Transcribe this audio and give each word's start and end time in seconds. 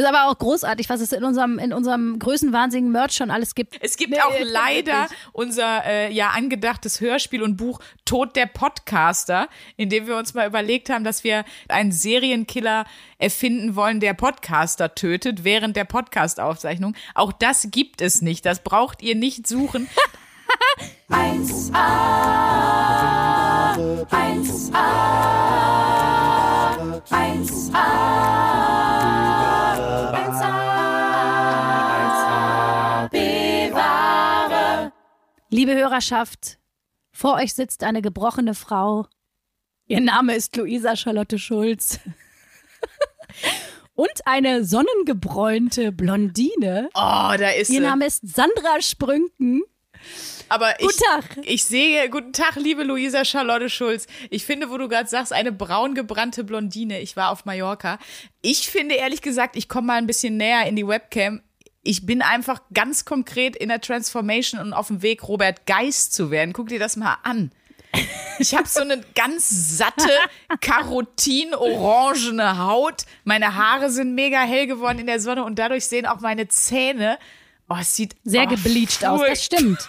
Das 0.00 0.08
ist 0.08 0.16
aber 0.16 0.30
auch 0.30 0.38
großartig, 0.38 0.88
was 0.88 1.02
es 1.02 1.12
in 1.12 1.24
unserem, 1.24 1.58
in 1.58 1.74
unserem 1.74 2.18
größenwahnsinnigen 2.18 2.90
Merch 2.90 3.12
schon 3.12 3.30
alles 3.30 3.54
gibt. 3.54 3.76
Es 3.82 3.98
gibt 3.98 4.12
Nee, 4.12 4.20
auch 4.22 4.32
leider 4.40 5.02
wirklich. 5.02 5.18
unser 5.34 5.84
äh, 5.84 6.10
ja 6.10 6.30
angedachtes 6.30 7.02
Hörspiel 7.02 7.42
und 7.42 7.58
Buch 7.58 7.80
Tod 8.06 8.34
der 8.34 8.46
Podcaster, 8.46 9.46
in 9.76 9.90
dem 9.90 10.06
wir 10.06 10.16
uns 10.16 10.32
mal 10.32 10.46
überlegt 10.46 10.88
haben, 10.88 11.04
dass 11.04 11.22
wir 11.22 11.44
einen 11.68 11.92
Serienkiller 11.92 12.86
erfinden 13.18 13.76
wollen, 13.76 14.00
der 14.00 14.14
Podcaster 14.14 14.94
tötet 14.94 15.44
während 15.44 15.76
der 15.76 15.84
Podcast-Aufzeichnung. 15.84 16.94
Auch 17.14 17.32
das 17.34 17.68
gibt 17.70 18.00
es 18.00 18.22
nicht. 18.22 18.46
Das 18.46 18.60
braucht 18.64 19.02
ihr 19.02 19.14
nicht 19.16 19.46
suchen. 19.46 19.86
1A, 21.10 21.74
1A, 24.10 25.10
1A, 27.10 27.10
1A, 27.10 28.79
Liebe 35.52 35.74
Hörerschaft, 35.74 36.58
vor 37.12 37.34
euch 37.34 37.54
sitzt 37.54 37.82
eine 37.82 38.02
gebrochene 38.02 38.54
Frau. 38.54 39.06
Ihr 39.86 40.00
Name 40.00 40.36
ist 40.36 40.54
Luisa 40.56 40.94
Charlotte 40.94 41.38
Schulz. 41.40 41.98
Und 43.94 44.12
eine 44.26 44.64
sonnengebräunte 44.64 45.90
Blondine. 45.90 46.88
Oh, 46.94 47.34
da 47.36 47.50
ist 47.50 47.68
Ihr 47.70 47.80
sie. 47.80 47.80
Name 47.80 48.06
ist 48.06 48.20
Sandra 48.26 48.80
Sprünken. 48.80 49.62
Aber 50.48 50.78
ich, 50.80 50.86
Guten 50.86 51.02
Tag. 51.04 51.38
ich 51.42 51.64
sehe, 51.64 52.08
guten 52.08 52.32
Tag, 52.32 52.54
liebe 52.54 52.84
Luisa 52.84 53.24
Charlotte 53.24 53.68
Schulz. 53.68 54.06
Ich 54.30 54.46
finde, 54.46 54.70
wo 54.70 54.78
du 54.78 54.88
gerade 54.88 55.08
sagst, 55.08 55.32
eine 55.32 55.52
braun 55.52 55.94
gebrannte 55.94 56.44
Blondine. 56.44 57.00
Ich 57.00 57.16
war 57.16 57.30
auf 57.30 57.44
Mallorca. 57.44 57.98
Ich 58.40 58.68
finde 58.70 58.94
ehrlich 58.94 59.20
gesagt, 59.20 59.56
ich 59.56 59.68
komme 59.68 59.88
mal 59.88 59.98
ein 59.98 60.06
bisschen 60.06 60.36
näher 60.36 60.64
in 60.66 60.76
die 60.76 60.86
Webcam. 60.86 61.42
Ich 61.82 62.04
bin 62.04 62.20
einfach 62.20 62.60
ganz 62.74 63.04
konkret 63.04 63.56
in 63.56 63.68
der 63.70 63.80
Transformation 63.80 64.60
und 64.60 64.72
auf 64.72 64.88
dem 64.88 65.02
Weg, 65.02 65.26
Robert 65.26 65.66
Geist 65.66 66.12
zu 66.12 66.30
werden. 66.30 66.52
Guck 66.52 66.68
dir 66.68 66.78
das 66.78 66.96
mal 66.96 67.16
an. 67.22 67.52
Ich 68.38 68.54
habe 68.54 68.68
so 68.68 68.80
eine 68.80 69.02
ganz 69.14 69.78
satte, 69.78 70.08
karotin-orangene 70.60 72.58
Haut. 72.58 73.04
Meine 73.24 73.54
Haare 73.54 73.90
sind 73.90 74.14
mega 74.14 74.40
hell 74.40 74.66
geworden 74.66 74.98
in 74.98 75.06
der 75.06 75.20
Sonne 75.20 75.44
und 75.44 75.58
dadurch 75.58 75.86
sehen 75.86 76.06
auch 76.06 76.20
meine 76.20 76.48
Zähne. 76.48 77.18
Oh, 77.68 77.76
es 77.80 77.94
sieht 77.96 78.16
Sehr 78.24 78.44
oh, 78.44 78.48
gebleached 78.48 79.04
aus, 79.04 79.20
das 79.26 79.44
stimmt. 79.44 79.88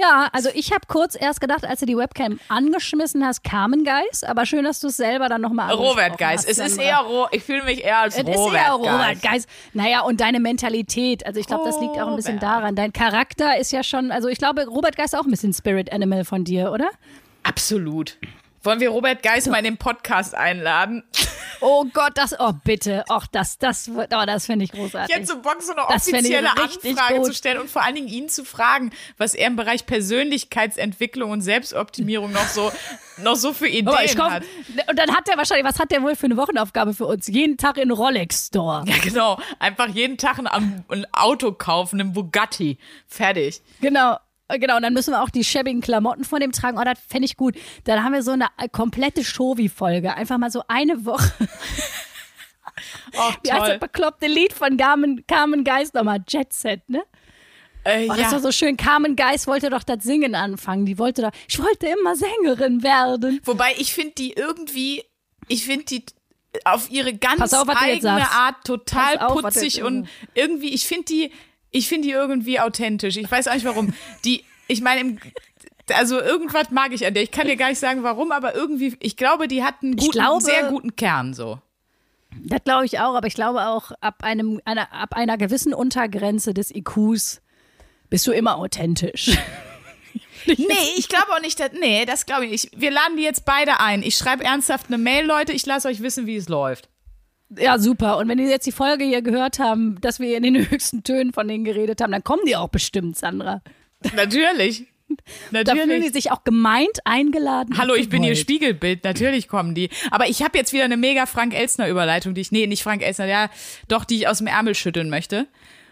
Ja, 0.00 0.28
also 0.32 0.48
ich 0.54 0.70
habe 0.70 0.82
kurz 0.86 1.16
erst 1.20 1.40
gedacht, 1.40 1.64
als 1.64 1.80
du 1.80 1.86
die 1.86 1.96
Webcam 1.96 2.38
angeschmissen 2.46 3.26
hast, 3.26 3.42
Carmen 3.42 3.82
Geist, 3.82 4.24
aber 4.24 4.46
schön, 4.46 4.62
dass 4.62 4.78
du 4.78 4.86
es 4.86 4.96
selber 4.96 5.28
dann 5.28 5.40
nochmal 5.40 5.74
Robert 5.74 6.18
Geist. 6.18 6.48
Es 6.48 6.58
ist 6.58 6.78
eher, 6.78 6.98
Ro 6.98 7.26
ich 7.32 7.42
fühle 7.42 7.64
mich 7.64 7.82
eher 7.82 7.98
als 7.98 8.16
Es 8.16 8.22
ist 8.22 8.28
Robert, 8.28 8.54
eher 8.54 8.72
Robert 8.74 9.00
Geist. 9.00 9.22
Geist. 9.22 9.48
Naja, 9.72 10.02
und 10.02 10.20
deine 10.20 10.38
Mentalität. 10.38 11.26
Also 11.26 11.40
ich 11.40 11.46
glaube, 11.46 11.64
das 11.64 11.80
liegt 11.80 11.98
auch 11.98 12.06
ein 12.06 12.14
bisschen 12.14 12.38
daran. 12.38 12.76
Dein 12.76 12.92
Charakter 12.92 13.58
ist 13.58 13.72
ja 13.72 13.82
schon, 13.82 14.12
also 14.12 14.28
ich 14.28 14.38
glaube, 14.38 14.66
Robert 14.66 14.96
Geist 14.96 15.14
ist 15.14 15.18
auch 15.18 15.24
ein 15.24 15.32
bisschen 15.32 15.52
Spirit 15.52 15.92
Animal 15.92 16.24
von 16.24 16.44
dir, 16.44 16.70
oder? 16.70 16.90
Absolut. 17.42 18.18
Wollen 18.62 18.78
wir 18.78 18.90
Robert 18.90 19.24
Geist 19.24 19.48
mal 19.48 19.58
in 19.58 19.64
den 19.64 19.78
Podcast 19.78 20.36
einladen? 20.36 21.02
Oh 21.60 21.84
Gott, 21.92 22.12
das, 22.14 22.34
oh 22.38 22.52
bitte, 22.64 23.04
ach, 23.08 23.26
das, 23.26 23.58
das, 23.58 23.88
oh, 23.88 24.04
das 24.08 24.46
finde 24.46 24.64
ich 24.64 24.72
großartig. 24.72 25.10
Ich 25.10 25.16
hätte 25.16 25.26
so 25.26 25.40
Bock, 25.40 25.60
so 25.60 25.72
eine 25.72 25.86
offizielle 25.86 26.50
Anfrage 26.50 27.14
gut. 27.16 27.26
zu 27.26 27.34
stellen 27.34 27.58
und 27.58 27.70
vor 27.70 27.82
allen 27.82 27.94
Dingen 27.94 28.08
ihn 28.08 28.28
zu 28.28 28.44
fragen, 28.44 28.90
was 29.16 29.34
er 29.34 29.48
im 29.48 29.56
Bereich 29.56 29.86
Persönlichkeitsentwicklung 29.86 31.30
und 31.30 31.40
Selbstoptimierung 31.40 32.32
noch 32.32 32.46
so, 32.48 32.70
noch 33.18 33.36
so 33.36 33.52
für 33.52 33.68
Ideen 33.68 33.88
Aber 33.88 34.04
ich 34.04 34.16
komm, 34.16 34.30
hat. 34.30 34.44
und 34.88 34.98
dann 34.98 35.14
hat 35.14 35.28
er 35.28 35.36
wahrscheinlich, 35.36 35.66
was 35.66 35.78
hat 35.78 35.90
der 35.90 36.02
wohl 36.02 36.14
für 36.16 36.26
eine 36.26 36.36
Wochenaufgabe 36.36 36.94
für 36.94 37.06
uns? 37.06 37.26
Jeden 37.26 37.56
Tag 37.56 37.78
in 37.78 37.90
Rolex 37.90 38.46
Store. 38.46 38.84
Ja, 38.86 38.96
genau. 39.02 39.38
Einfach 39.58 39.88
jeden 39.88 40.18
Tag 40.18 40.38
ein, 40.38 40.84
ein 40.88 41.06
Auto 41.12 41.52
kaufen, 41.52 42.00
einen 42.00 42.12
Bugatti. 42.12 42.78
Fertig. 43.06 43.60
Genau. 43.80 44.16
Genau, 44.50 44.76
und 44.76 44.82
dann 44.82 44.94
müssen 44.94 45.12
wir 45.12 45.22
auch 45.22 45.28
die 45.30 45.44
schäbigen 45.44 45.80
Klamotten 45.82 46.24
von 46.24 46.40
dem 46.40 46.52
tragen. 46.52 46.78
Oh, 46.78 46.84
das 46.84 46.98
fände 47.06 47.26
ich 47.26 47.36
gut. 47.36 47.56
Dann 47.84 48.02
haben 48.02 48.12
wir 48.14 48.22
so 48.22 48.30
eine 48.30 48.46
äh, 48.56 48.68
komplette 48.68 49.22
Shovi-Folge. 49.22 50.14
Einfach 50.14 50.38
mal 50.38 50.50
so 50.50 50.62
eine 50.68 51.04
Woche. 51.04 51.30
Oh, 53.16 53.32
Wie 53.42 53.50
heißt 53.52 53.66
das 53.72 53.80
bekloppte 53.80 54.28
Lied 54.28 54.52
von 54.52 54.76
Carmen, 54.76 55.26
Carmen 55.26 55.64
Geist 55.64 55.94
nochmal? 55.94 56.22
Jet 56.28 56.52
Set, 56.52 56.88
ne? 56.88 57.02
Äh, 57.84 58.04
Oh, 58.04 58.08
das 58.08 58.18
ja. 58.20 58.32
war 58.32 58.40
so 58.40 58.52
schön. 58.52 58.76
Carmen 58.76 59.16
Geist 59.16 59.46
wollte 59.46 59.70
doch 59.70 59.82
das 59.82 60.04
Singen 60.04 60.34
anfangen. 60.34 60.86
Die 60.86 60.98
wollte 60.98 61.22
doch, 61.22 61.32
ich 61.48 61.58
wollte 61.58 61.86
immer 61.88 62.14
Sängerin 62.16 62.82
werden. 62.82 63.40
Wobei 63.44 63.74
ich 63.78 63.92
finde 63.92 64.12
die 64.18 64.32
irgendwie, 64.32 65.02
ich 65.48 65.64
finde 65.64 65.86
die 65.86 66.04
auf 66.64 66.90
ihre 66.90 67.14
ganz 67.14 67.52
auf, 67.52 67.68
eigene. 67.68 68.30
Art 68.30 68.64
total 68.64 69.18
auf, 69.18 69.40
putzig 69.40 69.82
und 69.82 70.08
irgendwie, 70.34 70.74
ich 70.74 70.86
finde 70.86 71.04
die, 71.06 71.32
ich 71.70 71.88
finde 71.88 72.08
die 72.08 72.12
irgendwie 72.14 72.60
authentisch. 72.60 73.16
Ich 73.16 73.30
weiß 73.30 73.48
auch 73.48 73.54
nicht 73.54 73.66
warum. 73.66 73.92
Die, 74.24 74.44
ich 74.68 74.80
meine, 74.80 75.00
im- 75.00 75.18
also 75.94 76.20
irgendwas 76.20 76.70
mag 76.70 76.92
ich 76.92 77.04
an 77.06 77.14
der. 77.14 77.22
Ich 77.22 77.30
kann 77.30 77.46
dir 77.46 77.56
gar 77.56 77.68
nicht 77.70 77.78
sagen, 77.78 78.02
warum, 78.02 78.30
aber 78.30 78.54
irgendwie, 78.54 78.96
ich 79.00 79.16
glaube, 79.16 79.48
die 79.48 79.64
hat 79.64 79.76
einen 79.82 79.96
guten, 79.96 80.12
glaube- 80.12 80.44
sehr 80.44 80.64
guten 80.68 80.94
Kern 80.96 81.34
so. 81.34 81.58
Das 82.44 82.62
glaube 82.62 82.84
ich 82.84 83.00
auch, 83.00 83.14
aber 83.14 83.26
ich 83.26 83.34
glaube 83.34 83.66
auch, 83.66 83.90
ab, 84.02 84.22
einem, 84.22 84.60
einer, 84.66 84.92
ab 84.92 85.14
einer 85.14 85.38
gewissen 85.38 85.72
Untergrenze 85.72 86.52
des 86.52 86.70
IQs 86.74 87.40
bist 88.10 88.26
du 88.26 88.32
immer 88.32 88.56
authentisch. 88.58 89.30
Nee, 90.46 90.56
ich 90.96 91.08
glaube 91.10 91.26
auch 91.34 91.40
nicht, 91.42 91.60
dass, 91.60 91.72
nee, 91.72 92.06
das 92.06 92.24
glaube 92.24 92.46
ich 92.46 92.50
nicht. 92.50 92.80
Wir 92.80 92.90
laden 92.90 93.16
die 93.18 93.22
jetzt 93.22 93.44
beide 93.44 93.80
ein. 93.80 94.02
Ich 94.02 94.16
schreibe 94.16 94.44
ernsthaft 94.44 94.86
eine 94.88 94.96
Mail, 94.96 95.26
Leute. 95.26 95.52
Ich 95.52 95.66
lasse 95.66 95.88
euch 95.88 96.00
wissen, 96.00 96.26
wie 96.26 96.36
es 96.36 96.48
läuft. 96.48 96.88
Ja, 97.58 97.78
super. 97.78 98.16
Und 98.16 98.28
wenn 98.28 98.38
die 98.38 98.44
jetzt 98.44 98.66
die 98.66 98.72
Folge 98.72 99.04
hier 99.04 99.20
gehört 99.20 99.58
haben, 99.58 100.00
dass 100.00 100.20
wir 100.20 100.34
in 100.36 100.44
den 100.44 100.56
höchsten 100.70 101.02
Tönen 101.02 101.34
von 101.34 101.46
denen 101.48 101.64
geredet 101.64 102.00
haben, 102.00 102.12
dann 102.12 102.24
kommen 102.24 102.42
die 102.46 102.56
auch 102.56 102.68
bestimmt, 102.68 103.18
Sandra. 103.18 103.60
Natürlich. 104.14 104.86
Da 105.50 105.64
fühlen 105.64 105.88
die 105.88 105.94
Natürlich. 105.94 106.12
sich 106.12 106.30
auch 106.32 106.44
gemeint 106.44 106.98
eingeladen. 107.04 107.78
Hallo, 107.78 107.94
ich 107.94 108.08
bin 108.08 108.22
ihr. 108.22 108.36
Spiegelbild. 108.36 109.04
Natürlich 109.04 109.48
kommen 109.48 109.74
die. 109.74 109.88
Aber 110.10 110.28
ich 110.28 110.42
habe 110.42 110.58
jetzt 110.58 110.72
wieder 110.72 110.84
eine 110.84 110.98
mega 110.98 111.26
Frank 111.26 111.54
Elstner 111.54 111.88
Überleitung, 111.88 112.34
die 112.34 112.42
ich, 112.42 112.52
nee, 112.52 112.66
nicht 112.66 112.82
Frank 112.82 113.02
Elstner, 113.02 113.26
ja, 113.26 113.50
doch, 113.88 114.04
die 114.04 114.16
ich 114.16 114.28
aus 114.28 114.38
dem 114.38 114.46
Ärmel 114.46 114.74
schütteln 114.74 115.08
möchte. 115.08 115.48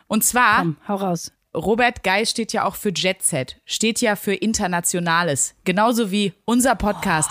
Und 0.07 0.23
zwar, 0.23 0.59
Komm, 0.59 0.77
hau 0.87 0.97
raus. 0.97 1.33
Robert 1.55 2.05
Geist 2.05 2.33
steht 2.33 2.53
ja 2.53 2.65
auch 2.65 2.77
für 2.77 2.91
Jet 2.95 3.23
Set, 3.23 3.57
steht 3.65 4.03
ja 4.03 4.17
für 4.17 4.35
Internationales. 4.35 5.55
Genauso 5.65 6.11
wie 6.11 6.35
unser 6.45 6.75
Podcast. 6.75 7.31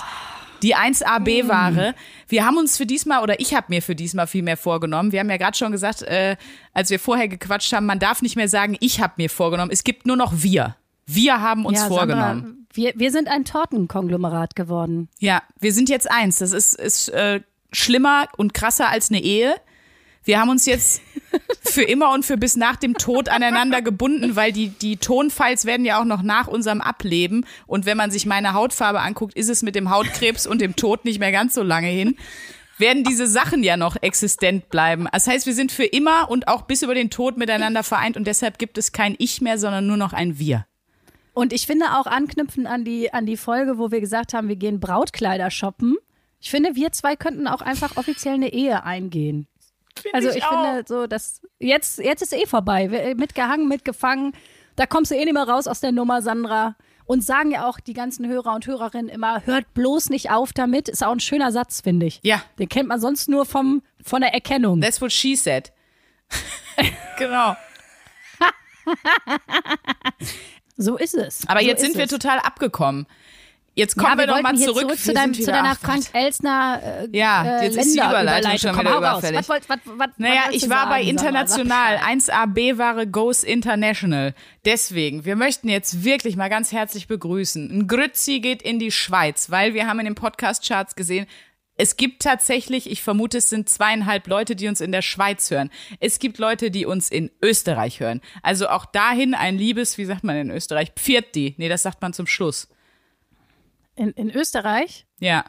Die 0.65 0.75
1AB-Ware. 0.75 1.93
Wir 2.27 2.43
haben 2.43 2.57
uns 2.57 2.75
für 2.75 2.87
diesmal, 2.87 3.21
oder 3.21 3.39
ich 3.39 3.53
habe 3.53 3.67
mir 3.69 3.83
für 3.83 3.93
diesmal 3.93 4.25
viel 4.25 4.41
mehr 4.41 4.57
vorgenommen. 4.57 5.11
Wir 5.11 5.19
haben 5.19 5.29
ja 5.29 5.37
gerade 5.37 5.55
schon 5.55 5.71
gesagt, 5.71 6.01
äh, 6.01 6.37
als 6.73 6.89
wir 6.89 6.99
vorher 6.99 7.27
gequatscht 7.27 7.71
haben, 7.71 7.85
man 7.85 7.99
darf 7.99 8.23
nicht 8.23 8.35
mehr 8.35 8.49
sagen, 8.49 8.75
ich 8.79 8.99
habe 8.99 9.13
mir 9.17 9.29
vorgenommen. 9.29 9.69
Es 9.71 9.83
gibt 9.83 10.07
nur 10.07 10.17
noch 10.17 10.33
wir. 10.37 10.75
Wir 11.05 11.39
haben 11.39 11.67
uns 11.67 11.77
ja, 11.77 11.87
vorgenommen. 11.87 12.65
Wir, 12.73 12.93
wir 12.95 13.11
sind 13.11 13.27
ein 13.27 13.45
Tortenkonglomerat 13.45 14.55
geworden. 14.55 15.07
Ja, 15.19 15.43
wir 15.59 15.71
sind 15.71 15.87
jetzt 15.87 16.09
eins. 16.09 16.39
Das 16.39 16.51
ist, 16.51 16.73
ist 16.73 17.09
äh, 17.09 17.41
schlimmer 17.71 18.27
und 18.35 18.55
krasser 18.55 18.89
als 18.89 19.11
eine 19.11 19.21
Ehe. 19.21 19.53
Wir 20.25 20.39
haben 20.39 20.49
uns 20.49 20.65
jetzt 20.65 21.01
für 21.61 21.83
immer 21.83 22.11
und 22.11 22.25
für 22.25 22.35
bis 22.35 22.55
nach 22.55 22.75
dem 22.75 22.95
Tod 22.95 23.29
aneinander 23.29 23.81
gebunden, 23.83 24.35
weil 24.35 24.51
die, 24.51 24.69
die 24.69 24.97
Tonfiles 24.97 25.65
werden 25.65 25.85
ja 25.85 26.01
auch 26.01 26.05
noch 26.05 26.23
nach 26.23 26.47
unserem 26.47 26.81
Ableben. 26.81 27.45
Und 27.67 27.85
wenn 27.85 27.95
man 27.95 28.09
sich 28.09 28.25
meine 28.25 28.53
Hautfarbe 28.53 29.01
anguckt, 29.01 29.35
ist 29.35 29.49
es 29.49 29.61
mit 29.61 29.75
dem 29.75 29.91
Hautkrebs 29.91 30.47
und 30.47 30.61
dem 30.61 30.75
Tod 30.75 31.05
nicht 31.05 31.19
mehr 31.19 31.31
ganz 31.31 31.53
so 31.53 31.61
lange 31.61 31.87
hin. 31.87 32.15
Werden 32.79 33.03
diese 33.03 33.27
Sachen 33.27 33.63
ja 33.63 33.77
noch 33.77 33.95
existent 34.01 34.69
bleiben. 34.69 35.07
Das 35.11 35.27
heißt, 35.27 35.45
wir 35.45 35.53
sind 35.53 35.71
für 35.71 35.85
immer 35.85 36.29
und 36.29 36.47
auch 36.47 36.63
bis 36.63 36.81
über 36.81 36.95
den 36.95 37.09
Tod 37.09 37.37
miteinander 37.37 37.83
vereint 37.83 38.17
und 38.17 38.25
deshalb 38.25 38.57
gibt 38.57 38.77
es 38.77 38.91
kein 38.91 39.15
Ich 39.19 39.41
mehr, 39.41 39.57
sondern 39.59 39.85
nur 39.85 39.97
noch 39.97 40.11
ein 40.11 40.39
Wir. 40.39 40.65
Und 41.33 41.53
ich 41.53 41.67
finde 41.67 41.97
auch 41.97 42.07
anknüpfen 42.07 42.65
an 42.65 42.83
die, 42.83 43.13
an 43.13 43.25
die 43.25 43.37
Folge, 43.37 43.77
wo 43.77 43.91
wir 43.91 44.01
gesagt 44.01 44.33
haben, 44.33 44.47
wir 44.47 44.55
gehen 44.55 44.79
Brautkleider 44.79 45.51
shoppen. 45.51 45.97
Ich 46.41 46.49
finde, 46.49 46.75
wir 46.75 46.91
zwei 46.91 47.15
könnten 47.15 47.47
auch 47.47 47.61
einfach 47.61 47.97
offiziell 47.97 48.35
eine 48.35 48.53
Ehe 48.53 48.83
eingehen. 48.83 49.47
Also 50.13 50.29
ich, 50.29 50.43
finde 50.45 50.83
so, 50.87 51.07
dass 51.07 51.41
jetzt, 51.59 51.99
jetzt 51.99 52.21
ist 52.21 52.33
eh 52.33 52.45
vorbei. 52.45 52.91
Wir- 52.91 53.15
Mitgehangen, 53.15 53.67
mitgefangen. 53.67 54.33
Da 54.75 54.85
kommst 54.85 55.11
du 55.11 55.15
eh 55.15 55.23
nicht 55.23 55.33
mehr 55.33 55.47
raus 55.47 55.67
aus 55.67 55.79
der 55.79 55.91
Nummer, 55.91 56.21
Sandra. 56.21 56.75
Und 57.07 57.23
sagen 57.23 57.51
ja 57.51 57.67
auch 57.67 57.79
die 57.79 57.93
ganzen 57.93 58.27
Hörer 58.27 58.55
und 58.55 58.65
Hörerinnen 58.65 59.09
immer, 59.09 59.45
hört 59.45 59.73
bloß 59.75 60.09
nicht 60.09 60.31
auf 60.31 60.53
damit. 60.53 60.89
Ist 60.89 61.03
auch 61.03 61.11
ein 61.11 61.19
schöner 61.19 61.51
Satz, 61.51 61.81
finde 61.81 62.07
ich. 62.07 62.19
Ja. 62.23 62.41
Den 62.57 62.67
kennt 62.67 62.89
man 62.89 62.99
sonst 62.99 63.29
nur 63.29 63.45
vom, 63.45 63.83
von 64.03 64.21
der 64.21 64.33
Erkennung. 64.33 64.81
That's 64.81 64.99
what 65.01 65.11
she 65.11 65.35
said. 65.35 65.71
genau. 67.19 67.55
So 70.77 70.97
ist 70.97 71.13
es. 71.15 71.47
Aber 71.47 71.61
so 71.61 71.67
jetzt 71.67 71.81
sind 71.81 71.95
wir 71.95 72.05
es. 72.05 72.09
total 72.11 72.39
abgekommen. 72.39 73.05
Jetzt 73.77 73.97
kommen 73.97 74.11
ja, 74.11 74.17
wir, 74.17 74.21
wir 74.21 74.27
doch 74.27 74.41
mal 74.41 74.43
wollten 74.51 74.57
hier 74.57 74.67
zurück. 74.67 74.81
zurück 74.83 74.99
zu, 74.99 75.13
deinem, 75.13 75.33
zu 75.33 75.45
deiner. 75.45 75.75
Frank 75.75 76.05
Elsner 76.13 76.81
äh, 76.81 77.17
Ja, 77.17 77.59
äh, 77.59 77.65
jetzt 77.65 77.77
ist 77.77 77.93
die 77.93 77.99
Überleitung 77.99 78.57
schon 78.57 78.79
wieder 78.79 78.97
überfällig. 78.97 79.49
Was, 79.49 79.49
was, 79.67 79.79
was, 79.85 80.07
Naja, 80.17 80.43
ich 80.51 80.69
war 80.69 80.85
du 80.85 80.89
bei 80.91 80.99
sagen, 80.99 81.09
International. 81.09 81.99
Sandra? 81.99 82.45
1AB-Ware 82.45 83.07
Goes 83.07 83.43
International. 83.43 84.33
Deswegen, 84.63 85.25
wir 85.25 85.35
möchten 85.35 85.67
jetzt 85.67 86.05
wirklich 86.05 86.37
mal 86.37 86.49
ganz 86.49 86.71
herzlich 86.71 87.07
begrüßen. 87.07 87.69
Ein 87.69 87.87
Grützi 87.87 88.39
geht 88.39 88.61
in 88.61 88.79
die 88.79 88.91
Schweiz, 88.91 89.51
weil 89.51 89.73
wir 89.73 89.87
haben 89.87 89.99
in 89.99 90.05
den 90.05 90.15
Podcast-Charts 90.15 90.95
gesehen, 90.95 91.27
Es 91.77 91.97
gibt 91.97 92.21
tatsächlich, 92.21 92.89
ich 92.89 93.03
vermute, 93.03 93.39
es 93.39 93.49
sind 93.49 93.67
zweieinhalb 93.67 94.27
Leute, 94.27 94.55
die 94.55 94.69
uns 94.69 94.79
in 94.79 94.93
der 94.93 95.01
Schweiz 95.01 95.51
hören. 95.51 95.69
Es 95.99 96.19
gibt 96.19 96.37
Leute, 96.37 96.71
die 96.71 96.85
uns 96.85 97.11
in 97.11 97.29
Österreich 97.41 97.99
hören. 97.99 98.21
Also 98.41 98.69
auch 98.69 98.85
dahin 98.85 99.33
ein 99.33 99.57
liebes, 99.57 99.97
wie 99.97 100.05
sagt 100.05 100.23
man 100.23 100.37
in 100.37 100.49
Österreich? 100.51 100.93
Pfirti. 100.95 101.55
Nee, 101.57 101.67
das 101.67 101.83
sagt 101.83 102.01
man 102.01 102.13
zum 102.13 102.27
Schluss. 102.27 102.69
In, 103.95 104.11
in 104.11 104.29
Österreich, 104.29 105.05
Ja. 105.19 105.45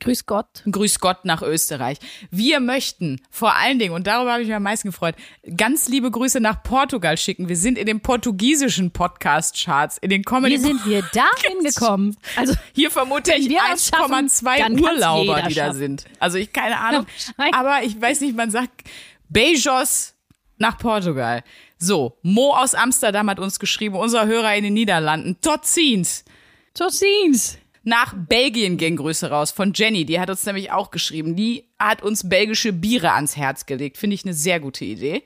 grüß 0.00 0.26
Gott. 0.26 0.62
Grüß 0.70 1.00
Gott 1.00 1.24
nach 1.24 1.42
Österreich. 1.42 1.98
Wir 2.30 2.60
möchten 2.60 3.20
vor 3.30 3.56
allen 3.56 3.80
Dingen, 3.80 3.92
und 3.92 4.06
darüber 4.06 4.32
habe 4.32 4.42
ich 4.42 4.48
mich 4.48 4.54
am 4.54 4.62
meisten 4.62 4.88
gefreut, 4.88 5.16
ganz 5.56 5.88
liebe 5.88 6.10
Grüße 6.12 6.38
nach 6.38 6.62
Portugal 6.62 7.16
schicken. 7.16 7.48
Wir 7.48 7.56
sind 7.56 7.76
in 7.76 7.86
den 7.86 8.00
portugiesischen 8.00 8.92
Podcast-Charts, 8.92 9.98
in 9.98 10.10
den 10.10 10.22
Comedy 10.22 10.54
Wie 10.54 10.58
sind 10.58 10.86
wir 10.86 11.02
da 11.12 11.26
hingekommen? 11.44 12.16
Also, 12.36 12.54
Hier 12.72 12.92
vermute 12.92 13.34
ich 13.34 13.48
wir 13.48 13.58
das 13.70 13.88
schaffen, 13.88 14.12
dann 14.12 14.28
1,2 14.28 14.58
kann's 14.58 14.80
Urlauber, 14.80 15.42
die 15.42 15.54
da 15.54 15.74
sind. 15.74 16.04
Also 16.20 16.38
ich 16.38 16.52
keine 16.52 16.78
Ahnung. 16.78 17.06
Aber 17.52 17.82
ich 17.82 18.00
weiß 18.00 18.20
nicht, 18.20 18.36
man 18.36 18.52
sagt 18.52 18.88
Beijos 19.28 20.14
nach 20.58 20.78
Portugal. 20.78 21.42
So, 21.78 22.18
Mo 22.22 22.54
aus 22.54 22.74
Amsterdam 22.74 23.28
hat 23.30 23.38
uns 23.40 23.58
geschrieben, 23.58 23.96
unser 23.96 24.26
Hörer 24.26 24.54
in 24.54 24.64
den 24.64 24.74
Niederlanden. 24.74 25.36
Totzins. 26.78 27.00
Tossins. 27.00 27.58
Nach 27.82 28.14
Belgien 28.14 28.76
gehen 28.76 28.96
Grüße 28.96 29.30
raus 29.30 29.50
von 29.50 29.72
Jenny. 29.74 30.04
Die 30.04 30.20
hat 30.20 30.30
uns 30.30 30.44
nämlich 30.44 30.70
auch 30.70 30.90
geschrieben. 30.90 31.34
Die 31.36 31.64
hat 31.78 32.02
uns 32.02 32.28
belgische 32.28 32.72
Biere 32.72 33.12
ans 33.12 33.36
Herz 33.36 33.66
gelegt. 33.66 33.96
Finde 33.96 34.14
ich 34.14 34.24
eine 34.24 34.34
sehr 34.34 34.60
gute 34.60 34.84
Idee. 34.84 35.22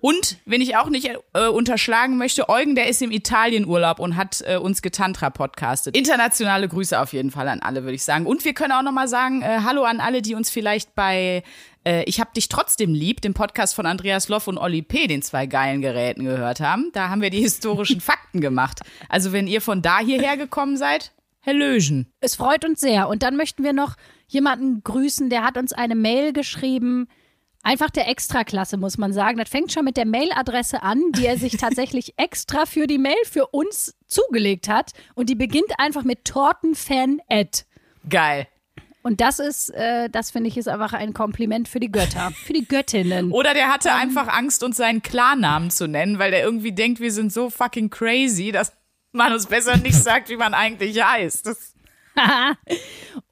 Und, 0.00 0.38
wenn 0.46 0.60
ich 0.60 0.76
auch 0.76 0.88
nicht 0.88 1.10
äh, 1.32 1.46
unterschlagen 1.46 2.16
möchte, 2.16 2.48
Eugen, 2.48 2.74
der 2.74 2.88
ist 2.88 3.02
im 3.02 3.12
Italienurlaub 3.12 4.00
und 4.00 4.16
hat 4.16 4.42
äh, 4.44 4.56
uns 4.56 4.82
getantra 4.82 5.30
podcastet. 5.30 5.96
Internationale 5.96 6.66
Grüße 6.66 6.98
auf 6.98 7.12
jeden 7.12 7.30
Fall 7.30 7.46
an 7.46 7.60
alle, 7.60 7.84
würde 7.84 7.94
ich 7.94 8.02
sagen. 8.02 8.26
Und 8.26 8.44
wir 8.44 8.52
können 8.52 8.72
auch 8.72 8.82
noch 8.82 8.92
mal 8.92 9.06
sagen, 9.06 9.42
äh, 9.42 9.60
hallo 9.62 9.84
an 9.84 10.00
alle, 10.00 10.22
die 10.22 10.34
uns 10.34 10.50
vielleicht 10.50 10.94
bei 10.96 11.44
äh, 11.84 12.04
Ich 12.04 12.20
hab 12.20 12.34
dich 12.34 12.48
trotzdem 12.48 12.94
lieb, 12.94 13.20
dem 13.20 13.34
Podcast 13.34 13.74
von 13.74 13.86
Andreas 13.86 14.28
Loff 14.28 14.46
und 14.48 14.58
Olli 14.58 14.82
P., 14.82 15.06
den 15.06 15.22
zwei 15.22 15.46
geilen 15.46 15.80
Geräten 15.80 16.24
gehört 16.24 16.60
haben. 16.60 16.90
Da 16.92 17.08
haben 17.08 17.22
wir 17.22 17.30
die 17.30 17.40
historischen 17.40 18.00
Fakten 18.00 18.40
gemacht. 18.40 18.80
Also 19.08 19.32
wenn 19.32 19.46
ihr 19.46 19.60
von 19.60 19.82
da 19.82 19.98
hierher 19.98 20.36
gekommen 20.36 20.76
seid, 20.76 21.12
Hallöchen. 21.44 22.06
Es 22.20 22.34
freut 22.34 22.64
uns 22.64 22.80
sehr. 22.80 23.08
Und 23.08 23.22
dann 23.22 23.36
möchten 23.36 23.64
wir 23.64 23.72
noch 23.72 23.96
jemanden 24.28 24.82
grüßen, 24.84 25.30
der 25.30 25.42
hat 25.42 25.56
uns 25.56 25.72
eine 25.72 25.94
Mail 25.94 26.32
geschrieben. 26.32 27.08
Einfach 27.62 27.90
der 27.90 28.08
Extraklasse, 28.08 28.76
muss 28.76 28.98
man 28.98 29.12
sagen. 29.12 29.38
Das 29.38 29.48
fängt 29.48 29.72
schon 29.72 29.84
mit 29.84 29.96
der 29.96 30.06
Mailadresse 30.06 30.82
an, 30.82 31.00
die 31.12 31.26
er 31.26 31.38
sich 31.38 31.56
tatsächlich 31.58 32.14
extra 32.16 32.66
für 32.66 32.86
die 32.86 32.98
Mail 32.98 33.16
für 33.24 33.46
uns 33.48 33.94
zugelegt 34.06 34.68
hat. 34.68 34.92
Und 35.14 35.28
die 35.28 35.34
beginnt 35.34 35.72
einfach 35.78 36.04
mit 36.04 36.24
Tortenfan 36.24 37.20
at. 37.28 37.64
Geil. 38.08 38.46
Und 39.02 39.20
das 39.20 39.38
ist, 39.38 39.70
äh, 39.70 40.10
das 40.10 40.30
finde 40.30 40.48
ich, 40.48 40.58
ist 40.58 40.68
einfach 40.68 40.92
ein 40.92 41.14
Kompliment 41.14 41.68
für 41.68 41.80
die 41.80 41.90
Götter, 41.90 42.30
für 42.44 42.52
die 42.52 42.66
Göttinnen. 42.66 43.32
Oder 43.32 43.54
der 43.54 43.68
hatte 43.68 43.92
einfach 43.92 44.28
Angst, 44.28 44.62
uns 44.62 44.76
seinen 44.76 45.02
Klarnamen 45.02 45.70
zu 45.70 45.86
nennen, 45.86 46.18
weil 46.18 46.30
der 46.30 46.42
irgendwie 46.42 46.72
denkt, 46.72 47.00
wir 47.00 47.12
sind 47.12 47.32
so 47.32 47.50
fucking 47.50 47.90
crazy, 47.90 48.52
dass 48.52 48.72
man 49.12 49.32
uns 49.32 49.46
besser 49.46 49.76
nicht 49.76 49.94
sagt, 50.02 50.28
wie 50.28 50.36
man 50.36 50.54
eigentlich 50.54 51.02
heißt. 51.02 51.46
Das 51.46 51.74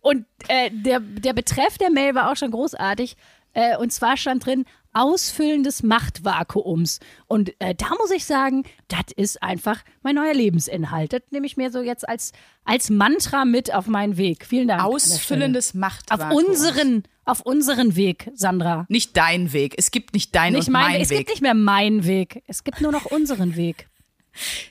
Und 0.03 0.27
äh, 0.49 0.71
der, 0.73 1.01
der 1.01 1.33
Betreff 1.33 1.79
der 1.79 1.91
Mail 1.91 2.15
war 2.15 2.31
auch 2.31 2.37
schon 2.37 2.51
großartig. 2.51 3.17
Äh, 3.55 3.77
und 3.77 3.93
zwar 3.93 4.17
stand 4.17 4.47
drin, 4.47 4.65
Ausfüllen 4.93 5.63
des 5.63 5.83
Machtvakuums. 5.83 7.01
Und 7.27 7.53
äh, 7.61 7.75
da 7.75 7.91
muss 7.99 8.11
ich 8.11 8.25
sagen, 8.25 8.65
das 8.89 9.13
ist 9.17 9.43
einfach 9.43 9.83
mein 10.03 10.15
neuer 10.15 10.35
Lebensinhalt. 10.35 11.13
Das 11.13 11.23
nehme 11.31 11.47
ich 11.47 11.57
mir 11.57 11.71
so 11.71 11.81
jetzt 11.83 12.09
als, 12.09 12.33
als 12.65 12.91
Mantra 12.91 13.45
mit 13.45 13.73
auf 13.73 13.87
meinen 13.87 14.17
Weg. 14.17 14.47
Vielen 14.47 14.69
Dank. 14.69 14.83
an 14.83 14.91
der 14.91 14.99
Stelle. 14.99 15.15
ausfüllendes 15.15 15.75
Macht. 15.75 16.11
Auf 16.11 16.31
unseren, 16.33 17.05
auf 17.25 17.41
unseren 17.41 17.97
Weg, 17.97 18.31
Sandra. 18.35 18.87
Nicht 18.89 19.17
dein 19.17 19.53
Weg. 19.53 19.75
Es 19.77 19.91
gibt 19.91 20.15
nicht 20.15 20.35
dein 20.35 20.55
Nicht 20.55 20.69
und 20.69 20.73
mein, 20.73 20.83
mein 20.83 20.95
Weg. 20.95 21.03
Es 21.03 21.11
Weg. 21.11 21.19
gibt 21.19 21.31
nicht 21.31 21.43
mehr 21.43 21.55
meinen 21.55 22.05
Weg. 22.05 22.43
Es 22.47 22.65
gibt 22.65 22.81
nur 22.81 22.93
noch 22.93 23.07
unseren 23.07 23.57
Weg. 23.57 23.89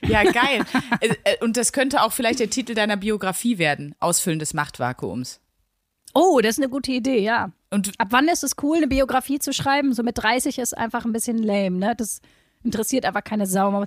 Ja, 0.06 0.22
geil. 0.22 0.64
Äh, 1.00 1.14
äh, 1.24 1.44
und 1.44 1.58
das 1.58 1.72
könnte 1.72 2.02
auch 2.02 2.12
vielleicht 2.12 2.40
der 2.40 2.48
Titel 2.48 2.74
deiner 2.74 2.96
Biografie 2.96 3.58
werden. 3.58 3.94
Ausfüllen 4.00 4.38
des 4.38 4.54
Machtvakuums. 4.54 5.40
Oh, 6.14 6.40
das 6.42 6.52
ist 6.52 6.58
eine 6.58 6.70
gute 6.70 6.90
Idee, 6.92 7.18
ja. 7.20 7.52
Und 7.70 7.92
Ab 7.98 8.08
wann 8.10 8.28
ist 8.28 8.44
es 8.44 8.52
cool, 8.62 8.78
eine 8.78 8.88
Biografie 8.88 9.38
zu 9.38 9.52
schreiben? 9.52 9.92
So 9.92 10.02
mit 10.02 10.18
30 10.18 10.58
ist 10.58 10.76
einfach 10.76 11.04
ein 11.04 11.12
bisschen 11.12 11.38
lame, 11.38 11.78
ne? 11.78 11.94
Das 11.96 12.20
interessiert 12.62 13.04
einfach 13.04 13.24
keine 13.24 13.46
Sau. 13.46 13.84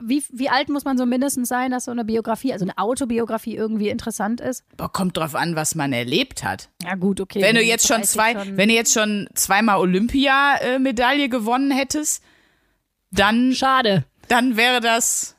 Wie, 0.00 0.22
wie 0.32 0.48
alt 0.48 0.68
muss 0.68 0.84
man 0.84 0.98
so 0.98 1.06
mindestens 1.06 1.48
sein, 1.48 1.70
dass 1.70 1.84
so 1.84 1.92
eine 1.92 2.04
Biografie, 2.04 2.52
also 2.52 2.64
eine 2.64 2.76
Autobiografie 2.76 3.54
irgendwie 3.54 3.88
interessant 3.88 4.40
ist? 4.40 4.64
boah, 4.76 4.92
kommt 4.92 5.16
drauf 5.16 5.34
an, 5.34 5.54
was 5.54 5.74
man 5.76 5.92
erlebt 5.92 6.42
hat. 6.42 6.68
Ja, 6.82 6.96
gut, 6.96 7.20
okay. 7.20 7.40
Wenn 7.40 7.54
du 7.54 7.62
jetzt 7.62 7.86
schon 7.86 7.98
30 7.98 8.10
zwei, 8.10 8.56
wenn 8.56 8.68
du 8.68 8.74
jetzt 8.74 8.92
schon 8.92 9.28
zweimal 9.34 9.78
Olympia-Medaille 9.78 11.28
gewonnen 11.28 11.70
hättest, 11.70 12.22
dann, 13.12 13.54
Schade. 13.54 14.04
dann 14.28 14.56
wäre 14.56 14.80
das 14.80 15.33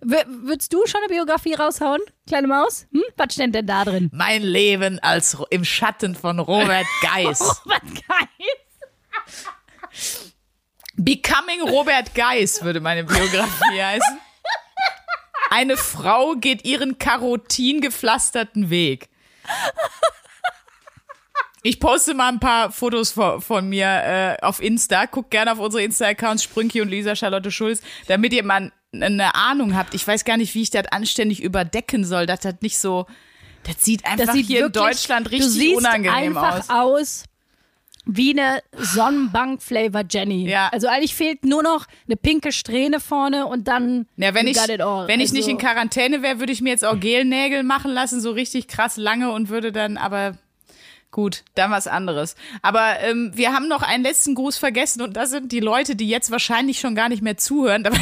würdest 0.00 0.72
du 0.72 0.86
schon 0.86 1.00
eine 1.02 1.08
Biografie 1.12 1.54
raushauen, 1.54 2.00
kleine 2.26 2.46
Maus? 2.46 2.86
Hm? 2.92 3.02
Was 3.16 3.34
steht 3.34 3.54
denn 3.54 3.66
da 3.66 3.84
drin? 3.84 4.10
mein 4.12 4.42
Leben 4.42 4.98
als 5.00 5.36
im 5.50 5.64
Schatten 5.64 6.14
von 6.14 6.38
Robert 6.38 6.86
Geis. 7.02 7.40
Was 7.64 7.80
geil. 7.80 8.28
Becoming 10.96 11.62
Robert 11.62 12.14
Geis 12.14 12.62
würde 12.62 12.80
meine 12.80 13.04
Biografie 13.04 13.82
heißen. 13.82 14.18
Eine 15.50 15.76
Frau 15.76 16.34
geht 16.34 16.64
ihren 16.64 16.98
Karotin 16.98 17.80
gepflasterten 17.80 18.68
Weg. 18.70 19.08
Ich 21.62 21.80
poste 21.80 22.14
mal 22.14 22.28
ein 22.28 22.40
paar 22.40 22.70
Fotos 22.70 23.12
von, 23.12 23.40
von 23.40 23.68
mir 23.68 23.86
äh, 23.86 24.36
auf 24.44 24.60
Insta. 24.60 25.06
Guckt 25.06 25.30
gerne 25.30 25.52
auf 25.52 25.58
unsere 25.58 25.82
Insta-Accounts 25.82 26.42
Sprünki 26.42 26.80
und 26.80 26.88
Lisa 26.88 27.16
Charlotte 27.16 27.50
Schulz, 27.50 27.80
damit 28.06 28.32
ihr 28.32 28.44
mal 28.44 28.72
eine 28.92 29.34
Ahnung 29.34 29.76
habt. 29.76 29.94
Ich 29.94 30.06
weiß 30.06 30.24
gar 30.24 30.36
nicht, 30.36 30.54
wie 30.54 30.62
ich 30.62 30.70
das 30.70 30.86
anständig 30.86 31.42
überdecken 31.42 32.04
soll, 32.04 32.26
dass 32.26 32.40
das 32.40 32.54
nicht 32.60 32.78
so. 32.78 33.06
Das 33.64 33.84
sieht 33.84 34.04
einfach 34.04 34.26
Das 34.26 34.34
sieht 34.34 34.46
hier 34.46 34.60
wirklich, 34.60 34.82
in 34.82 34.88
Deutschland 34.88 35.30
richtig 35.30 35.76
unangenehm 35.76 36.36
einfach 36.36 36.68
aus. 36.68 36.70
aus 36.70 37.24
wie 38.10 38.30
eine 38.30 38.62
Sonnenbank-Flavor 38.72 40.02
Jenny. 40.08 40.48
Ja. 40.48 40.70
Also 40.72 40.88
eigentlich 40.88 41.14
fehlt 41.14 41.44
nur 41.44 41.62
noch 41.62 41.86
eine 42.06 42.16
pinke 42.16 42.52
Strähne 42.52 43.00
vorne 43.00 43.46
und 43.46 43.68
dann 43.68 44.06
Ja, 44.16 44.32
wenn 44.32 44.46
ich, 44.46 44.56
wenn 44.56 45.20
ich 45.20 45.28
also, 45.28 45.34
nicht 45.34 45.48
in 45.48 45.58
Quarantäne 45.58 46.22
wäre, 46.22 46.40
würde 46.40 46.52
ich 46.52 46.62
mir 46.62 46.70
jetzt 46.70 46.86
auch 46.86 46.98
Gelnägel 46.98 47.62
machen 47.62 47.92
lassen, 47.92 48.22
so 48.22 48.30
richtig 48.30 48.66
krass 48.66 48.96
lange 48.96 49.30
und 49.30 49.50
würde 49.50 49.72
dann, 49.72 49.98
aber 49.98 50.38
gut, 51.10 51.44
dann 51.54 51.70
was 51.70 51.86
anderes. 51.86 52.34
Aber 52.62 52.98
ähm, 53.00 53.32
wir 53.34 53.52
haben 53.52 53.68
noch 53.68 53.82
einen 53.82 54.04
letzten 54.04 54.34
Gruß 54.34 54.56
vergessen 54.56 55.02
und 55.02 55.14
das 55.14 55.28
sind 55.28 55.52
die 55.52 55.60
Leute, 55.60 55.94
die 55.94 56.08
jetzt 56.08 56.30
wahrscheinlich 56.30 56.80
schon 56.80 56.94
gar 56.94 57.10
nicht 57.10 57.22
mehr 57.22 57.36
zuhören. 57.36 57.82
Dabei 57.84 58.00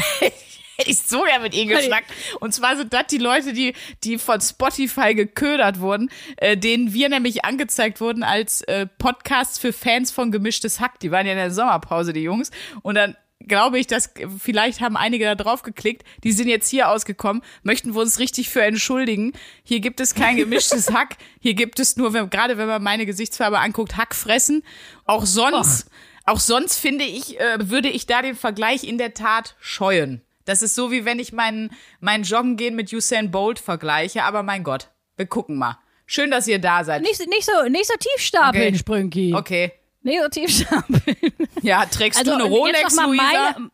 hätte 0.79 0.89
ich 0.89 0.99
so 0.99 1.23
gern 1.23 1.41
mit 1.41 1.53
ihnen 1.53 1.69
geschnackt. 1.69 2.11
Und 2.39 2.53
zwar 2.53 2.77
sind 2.77 2.93
das 2.93 3.07
die 3.07 3.17
Leute, 3.17 3.53
die, 3.53 3.73
die 4.03 4.17
von 4.17 4.39
Spotify 4.39 5.15
geködert 5.15 5.79
wurden, 5.79 6.09
äh, 6.37 6.55
denen 6.55 6.93
wir 6.93 7.09
nämlich 7.09 7.45
angezeigt 7.45 7.99
wurden 7.99 8.23
als 8.23 8.61
äh, 8.63 8.85
Podcasts 8.85 9.57
für 9.57 9.73
Fans 9.73 10.11
von 10.11 10.31
Gemischtes 10.31 10.79
Hack. 10.79 10.99
Die 10.99 11.11
waren 11.11 11.25
ja 11.25 11.33
in 11.33 11.37
der 11.37 11.51
Sommerpause, 11.51 12.13
die 12.13 12.21
Jungs. 12.21 12.51
Und 12.83 12.95
dann 12.95 13.15
glaube 13.47 13.79
ich, 13.79 13.87
dass 13.87 14.11
vielleicht 14.39 14.81
haben 14.81 14.97
einige 14.97 15.25
da 15.25 15.35
drauf 15.35 15.63
geklickt, 15.63 16.03
die 16.23 16.31
sind 16.31 16.47
jetzt 16.47 16.69
hier 16.69 16.89
ausgekommen, 16.89 17.43
möchten 17.63 17.93
wir 17.93 18.01
uns 18.01 18.19
richtig 18.19 18.49
für 18.49 18.61
entschuldigen. 18.61 19.33
Hier 19.63 19.79
gibt 19.79 19.99
es 19.99 20.15
kein 20.15 20.37
gemischtes 20.37 20.91
Hack, 20.93 21.17
hier 21.39 21.53
gibt 21.53 21.79
es 21.79 21.97
nur, 21.97 22.13
wenn, 22.13 22.29
gerade 22.29 22.57
wenn 22.57 22.67
man 22.67 22.83
meine 22.83 23.05
Gesichtsfarbe 23.05 23.59
anguckt, 23.59 23.97
Hackfressen. 23.97 24.63
Auch 25.05 25.25
sonst, 25.25 25.89
auch 26.25 26.39
sonst 26.39 26.77
finde 26.77 27.05
ich, 27.05 27.39
äh, 27.39 27.69
würde 27.69 27.89
ich 27.89 28.05
da 28.05 28.21
den 28.21 28.35
Vergleich 28.35 28.83
in 28.83 28.97
der 28.97 29.13
Tat 29.13 29.55
scheuen. 29.59 30.21
Das 30.47 30.61
ist 30.61 30.75
so, 30.75 30.91
wie 30.91 31.05
wenn 31.05 31.19
ich 31.19 31.33
meinen, 31.33 31.71
mein 31.99 32.23
Joggen 32.23 32.55
gehen 32.55 32.75
mit 32.75 32.91
Usain 32.93 33.31
Bolt 33.31 33.59
vergleiche, 33.59 34.23
aber 34.23 34.43
mein 34.43 34.63
Gott, 34.63 34.89
wir 35.17 35.25
gucken 35.25 35.57
mal. 35.57 35.77
Schön, 36.05 36.31
dass 36.31 36.47
ihr 36.47 36.59
da 36.59 36.83
seid. 36.85 37.01
Nicht, 37.01 37.19
nicht, 37.27 37.45
so, 37.45 37.67
nicht 37.69 37.85
so 37.85 37.93
tief 37.99 38.21
stapeln, 38.21 38.67
Okay. 38.69 38.77
Sprünki. 38.77 39.33
Okay. 39.35 39.73
Nicht 40.03 40.21
so 40.21 40.29
tief 40.29 40.49
stapeln. 40.49 41.17
Ja, 41.61 41.85
trägst 41.85 42.19
Also 42.19 42.31
du 42.31 42.37
eine 42.37 42.49
Rolex, 42.49 42.95
Luisa? 42.95 43.23
Meine, 43.23 43.71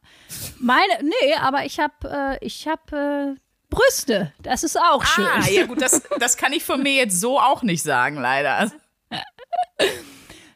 meine, 0.60 0.94
nee, 1.04 1.34
aber 1.36 1.64
ich 1.66 1.80
habe 1.80 2.40
äh, 2.42 2.46
ich 2.46 2.68
hab, 2.68 2.92
äh, 2.92 3.36
Brüste. 3.70 4.32
Das 4.42 4.64
ist 4.64 4.80
auch 4.80 5.04
schön. 5.04 5.26
Ah, 5.26 5.48
ja 5.50 5.66
gut, 5.66 5.82
das, 5.82 6.02
das 6.20 6.38
kann 6.38 6.54
ich 6.54 6.64
von 6.64 6.82
mir 6.82 6.94
jetzt 6.94 7.20
so 7.20 7.40
auch 7.40 7.64
nicht 7.64 7.82
sagen, 7.84 8.18
leider. 8.18 8.72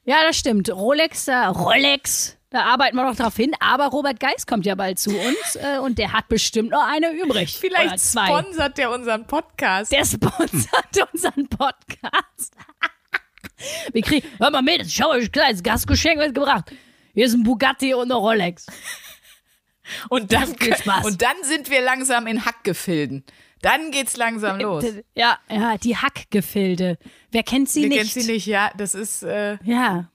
Ja, 0.06 0.24
das 0.24 0.38
stimmt. 0.38 0.70
Rolex, 0.72 1.28
äh, 1.28 1.36
Rolex, 1.36 2.37
da 2.50 2.64
arbeiten 2.64 2.96
wir 2.96 3.04
noch 3.04 3.16
drauf 3.16 3.36
hin. 3.36 3.52
Aber 3.60 3.88
Robert 3.88 4.20
Geis 4.20 4.46
kommt 4.48 4.66
ja 4.66 4.76
bald 4.76 5.00
zu 5.00 5.10
uns 5.12 5.56
äh, 5.56 5.80
und 5.80 5.98
der 5.98 6.14
hat 6.14 6.28
bestimmt 6.30 6.72
noch 6.72 6.86
eine 6.88 7.12
übrig. 7.12 7.58
Vielleicht 7.58 8.00
zwei. 8.00 8.28
sponsert 8.28 8.78
der 8.78 8.92
unseren 8.92 9.26
Podcast. 9.28 9.92
Der 9.92 10.06
sponsert 10.06 11.10
unseren 11.14 11.48
Podcast. 11.50 12.54
Wir 13.92 14.02
kriegen, 14.02 14.28
hör 14.40 14.52
mal 14.52 14.62
mit, 14.62 14.90
schau 14.92 15.10
euch 15.10 15.26
ein 15.26 15.32
kleines 15.32 15.64
Gastgeschenk 15.64 16.18
mitgebracht. 16.20 16.72
Hier 17.14 17.26
ist 17.26 17.34
ein 17.34 17.44
Bugatti 17.44 17.94
und 17.96 18.04
eine 18.04 18.16
Rolex. 18.16 18.68
und, 20.10 20.32
dann, 20.32 20.50
und 21.04 21.22
dann 21.22 21.36
sind 21.44 21.70
wir 21.70 21.82
langsam 21.82 22.28
in 22.28 22.46
Hackgefilden. 22.46 23.26
Dann 23.62 23.90
geht's 23.90 24.16
langsam 24.18 24.60
los. 24.60 24.86
Ja, 25.16 25.40
ja, 25.50 25.78
die 25.78 25.98
Hackgefilde. 25.98 27.00
Wer 27.32 27.44
kennt 27.44 27.70
sie 27.70 27.84
Ihr 27.84 27.90
nicht? 27.90 27.98
kennt 28.00 28.12
sie 28.12 28.32
nicht, 28.32 28.46
ja. 28.46 28.72
Das 28.78 28.94
ist, 28.94 29.24
äh, 29.24 29.58
Ja. 29.64 30.12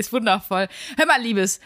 Ist 0.00 0.12
wundervoll. 0.12 0.68
Hör 0.96 1.06
mal, 1.06 1.20
Liebes. 1.20 1.60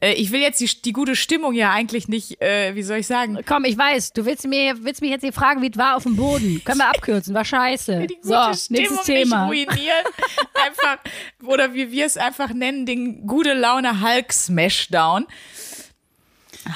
Äh, 0.00 0.12
ich 0.12 0.30
will 0.30 0.40
jetzt 0.40 0.60
die, 0.60 0.70
die 0.82 0.92
gute 0.92 1.16
Stimmung 1.16 1.54
ja 1.54 1.72
eigentlich 1.72 2.06
nicht, 2.06 2.40
äh, 2.40 2.74
wie 2.76 2.82
soll 2.84 2.98
ich 2.98 3.06
sagen? 3.08 3.40
Komm, 3.44 3.64
ich 3.64 3.76
weiß, 3.76 4.12
du 4.12 4.24
willst 4.24 4.46
mir 4.46 4.84
willst 4.84 5.00
mich 5.00 5.10
jetzt 5.10 5.22
hier 5.22 5.32
fragen, 5.32 5.60
wie 5.60 5.70
es 5.70 5.76
war 5.76 5.96
auf 5.96 6.04
dem 6.04 6.14
Boden. 6.16 6.62
Können 6.64 6.78
wir 6.78 6.88
abkürzen, 6.94 7.34
war 7.34 7.44
scheiße. 7.44 8.06
Die 8.06 8.14
gute 8.14 8.28
So, 8.28 8.54
Stimmung 8.54 8.80
nächstes 8.82 9.06
Thema. 9.06 9.48
nicht 9.50 9.68
ruinieren. 9.68 10.04
einfach, 10.66 10.98
oder 11.44 11.74
wie 11.74 11.90
wir 11.90 12.06
es 12.06 12.16
einfach 12.16 12.50
nennen, 12.52 12.86
den 12.86 13.26
gute 13.26 13.54
Laune 13.54 14.00
Hulk 14.00 14.32
Smashdown. 14.32 15.26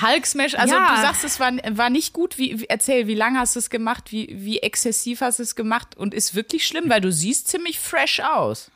Hulk 0.00 0.26
Smash, 0.26 0.54
also 0.54 0.74
Ja. 0.74 0.94
du 0.94 1.02
sagst, 1.02 1.22
es 1.24 1.38
war, 1.38 1.52
war 1.76 1.90
nicht 1.90 2.12
gut. 2.12 2.38
Wie, 2.38 2.64
erzähl, 2.68 3.06
wie 3.08 3.14
lange 3.14 3.38
hast 3.38 3.56
du 3.56 3.58
es 3.58 3.68
gemacht? 3.68 4.10
Wie, 4.10 4.28
wie 4.32 4.60
exzessiv 4.60 5.20
hast 5.20 5.38
du 5.38 5.42
es 5.42 5.54
gemacht? 5.54 5.96
Und 5.96 6.14
ist 6.14 6.34
wirklich 6.34 6.66
schlimm, 6.66 6.88
weil 6.88 7.00
du 7.00 7.12
siehst 7.12 7.48
ziemlich 7.48 7.78
fresh 7.78 8.20
aus. 8.20 8.70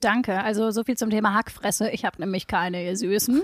Danke. 0.00 0.42
Also 0.42 0.70
so 0.70 0.84
viel 0.84 0.96
zum 0.96 1.10
Thema 1.10 1.34
Hackfresse. 1.34 1.90
Ich 1.90 2.04
habe 2.04 2.20
nämlich 2.20 2.46
keine, 2.46 2.84
ihr 2.84 2.96
Süßen. 2.96 3.42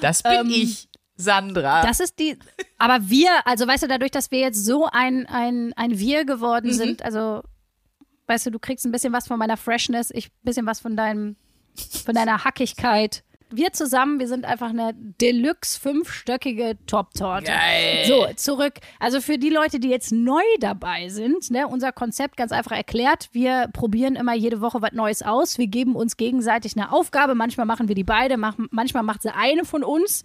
Das 0.00 0.22
bin 0.22 0.50
ich, 0.50 0.88
Sandra. 1.16 1.80
Ähm, 1.80 1.86
Das 1.86 2.00
ist 2.00 2.18
die. 2.18 2.38
Aber 2.78 3.10
wir, 3.10 3.30
also 3.44 3.66
weißt 3.66 3.82
du, 3.84 3.88
dadurch, 3.88 4.10
dass 4.10 4.30
wir 4.30 4.38
jetzt 4.38 4.64
so 4.64 4.86
ein, 4.90 5.26
ein, 5.26 5.72
ein 5.76 5.98
Wir 5.98 6.24
geworden 6.24 6.72
sind, 6.72 7.02
also 7.02 7.42
weißt 8.26 8.46
du, 8.46 8.50
du 8.50 8.58
kriegst 8.58 8.84
ein 8.86 8.92
bisschen 8.92 9.12
was 9.12 9.26
von 9.26 9.38
meiner 9.38 9.56
Freshness, 9.56 10.10
ich 10.12 10.26
ein 10.28 10.44
bisschen 10.44 10.66
was 10.66 10.80
von 10.80 10.96
deinem, 10.96 11.36
von 12.04 12.14
deiner 12.14 12.44
Hackigkeit. 12.44 13.24
Wir 13.50 13.72
zusammen, 13.72 14.18
wir 14.20 14.28
sind 14.28 14.44
einfach 14.44 14.70
eine 14.70 14.92
Deluxe 14.94 15.80
fünfstöckige 15.80 16.76
Top-Torte. 16.86 17.46
Geil. 17.46 18.04
So, 18.06 18.26
zurück. 18.36 18.74
Also 18.98 19.20
für 19.20 19.38
die 19.38 19.50
Leute, 19.50 19.80
die 19.80 19.88
jetzt 19.88 20.12
neu 20.12 20.42
dabei 20.60 21.08
sind, 21.08 21.50
ne, 21.50 21.66
unser 21.66 21.92
Konzept 21.92 22.36
ganz 22.36 22.52
einfach 22.52 22.72
erklärt. 22.72 23.28
Wir 23.32 23.68
probieren 23.72 24.16
immer 24.16 24.34
jede 24.34 24.60
Woche 24.60 24.82
was 24.82 24.92
Neues 24.92 25.22
aus. 25.22 25.58
Wir 25.58 25.66
geben 25.66 25.96
uns 25.96 26.16
gegenseitig 26.16 26.76
eine 26.76 26.92
Aufgabe. 26.92 27.34
Manchmal 27.34 27.66
machen 27.66 27.88
wir 27.88 27.94
die 27.94 28.04
beide, 28.04 28.36
mach, 28.36 28.54
manchmal 28.70 29.02
macht 29.02 29.22
sie 29.22 29.34
eine 29.34 29.64
von 29.64 29.82
uns. 29.82 30.24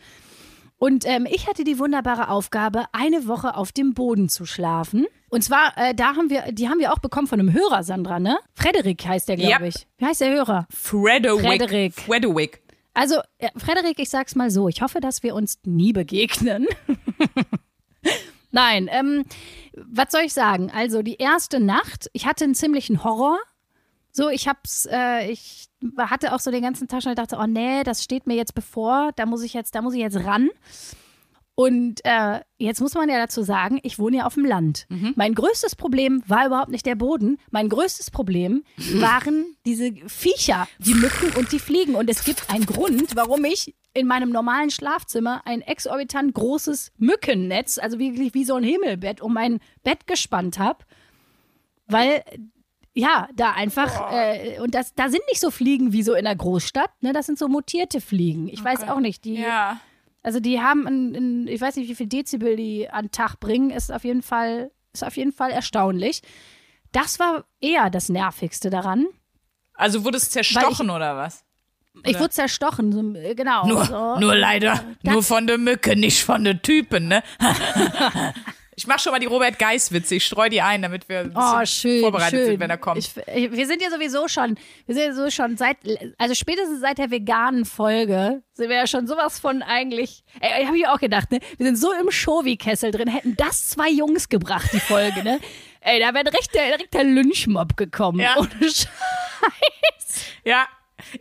Und 0.78 1.06
ähm, 1.08 1.26
ich 1.32 1.48
hatte 1.48 1.64
die 1.64 1.80
wunderbare 1.80 2.28
Aufgabe, 2.28 2.86
eine 2.92 3.26
Woche 3.26 3.56
auf 3.56 3.72
dem 3.72 3.94
Boden 3.94 4.28
zu 4.28 4.46
schlafen. 4.46 5.06
Und 5.30 5.42
zwar, 5.42 5.72
äh, 5.78 5.96
da 5.96 6.16
haben 6.16 6.30
wir, 6.30 6.52
die 6.52 6.68
haben 6.68 6.80
wir 6.80 6.92
auch 6.92 7.00
bekommen 7.00 7.26
von 7.28 7.40
einem 7.40 7.54
Hörer, 7.54 7.84
Sandra, 7.84 8.20
ne? 8.20 8.38
Frederik 8.54 9.06
heißt 9.06 9.30
der, 9.30 9.38
glaube 9.38 9.64
Yep. 9.64 9.76
ich. 9.76 9.88
Wie 9.98 10.06
heißt 10.06 10.20
der 10.22 10.32
Hörer? 10.32 10.68
Frederick. 10.70 11.40
Frederik. 11.42 11.94
Frederick. 11.94 12.63
Also, 12.94 13.22
Frederik, 13.58 14.00
ich 14.00 14.10
sag's 14.10 14.36
mal 14.36 14.52
so, 14.52 14.68
ich 14.68 14.82
hoffe, 14.82 15.00
dass 15.00 15.24
wir 15.24 15.36
uns 15.36 15.60
nie 15.66 15.94
begegnen. 15.94 16.68
Nein, 18.52 18.88
ähm, 18.92 19.24
was 19.74 20.12
soll 20.12 20.22
ich 20.22 20.34
sagen? 20.34 20.72
Also, 20.72 21.02
die 21.02 21.16
erste 21.16 21.60
Nacht, 21.60 22.10
ich 22.14 22.26
hatte 22.26 22.44
einen 22.44 22.56
ziemlichen 22.56 23.04
Horror. 23.04 23.40
So, 24.12 24.30
ich 24.30 24.48
hab's, 24.48 24.88
äh, 24.92 25.32
ich 25.32 25.70
hatte 25.98 26.34
auch 26.34 26.40
so 26.40 26.52
den 26.52 26.62
ganzen 26.62 26.88
Tag 26.88 27.02
schon 27.02 27.16
dachte, 27.16 27.38
oh 27.42 27.48
nee, 27.48 27.84
das 27.84 28.04
steht 28.04 28.28
mir 28.28 28.36
jetzt 28.36 28.54
bevor, 28.54 29.12
da 29.16 29.26
muss 29.26 29.42
ich 29.42 29.56
jetzt, 29.56 29.74
da 29.74 29.82
muss 29.82 29.96
ich 29.96 30.02
jetzt 30.02 30.24
ran. 30.24 30.50
Und 31.56 32.04
äh, 32.04 32.40
jetzt 32.58 32.82
muss 32.82 32.96
man 32.96 33.10
ja 33.10 33.18
dazu 33.18 33.44
sagen, 33.44 33.80
ich 33.84 34.00
wohne 34.00 34.18
ja 34.18 34.26
auf 34.26 34.34
dem 34.34 34.46
Land. 34.46 34.88
Mein 35.16 35.36
größtes 35.36 35.76
Problem 35.76 36.24
war 36.26 36.48
überhaupt 36.48 36.72
nicht 36.72 36.86
der 36.86 36.96
Boden. 36.96 37.38
Mein 37.52 37.70
größtes 37.70 38.10
Problem 38.10 38.64
waren 38.96 39.46
diese 39.66 39.92
Viecher, 40.08 40.68
die 40.80 40.96
Mücken 40.96 41.32
und 41.38 41.52
die 41.52 41.60
Fliegen. 41.60 41.94
Und 41.94 42.10
es 42.10 42.24
gibt 42.24 42.50
einen 42.50 42.66
Grund, 42.66 43.16
warum 43.16 43.46
ich 43.46 43.76
in 43.94 44.08
meinem 44.08 44.32
normalen 44.32 44.72
Schlafzimmer 44.72 45.44
ein 45.46 45.62
exorbitant 45.62 46.34
großes 46.34 46.92
Mückennetz, 46.98 47.78
also 47.78 48.00
wirklich 48.00 48.34
wie 48.34 48.46
so 48.46 48.56
ein 48.56 48.64
Himmelbett, 48.64 49.22
um 49.22 49.34
mein 49.34 49.60
Bett 49.84 50.08
gespannt 50.08 50.58
habe. 50.58 50.84
Weil 51.86 52.24
ja, 52.96 53.28
da 53.36 53.52
einfach, 53.52 54.12
äh, 54.12 54.60
und 54.60 54.74
das, 54.74 54.94
da 54.96 55.10
sind 55.10 55.22
nicht 55.30 55.40
so 55.42 55.52
Fliegen 55.52 55.94
wie 55.94 56.04
so 56.04 56.14
in 56.14 56.26
der 56.26 56.36
Großstadt, 56.36 56.92
ne? 57.02 57.12
Das 57.14 57.26
sind 57.26 57.38
so 57.40 57.48
mutierte 57.48 58.02
Fliegen. 58.02 58.48
Ich 58.48 58.64
weiß 58.64 58.88
auch 58.88 59.00
nicht, 59.00 59.26
die, 59.26 59.36
Ja. 59.36 59.80
Also 60.24 60.40
die 60.40 60.62
haben, 60.62 60.88
ein, 60.88 61.16
ein, 61.16 61.48
ich 61.48 61.60
weiß 61.60 61.76
nicht, 61.76 61.90
wie 61.90 61.96
viel 61.96 62.08
Dezibel 62.08 62.56
die 62.56 62.90
an 62.90 63.12
Tag 63.12 63.40
bringen, 63.40 63.70
ist 63.70 63.92
auf 63.92 64.06
jeden 64.06 64.22
Fall, 64.22 64.72
ist 64.94 65.04
auf 65.04 65.18
jeden 65.18 65.34
Fall 65.34 65.52
erstaunlich. 65.52 66.22
Das 66.94 67.20
war 67.20 67.46
eher 67.60 67.90
das 67.90 68.10
Nervigste 68.10 68.70
daran. 68.70 69.06
Also 69.74 70.06
wurdest 70.06 70.32
zerstochen 70.32 70.90
oder 70.90 71.18
was? 71.18 71.44
Ich 72.06 72.20
wurde 72.20 72.32
zerstochen, 72.32 72.92
so, 72.92 73.36
genau. 73.36 73.68
Nur, 73.68 73.86
so. 73.86 74.20
nur 74.20 74.36
leider, 74.36 74.84
nur 75.04 75.22
von 75.22 75.46
der 75.46 75.60
Mücke, 75.60 75.96
nicht 75.96 76.24
von 76.24 76.44
den 76.44 76.62
Typen, 76.62 77.08
ne? 77.08 77.24
ich 78.76 78.88
mach 78.88 79.00
schon 79.00 79.12
mal 79.12 79.20
die 79.20 79.26
Robert 79.26 79.60
Geis-Witze, 79.60 80.16
ich 80.16 80.26
streu 80.26 80.50
die 80.50 80.62
ein, 80.62 80.82
damit 80.82 81.08
wir 81.10 81.20
ein 81.22 81.34
Oh, 81.36 81.66
schön, 81.66 82.02
vorbereitet 82.02 82.40
schön. 82.40 82.46
sind, 82.46 82.60
wenn 82.60 82.70
er 82.70 82.78
kommt. 82.78 82.98
Ich, 82.98 83.16
wir 83.16 83.68
sind 83.68 83.82
ja 83.82 83.90
sowieso 83.90 84.28
schon, 84.28 84.58
wir 84.86 84.96
sind 84.96 85.04
ja 85.06 85.14
so 85.14 85.30
schon 85.30 85.58
seit, 85.58 85.78
also 86.18 86.34
spätestens 86.36 86.80
seit 86.82 86.98
der 86.98 87.12
veganen 87.12 87.66
Folge 87.66 88.42
sind 88.54 88.70
wir 88.70 88.76
ja 88.76 88.88
schon 88.88 89.08
sowas 89.08 89.40
von 89.40 89.62
eigentlich, 89.62 90.24
ey, 90.40 90.66
habe 90.66 90.78
ich 90.78 90.88
auch 90.88 91.00
gedacht, 91.00 91.32
ne? 91.32 91.40
Wir 91.58 91.66
sind 91.66 91.76
so 91.78 91.92
im 91.94 92.12
Shovi-Kessel 92.12 92.92
drin, 92.92 93.08
hätten 93.08 93.36
das 93.36 93.70
zwei 93.70 93.90
Jungs 93.90 94.30
gebracht, 94.30 94.70
die 94.74 94.80
Folge, 94.80 95.24
ne? 95.24 95.40
Ey, 95.86 96.00
da 96.00 96.14
wäre 96.14 96.24
direkt 96.24 96.54
der, 96.56 96.68
direkt 96.78 96.94
der 96.94 97.04
Lynchmob 97.04 97.76
gekommen. 97.76 98.20
Ja. 98.22 98.38
Ohne 98.38 98.50
Scheiß. 98.62 98.88
Ja. 100.46 100.66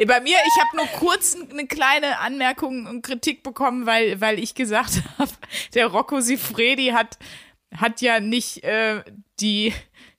Bei 0.06 0.20
mir, 0.20 0.36
ich 0.46 0.62
habe 0.62 0.76
nur 0.76 0.86
kurz 0.98 1.36
eine 1.36 1.66
kleine 1.66 2.18
Anmerkung 2.18 2.86
und 2.86 3.02
Kritik 3.02 3.42
bekommen, 3.42 3.86
weil, 3.86 4.20
weil 4.20 4.38
ich 4.38 4.54
gesagt 4.54 5.02
habe, 5.18 5.32
der 5.74 5.86
Rocco 5.86 6.20
Sifredi 6.20 6.88
hat, 6.88 7.18
hat 7.76 8.00
ja 8.00 8.20
nicht 8.20 8.64
äh, 8.64 9.02
die, 9.40 9.72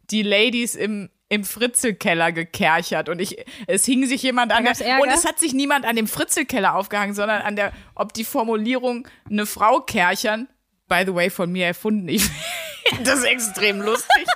die 0.09 0.23
Ladies 0.23 0.75
im, 0.75 1.09
im 1.29 1.43
Fritzelkeller 1.43 2.31
gekerchert. 2.31 3.09
Und 3.09 3.19
ich, 3.19 3.43
es 3.67 3.85
hing 3.85 4.05
sich 4.05 4.21
jemand 4.21 4.51
an 4.51 4.63
der, 4.63 5.01
und 5.01 5.09
es 5.09 5.25
hat 5.25 5.39
sich 5.39 5.53
niemand 5.53 5.85
an 5.85 5.95
dem 5.95 6.07
Fritzelkeller 6.07 6.75
aufgehangen, 6.75 7.15
sondern 7.15 7.41
an 7.41 7.55
der, 7.55 7.73
ob 7.95 8.13
die 8.13 8.23
Formulierung 8.23 9.07
eine 9.29 9.45
Frau 9.45 9.81
kerchern, 9.81 10.47
by 10.87 11.03
the 11.05 11.15
way, 11.15 11.29
von 11.29 11.51
mir 11.51 11.67
erfunden, 11.67 12.07
ich 12.07 12.23
finde 12.89 13.03
das 13.03 13.23
extrem 13.23 13.81
lustig, 13.81 14.27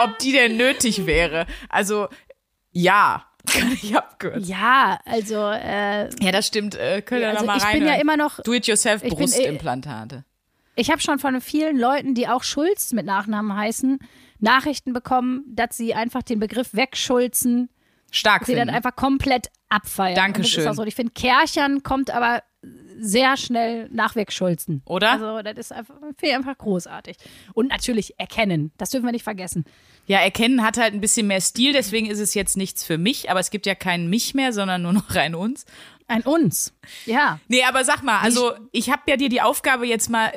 ob 0.00 0.18
die 0.18 0.32
denn 0.32 0.56
nötig 0.56 1.06
wäre. 1.06 1.46
Also, 1.68 2.08
ja, 2.72 3.31
kann 3.60 3.72
ich 3.72 3.96
abkürzen. 3.96 4.44
Ja, 4.44 4.98
also, 5.04 5.36
äh, 5.36 6.08
Ja, 6.22 6.32
das 6.32 6.46
stimmt. 6.46 6.74
Äh, 6.74 7.02
könnt 7.02 7.22
ihr 7.22 7.30
also 7.30 7.44
mal 7.46 7.58
ich 7.58 7.64
rein. 7.64 7.78
bin 7.78 7.86
ja 7.86 7.94
immer 7.94 8.16
noch, 8.16 8.38
ich 8.38 8.68
äh, 8.68 9.08
Brustimplantate. 9.08 10.24
Ich 10.74 10.90
habe 10.90 11.00
schon 11.00 11.18
von 11.18 11.40
vielen 11.40 11.78
Leuten, 11.78 12.14
die 12.14 12.28
auch 12.28 12.42
Schulz 12.42 12.92
mit 12.92 13.04
Nachnamen 13.04 13.54
heißen, 13.54 13.98
Nachrichten 14.38 14.92
bekommen, 14.92 15.44
dass 15.46 15.76
sie 15.76 15.94
einfach 15.94 16.22
den 16.22 16.38
Begriff 16.40 16.72
wegschulzen, 16.72 17.68
Stark 18.10 18.46
sie 18.46 18.52
dann 18.54 18.62
finden. 18.68 18.74
einfach 18.74 18.96
komplett 18.96 19.48
abfeiern. 19.68 20.14
Dankeschön. 20.14 20.44
Und 20.44 20.56
das 20.56 20.64
ist 20.64 20.78
auch 20.78 20.82
so. 20.82 20.88
Ich 20.88 20.94
finde, 20.94 21.12
Kerchern 21.12 21.82
kommt 21.82 22.10
aber 22.10 22.42
sehr 22.98 23.36
schnell 23.36 23.88
nach 23.92 24.14
wegschulzen. 24.14 24.82
Oder? 24.86 25.12
Also, 25.12 25.42
das 25.42 25.58
ist 25.58 25.72
einfach, 25.72 25.96
einfach 26.22 26.58
großartig. 26.58 27.16
Und 27.54 27.68
natürlich 27.68 28.18
erkennen. 28.18 28.70
Das 28.78 28.90
dürfen 28.90 29.06
wir 29.06 29.12
nicht 29.12 29.24
vergessen. 29.24 29.64
Ja, 30.06 30.18
erkennen 30.20 30.62
hat 30.62 30.78
halt 30.78 30.94
ein 30.94 31.00
bisschen 31.00 31.26
mehr 31.26 31.40
Stil, 31.40 31.72
deswegen 31.72 32.06
ist 32.06 32.18
es 32.18 32.34
jetzt 32.34 32.56
nichts 32.56 32.84
für 32.84 32.98
mich, 32.98 33.30
aber 33.30 33.40
es 33.40 33.50
gibt 33.50 33.66
ja 33.66 33.74
keinen 33.74 34.10
mich 34.10 34.34
mehr, 34.34 34.52
sondern 34.52 34.82
nur 34.82 34.92
noch 34.92 35.14
ein 35.14 35.34
uns. 35.34 35.64
Ein 36.08 36.22
uns. 36.22 36.74
Ja. 37.06 37.40
Nee, 37.48 37.64
aber 37.64 37.84
sag 37.84 38.02
mal, 38.02 38.18
also 38.20 38.52
ich 38.72 38.90
habe 38.90 39.02
ja 39.06 39.16
dir 39.16 39.28
die 39.28 39.40
Aufgabe 39.40 39.86
jetzt 39.86 40.10
mal, 40.10 40.32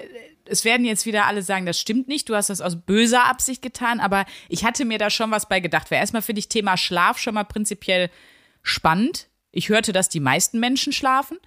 es 0.46 0.65
werden 0.65 0.86
jetzt 0.86 1.05
wieder 1.05 1.25
alle 1.25 1.41
sagen, 1.41 1.65
das 1.65 1.79
stimmt 1.79 2.08
nicht, 2.08 2.29
du 2.29 2.36
hast 2.36 2.50
das 2.50 2.62
aus 2.62 2.75
böser 2.75 3.25
Absicht 3.25 3.62
getan, 3.62 4.00
aber 4.00 4.25
ich 4.50 4.63
hatte 4.63 4.86
mir 4.86 4.98
da 4.98 5.10
schon 5.10 5.32
was 5.32 5.48
bei 5.48 5.60
gedacht. 5.60 5.89
Weil 5.91 6.00
erstmal 6.00 6.22
finde 6.22 6.39
ich 6.39 6.50
Thema 6.50 6.77
Schlaf 6.77 7.17
schon 7.17 7.34
mal 7.34 7.44
prinzipiell 7.44 8.10
spannend. 8.62 9.27
Ich 9.51 9.70
hörte, 9.70 9.94
dass 9.94 10.10
die 10.10 10.20
meisten 10.20 10.60
Menschen 10.60 10.94
schlafen. 10.94 11.38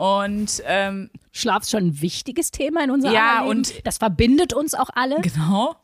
Und 0.00 0.62
ähm, 0.64 1.10
Schlaf 1.30 1.64
ist 1.64 1.72
schon 1.72 1.88
ein 1.88 2.00
wichtiges 2.00 2.50
Thema 2.50 2.82
in 2.82 2.90
unserem 2.90 3.12
Ja, 3.14 3.40
Leben. 3.40 3.50
und- 3.50 3.86
das 3.86 3.98
verbindet 3.98 4.54
uns 4.54 4.72
auch 4.72 4.88
alle. 4.94 5.20
genau. 5.20 5.76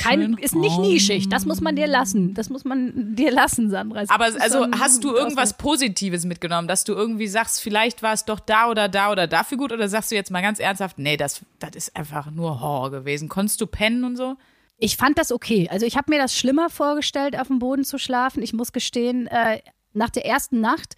Kein, 0.00 0.20
Schön 0.22 0.38
ist 0.38 0.54
nicht 0.54 0.78
nischig. 0.78 1.28
Das 1.28 1.44
muss 1.44 1.60
man 1.60 1.76
dir 1.76 1.86
lassen. 1.86 2.32
Das 2.32 2.48
muss 2.48 2.64
man 2.64 3.14
dir 3.14 3.30
lassen, 3.30 3.68
Sandra. 3.68 4.00
Es 4.00 4.08
Aber 4.08 4.26
ist 4.26 4.40
also 4.40 4.66
hast 4.80 5.04
du 5.04 5.14
irgendwas 5.14 5.52
Positives 5.52 6.24
mitgenommen, 6.24 6.66
dass 6.66 6.84
du 6.84 6.94
irgendwie 6.94 7.28
sagst, 7.28 7.60
vielleicht 7.60 8.02
war 8.02 8.14
es 8.14 8.24
doch 8.24 8.40
da 8.40 8.70
oder 8.70 8.88
da 8.88 9.12
oder 9.12 9.26
dafür 9.26 9.58
gut 9.58 9.70
oder 9.70 9.86
sagst 9.86 10.10
du 10.10 10.14
jetzt 10.14 10.30
mal 10.30 10.40
ganz 10.40 10.60
ernsthaft, 10.60 10.98
nee, 10.98 11.18
das, 11.18 11.42
das 11.58 11.72
ist 11.76 11.94
einfach 11.94 12.30
nur 12.30 12.62
Horror 12.62 12.90
gewesen. 12.90 13.28
Konntest 13.28 13.60
du 13.60 13.66
pennen 13.66 14.02
und 14.04 14.16
so? 14.16 14.36
Ich 14.78 14.96
fand 14.96 15.18
das 15.18 15.30
okay. 15.30 15.68
Also 15.70 15.84
ich 15.84 15.98
habe 15.98 16.10
mir 16.10 16.18
das 16.18 16.34
schlimmer 16.34 16.70
vorgestellt, 16.70 17.38
auf 17.38 17.48
dem 17.48 17.58
Boden 17.58 17.84
zu 17.84 17.98
schlafen. 17.98 18.42
Ich 18.42 18.54
muss 18.54 18.72
gestehen, 18.72 19.26
äh, 19.26 19.60
nach 19.92 20.08
der 20.08 20.24
ersten 20.24 20.62
Nacht 20.62 20.96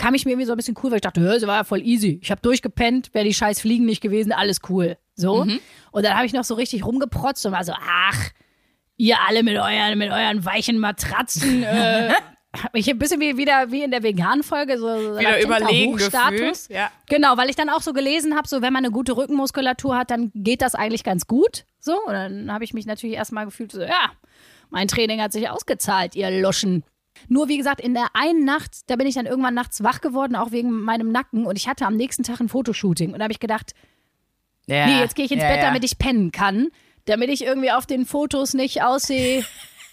kam 0.00 0.14
ich 0.14 0.24
mir 0.24 0.30
irgendwie 0.30 0.46
so 0.46 0.52
ein 0.52 0.56
bisschen 0.56 0.76
cool, 0.82 0.90
weil 0.90 0.96
ich 0.96 1.02
dachte, 1.02 1.20
hör, 1.20 1.38
sie 1.38 1.46
war 1.46 1.56
ja 1.56 1.64
voll 1.64 1.82
easy. 1.82 2.18
Ich 2.22 2.30
habe 2.30 2.40
durchgepennt, 2.40 3.12
wäre 3.12 3.26
die 3.26 3.34
scheiß 3.34 3.60
Fliegen 3.60 3.84
nicht 3.84 4.00
gewesen, 4.00 4.32
alles 4.32 4.60
cool. 4.70 4.96
So. 5.14 5.42
Und 5.92 6.06
dann 6.06 6.16
habe 6.16 6.24
ich 6.24 6.32
noch 6.32 6.44
so 6.44 6.54
richtig 6.54 6.86
rumgeprotzt 6.86 7.44
und 7.44 7.52
war 7.52 7.64
so, 7.64 7.74
ach, 7.78 8.30
ihr 8.96 9.16
alle 9.28 9.42
mit 9.42 9.58
euren, 9.58 9.98
mit 9.98 10.10
euren 10.10 10.42
weichen 10.42 10.78
Matratzen, 10.78 11.62
äh, 11.64 12.14
habe 12.56 12.70
mich 12.72 12.88
ein 12.88 12.98
bisschen 12.98 13.20
wie, 13.20 13.36
wieder 13.36 13.70
wie 13.72 13.82
in 13.82 13.90
der 13.90 14.02
Vegan-Folge, 14.02 14.78
so 14.78 14.86
so 14.86 15.18
Wieder 15.18 15.42
überlegen 15.42 15.92
Hochstatus. 15.92 16.32
gefühlt. 16.32 16.70
Ja. 16.70 16.90
Genau, 17.10 17.36
weil 17.36 17.50
ich 17.50 17.56
dann 17.56 17.68
auch 17.68 17.82
so 17.82 17.92
gelesen 17.92 18.36
habe, 18.36 18.48
so 18.48 18.62
wenn 18.62 18.72
man 18.72 18.82
eine 18.82 18.92
gute 18.92 19.18
Rückenmuskulatur 19.18 19.98
hat, 19.98 20.10
dann 20.10 20.32
geht 20.34 20.62
das 20.62 20.74
eigentlich 20.74 21.04
ganz 21.04 21.26
gut. 21.26 21.66
So, 21.78 21.92
und 22.06 22.14
dann 22.14 22.50
habe 22.50 22.64
ich 22.64 22.72
mich 22.72 22.86
natürlich 22.86 23.16
erstmal 23.16 23.44
gefühlt, 23.44 23.72
so, 23.72 23.82
ja, 23.82 24.12
mein 24.70 24.88
Training 24.88 25.20
hat 25.20 25.32
sich 25.32 25.50
ausgezahlt, 25.50 26.16
ihr 26.16 26.30
Luschen. 26.30 26.84
Nur 27.28 27.48
wie 27.48 27.56
gesagt, 27.56 27.80
in 27.80 27.94
der 27.94 28.08
einen 28.14 28.44
Nacht, 28.44 28.88
da 28.88 28.96
bin 28.96 29.06
ich 29.06 29.14
dann 29.14 29.26
irgendwann 29.26 29.54
nachts 29.54 29.82
wach 29.82 30.00
geworden, 30.00 30.36
auch 30.36 30.52
wegen 30.52 30.70
meinem 30.70 31.12
Nacken. 31.12 31.46
Und 31.46 31.56
ich 31.56 31.68
hatte 31.68 31.86
am 31.86 31.96
nächsten 31.96 32.22
Tag 32.22 32.40
ein 32.40 32.48
Fotoshooting. 32.48 33.12
Und 33.12 33.18
da 33.18 33.24
habe 33.24 33.32
ich 33.32 33.40
gedacht, 33.40 33.74
ja. 34.66 34.86
nee, 34.86 35.00
jetzt 35.00 35.14
gehe 35.14 35.24
ich 35.24 35.32
ins 35.32 35.42
ja, 35.42 35.48
Bett, 35.48 35.58
ja. 35.58 35.66
damit 35.66 35.84
ich 35.84 35.98
pennen 35.98 36.32
kann. 36.32 36.68
Damit 37.06 37.30
ich 37.30 37.42
irgendwie 37.42 37.70
auf 37.70 37.86
den 37.86 38.06
Fotos 38.06 38.54
nicht 38.54 38.82
aussehe 38.82 39.44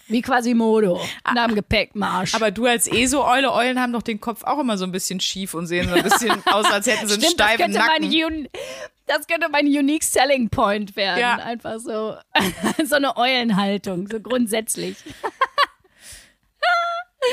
wie 0.08 0.22
Quasimodo 0.22 1.00
nach 1.34 1.46
dem 1.46 1.54
Gepäckmarsch. 1.54 2.34
Aber 2.34 2.50
du 2.50 2.66
als 2.66 2.86
ESO-Eule, 2.86 3.52
Eulen 3.52 3.80
haben 3.80 3.92
doch 3.92 4.02
den 4.02 4.20
Kopf 4.20 4.42
auch 4.44 4.58
immer 4.58 4.78
so 4.78 4.84
ein 4.84 4.92
bisschen 4.92 5.20
schief 5.20 5.54
und 5.54 5.66
sehen 5.66 5.88
so 5.88 5.94
ein 5.94 6.02
bisschen 6.02 6.42
aus, 6.46 6.64
als 6.66 6.86
hätten 6.86 7.06
sie 7.06 7.14
einen 7.14 7.22
Stimmt, 7.22 7.40
das 7.40 7.52
steifen 7.52 7.72
mein 7.72 8.02
Nacken. 8.02 8.24
Un 8.24 8.48
das 9.06 9.26
könnte 9.26 9.48
mein 9.50 9.66
Unique 9.66 10.04
Selling 10.04 10.50
Point 10.50 10.94
werden. 10.94 11.20
Ja. 11.20 11.36
Einfach 11.36 11.78
so, 11.78 12.16
so 12.84 12.96
eine 12.96 13.16
Eulenhaltung, 13.16 14.06
so 14.06 14.20
grundsätzlich. 14.20 14.96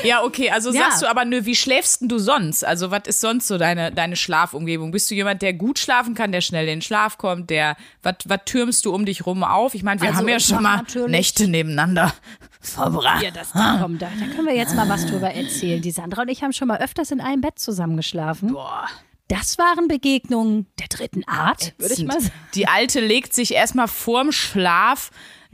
Ja, 0.04 0.22
okay, 0.24 0.50
also 0.50 0.72
Ja. 0.72 0.82
sagst 0.82 1.02
du 1.02 1.06
aber, 1.10 1.24
nö, 1.24 1.44
wie 1.44 1.54
schläfst 1.56 2.00
denn 2.00 2.08
du 2.08 2.18
sonst? 2.18 2.64
Also, 2.64 2.90
was 2.90 3.02
ist 3.06 3.20
sonst 3.20 3.46
so 3.46 3.58
deine, 3.58 3.92
deine 3.92 4.16
Schlafumgebung? 4.16 4.90
Bist 4.90 5.10
du 5.10 5.14
jemand, 5.14 5.42
der 5.42 5.52
gut 5.52 5.78
schlafen 5.78 6.14
kann, 6.14 6.32
der 6.32 6.40
schnell 6.40 6.64
in 6.64 6.76
den 6.76 6.82
Schlaf 6.82 7.18
kommt, 7.18 7.50
der, 7.50 7.76
was, 8.02 8.14
türmst 8.44 8.84
du 8.84 8.94
um 8.94 9.04
dich 9.06 9.26
rum 9.26 9.42
auf? 9.44 9.74
Ich 9.74 9.82
meine, 9.82 10.00
wir 10.00 10.08
Also, 10.08 10.20
haben 10.20 10.28
ja 10.28 10.40
schon 10.40 10.62
mal 10.62 10.82
Nächte 11.08 11.48
nebeneinander 11.48 12.12
verbracht. 12.60 13.22
Ja, 13.22 13.30
das 13.30 13.52
kommt 13.52 14.02
da. 14.02 14.08
Da 14.18 14.26
können 14.34 14.46
wir 14.46 14.54
jetzt 14.56 14.74
mal 14.74 14.88
was 14.88 15.06
drüber 15.06 15.30
erzählen. 15.32 15.80
Die 15.80 15.90
Sandra 15.90 16.22
und 16.22 16.28
ich 16.28 16.42
haben 16.42 16.52
schon 16.52 16.68
mal 16.68 16.78
öfters 16.78 17.10
in 17.10 17.20
einem 17.20 17.40
Bett 17.40 17.58
zusammengeschlafen. 17.58 18.52
Boah. 18.52 18.86
Das 19.28 19.58
waren 19.58 19.88
Begegnungen 19.88 20.66
der 20.78 20.86
dritten 20.86 21.24
Art, 21.26 21.74
würde 21.78 21.94
ich 21.94 22.04
mal 22.04 22.20
sagen. 22.20 22.32
Die 22.54 22.68
Alte 22.68 23.00
legt 23.00 23.34
sich 23.34 23.54
erstmal 23.54 23.88
vorm 23.88 24.30
Schlaf 24.30 25.10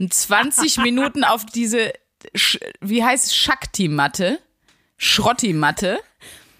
20 0.07 0.77
Minuten 0.83 1.23
auf 1.23 1.45
diese, 1.45 1.91
wie 2.81 3.03
heißt 3.03 3.27
es, 3.27 3.35
Shakti-Matte, 3.35 4.39
Schrotti-Matte. 4.97 5.99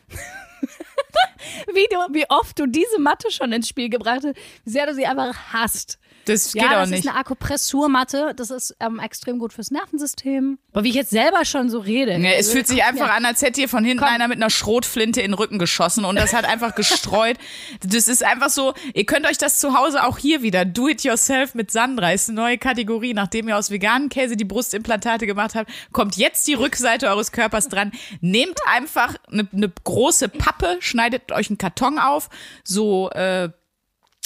Wie, 1.73 1.87
wie 2.13 2.25
oft 2.29 2.57
du 2.57 2.67
diese 2.67 2.99
Matte 2.99 3.29
schon 3.29 3.51
ins 3.51 3.67
Spiel 3.67 3.89
gebracht 3.89 4.21
hast, 4.23 4.35
wie 4.63 4.69
sehr 4.69 4.85
du 4.87 4.95
sie 4.95 5.05
einfach 5.05 5.35
hasst. 5.51 5.99
Das 6.25 6.53
geht 6.53 6.61
ja, 6.61 6.69
auch 6.69 6.81
das 6.81 6.89
nicht. 6.89 7.05
ist 7.05 7.09
eine 7.09 7.17
Akupressurmatte. 7.17 8.33
Das 8.35 8.49
ist 8.49 8.75
ähm, 8.79 8.99
extrem 8.99 9.39
gut 9.39 9.53
fürs 9.53 9.71
Nervensystem. 9.71 10.57
Aber 10.71 10.83
wie 10.83 10.89
ich 10.89 10.95
jetzt 10.95 11.09
selber 11.09 11.45
schon 11.45 11.69
so 11.69 11.79
rede. 11.79 12.13
Ja, 12.17 12.31
es 12.31 12.51
fühlt 12.51 12.67
sich 12.67 12.83
einfach 12.83 13.09
an, 13.09 13.25
als 13.25 13.41
hätte 13.41 13.61
dir 13.61 13.69
von 13.69 13.83
hinten 13.83 14.03
Komm. 14.03 14.13
einer 14.13 14.27
mit 14.27 14.37
einer 14.37 14.49
Schrotflinte 14.49 15.21
in 15.21 15.31
den 15.31 15.33
Rücken 15.33 15.59
geschossen 15.59 16.05
und 16.05 16.15
das 16.15 16.33
hat 16.33 16.45
einfach 16.45 16.75
gestreut. 16.75 17.37
Das 17.85 18.07
ist 18.07 18.23
einfach 18.23 18.49
so, 18.49 18.73
ihr 18.93 19.05
könnt 19.05 19.25
euch 19.25 19.37
das 19.37 19.59
zu 19.59 19.77
Hause 19.77 20.03
auch 20.05 20.17
hier 20.17 20.41
wieder, 20.41 20.65
do 20.65 20.87
it 20.87 21.03
yourself 21.03 21.55
mit 21.55 21.71
Sandra, 21.71 22.11
ist 22.11 22.29
eine 22.29 22.39
neue 22.39 22.57
Kategorie. 22.57 23.13
Nachdem 23.13 23.47
ihr 23.47 23.57
aus 23.57 23.69
veganen 23.69 24.09
Käse 24.09 24.37
die 24.37 24.45
Brustimplantate 24.45 25.25
gemacht 25.25 25.55
habt, 25.55 25.69
kommt 25.91 26.15
jetzt 26.15 26.47
die 26.47 26.53
Rückseite 26.53 27.07
eures 27.09 27.31
Körpers 27.31 27.67
dran. 27.67 27.91
Nehmt 28.21 28.59
einfach 28.65 29.15
eine, 29.31 29.47
eine 29.51 29.71
große 29.83 30.29
Pappe, 30.29 30.77
schneidet 30.79 31.31
euch 31.31 31.49
einen 31.49 31.57
Karton 31.57 31.99
auf, 31.99 32.29
so, 32.63 33.09
äh, 33.11 33.49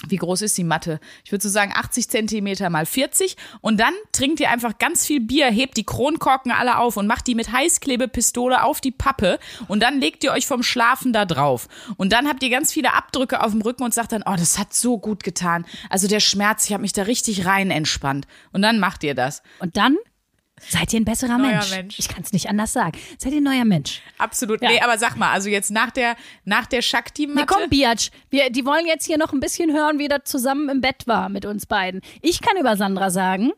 wie 0.08 0.18
groß 0.18 0.44
ist 0.44 0.58
die 0.58 0.64
Matte? 0.64 1.00
Ich 1.26 1.32
würde 1.32 1.42
so 1.42 1.50
sagen 1.50 1.72
80 1.76 2.08
Zentimeter 2.10 2.70
mal 2.70 2.86
40. 2.86 3.36
Und 3.62 3.80
dann 3.80 3.94
trinkt 4.12 4.40
ihr 4.40 4.52
einfach 4.52 4.78
ganz 4.78 5.06
viel 5.06 5.20
Bier, 5.20 5.48
hebt 5.48 5.76
die 5.76 5.86
Kronkorken 5.86 6.52
alle 6.52 6.78
auf 6.78 6.98
und 6.98 7.08
macht 7.08 7.26
die 7.26 7.34
mit 7.34 7.52
Heißklebepistole 7.52 8.64
auf 8.64 8.80
die 8.80 8.92
Pappe. 8.92 9.40
Und 9.68 9.82
dann 9.82 10.00
legt 10.00 10.24
ihr 10.24 10.32
euch 10.32 10.46
vom 10.46 10.62
Schlafen 10.62 11.14
da 11.14 11.26
drauf. 11.26 11.68
Und 11.98 12.14
dann 12.14 12.28
habt 12.28 12.44
ihr 12.44 12.52
ganz 12.52 12.72
viele 12.72 12.94
Abdrücke 12.94 13.44
auf 13.44 13.52
dem 13.52 13.62
Rücken 13.62 13.84
und 13.84 13.94
sagt 13.94 14.12
dann, 14.12 14.24
oh, 14.26 14.36
das 14.38 14.60
hat 14.60 14.74
so 14.74 15.00
gut 15.00 15.24
getan. 15.24 15.66
Also 15.90 16.08
der 16.08 16.20
Schmerz, 16.20 16.66
ich 16.66 16.74
habe 16.74 16.82
mich 16.82 16.94
da 16.94 17.04
richtig 17.04 17.46
rein 17.46 17.72
entspannt. 17.72 18.28
Und 18.52 18.62
dann 18.62 18.80
macht 18.80 19.04
ihr 19.04 19.16
das. 19.16 19.42
Und 19.60 19.78
dann 19.78 19.98
seid 20.60 20.94
ihr 20.94 21.00
ein 21.00 21.06
besserer 21.06 21.38
Neuer 21.38 21.52
Mensch. 21.52 21.72
Mensch. 21.72 22.00
Ich 22.00 22.08
kann 22.10 22.24
es 22.24 22.34
nicht 22.34 22.50
anders 22.50 22.74
sagen. 22.74 22.98
Seid 23.18 23.32
ihr 23.34 23.40
ein 23.40 23.44
neuer 23.44 23.66
Mensch. 23.66 24.02
Absolut. 24.18 24.62
Ja. 24.62 24.70
Nee, 24.70 24.82
aber 24.82 24.98
sag 24.98 25.16
mal, 25.16 25.32
also 25.32 25.50
jetzt 25.50 25.72
nach 25.72 25.92
der, 25.92 26.16
nach 26.46 26.66
der 26.66 26.80
Nee, 26.80 26.84
Shakti-Matte. 26.84 27.46
komm, 27.48 27.70
Biatch. 27.70 28.12
Wir, 28.30 28.50
die 28.50 28.66
wollen 28.66 28.86
jetzt 28.86 29.06
hier 29.06 29.18
noch 29.18 29.34
ein 29.34 29.40
bisschen 29.40 29.72
hören, 29.74 30.00
wie 30.00 30.08
das 30.08 30.22
zusammen 30.26 30.70
im 30.70 30.82
Bett 30.82 31.08
war 31.08 31.30
mit 31.30 31.46
uns 31.46 31.66
beiden. 31.66 32.02
Ich 32.22 32.42
kann 32.42 32.58
über 32.58 32.76
Sandra 32.78 33.10
sagen, 33.10 33.52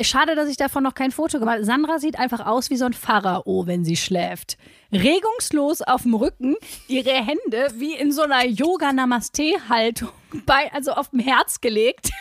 schade, 0.00 0.34
dass 0.34 0.48
ich 0.48 0.56
davon 0.56 0.82
noch 0.82 0.94
kein 0.94 1.10
Foto 1.10 1.38
gemacht 1.38 1.56
habe. 1.56 1.64
Sandra 1.64 1.98
sieht 1.98 2.18
einfach 2.18 2.46
aus 2.46 2.70
wie 2.70 2.76
so 2.76 2.84
ein 2.84 2.92
Pharao, 2.92 3.66
wenn 3.66 3.84
sie 3.84 3.96
schläft. 3.96 4.56
Regungslos 4.92 5.82
auf 5.82 6.02
dem 6.02 6.14
Rücken, 6.14 6.54
ihre 6.86 7.12
Hände 7.14 7.72
wie 7.74 7.94
in 7.94 8.12
so 8.12 8.22
einer 8.22 8.46
Yoga-Namaste-Haltung, 8.46 10.10
also 10.72 10.92
auf 10.92 11.10
dem 11.10 11.20
Herz 11.20 11.60
gelegt. 11.60 12.10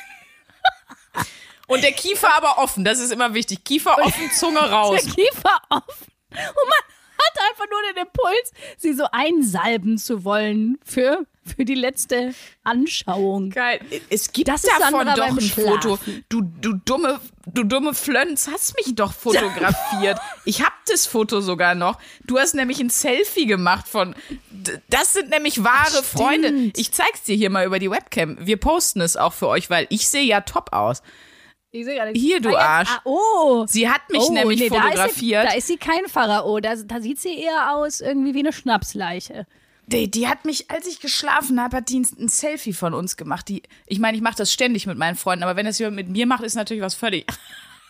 und 1.68 1.84
der 1.84 1.92
Kiefer 1.92 2.36
aber 2.36 2.58
offen, 2.58 2.84
das 2.84 3.00
ist 3.00 3.12
immer 3.12 3.34
wichtig. 3.34 3.64
Kiefer 3.64 3.98
offen, 4.00 4.32
Zunge 4.32 4.60
raus. 4.72 5.02
Der 5.02 5.14
Kiefer 5.14 5.62
offen. 5.70 6.08
Und 6.30 6.40
man 6.40 6.96
hat 7.18 7.50
einfach 7.50 7.66
nur 7.70 7.80
den 7.94 8.04
Impuls, 8.04 8.52
sie 8.78 8.94
so 8.94 9.06
einsalben 9.12 9.98
zu 9.98 10.24
wollen 10.24 10.78
für, 10.86 11.26
für 11.44 11.66
die 11.66 11.76
letzte 11.76 12.34
Anschauung. 12.64 13.50
Geil. 13.50 13.80
Es 14.10 14.32
gibt 14.32 14.48
Das 14.48 14.64
davon 14.64 15.08
doch 15.08 15.26
ein 15.26 15.40
Foto. 15.40 16.00
Du, 16.30 16.42
du 16.42 16.74
dumme, 16.74 17.20
du 17.46 17.64
dumme 17.64 17.94
Flönz, 17.94 18.50
hast 18.52 18.76
mich 18.76 18.96
doch 18.96 19.14
fotografiert. 19.14 20.20
ich 20.46 20.62
hab 20.62 20.74
das 20.88 21.06
Foto 21.06 21.42
sogar 21.42 21.76
noch. 21.76 22.00
Du 22.26 22.38
hast 22.38 22.56
nämlich 22.56 22.80
ein 22.80 22.90
Selfie 22.90 23.46
gemacht 23.46 23.88
von. 23.88 24.16
Das 24.90 25.14
sind 25.14 25.30
nämlich 25.30 25.64
wahre 25.64 26.04
Freunde. 26.04 26.72
Ich 26.76 26.92
zeig's 26.92 27.24
dir 27.24 27.36
hier 27.36 27.50
mal 27.50 27.66
über 27.66 27.80
die 27.80 27.92
Webcam. 27.92 28.38
Wir 28.40 28.58
posten 28.58 29.02
es 29.02 29.16
auch 29.16 29.34
für 29.34 29.48
euch, 29.48 29.70
weil 29.70 29.88
ich 29.90 30.08
sehe 30.10 30.24
ja 30.24 30.42
top 30.42 30.74
aus. 30.74 31.02
Ich 31.76 31.86
sehe 31.86 31.96
gerade- 31.96 32.12
Hier, 32.12 32.40
du 32.40 32.56
Ah, 32.56 32.80
Arsch. 32.80 32.90
Ah, 32.92 33.02
oh. 33.04 33.66
Sie 33.68 33.90
hat 33.90 34.02
mich 34.10 34.22
oh, 34.22 34.32
nämlich 34.34 34.60
nee, 34.60 34.70
Da 34.70 34.76
fotografiert. 34.82 35.12
ist, 35.12 35.20
sie, 35.20 35.32
da 35.32 35.58
ist 35.58 35.68
sie 35.68 35.78
kein 35.78 36.06
Pharao. 36.08 36.60
Da, 36.60 36.76
da 36.76 37.02
sieht 37.02 37.20
sie 37.20 37.38
eher 37.38 37.74
aus 37.76 38.00
irgendwie 38.02 38.34
wie 38.34 38.40
eine 38.40 38.54
Schnapsleiche. 38.54 39.46
Die, 39.88 40.10
die 40.10 40.28
hat 40.28 40.46
mich, 40.46 40.72
als 40.72 40.88
ich 40.88 41.00
geschlafen 41.00 41.62
habe, 41.62 41.78
hat 41.78 41.90
die 41.90 42.00
ein, 42.00 42.08
ein 42.20 42.28
Selfie 42.28 42.74
von 42.74 42.94
uns 42.96 43.18
gemacht. 43.18 43.48
Die, 43.50 43.62
ich 43.86 44.00
meine, 44.00 44.18
ich 44.18 44.24
mache 44.24 44.36
das 44.38 44.52
ständig 44.52 44.88
mit 44.88 44.98
meinen 44.98 45.16
Freunden, 45.16 45.44
aber 45.44 45.56
wenn 45.58 45.66
das 45.68 45.78
jemand 45.78 45.98
mit 45.98 46.10
mir 46.10 46.26
macht, 46.26 46.44
ist 46.44 46.56
natürlich 46.56 46.82
was 46.82 46.96
völlig 46.96 47.26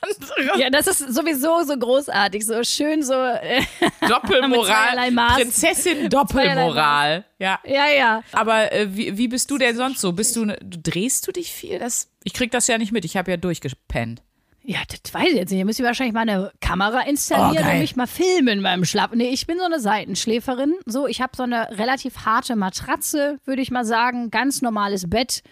anderes. 0.02 0.60
Ja, 0.60 0.70
das 0.70 0.88
ist 0.88 1.14
sowieso 1.14 1.64
so 1.64 1.78
großartig, 1.78 2.46
so 2.46 2.64
schön 2.64 3.04
so. 3.04 3.14
Äh, 3.14 3.62
Doppelmoral. 4.08 5.12
Prinzessin 5.36 6.10
Doppelmoral. 6.10 7.26
Ja. 7.40 7.60
ja, 7.66 7.88
ja. 7.88 8.24
Aber 8.32 8.72
äh, 8.72 8.88
wie, 8.96 9.18
wie 9.18 9.28
bist 9.28 9.50
du 9.52 9.58
denn 9.58 9.76
sonst 9.76 10.02
so? 10.02 10.12
Bist 10.14 10.36
du, 10.36 10.46
ne, 10.46 10.58
drehst 10.62 11.28
du 11.28 11.32
dich 11.32 11.52
viel? 11.52 11.80
Das, 11.80 12.10
ich 12.24 12.34
krieg 12.34 12.52
das 12.52 12.68
ja 12.68 12.78
nicht 12.78 12.92
mit. 12.92 13.06
Ich 13.06 13.18
habe 13.18 13.32
ja 13.32 13.38
durchgepennt. 13.38 14.22
Ja, 14.68 14.80
das 14.90 15.14
weiß 15.14 15.30
ich 15.30 15.36
jetzt 15.36 15.52
nicht. 15.52 15.62
Da 15.62 15.66
müsste 15.66 15.84
ich 15.84 15.88
wahrscheinlich 15.88 16.16
mal 16.16 16.22
eine 16.22 16.52
Kamera 16.60 17.02
installieren 17.02 17.66
Oh, 17.68 17.72
und 17.72 17.80
mich 17.80 17.96
mal 17.96 18.08
filmen 18.08 18.64
beim 18.64 18.84
Schlaf. 18.84 19.12
Nee, 19.14 19.30
ich 19.30 19.46
bin 19.46 19.60
so 19.60 19.66
eine 19.66 19.80
Seitenschläferin. 19.80 20.74
So, 20.88 21.08
ich 21.08 21.22
habe 21.22 21.38
so 21.38 21.44
eine 21.44 21.70
relativ 21.78 22.26
harte 22.26 22.56
Matratze, 22.56 23.38
würde 23.46 23.62
ich 23.62 23.70
mal 23.70 23.86
sagen. 23.86 24.32
Ganz 24.32 24.64
normales 24.64 25.08
Bett. 25.08 25.44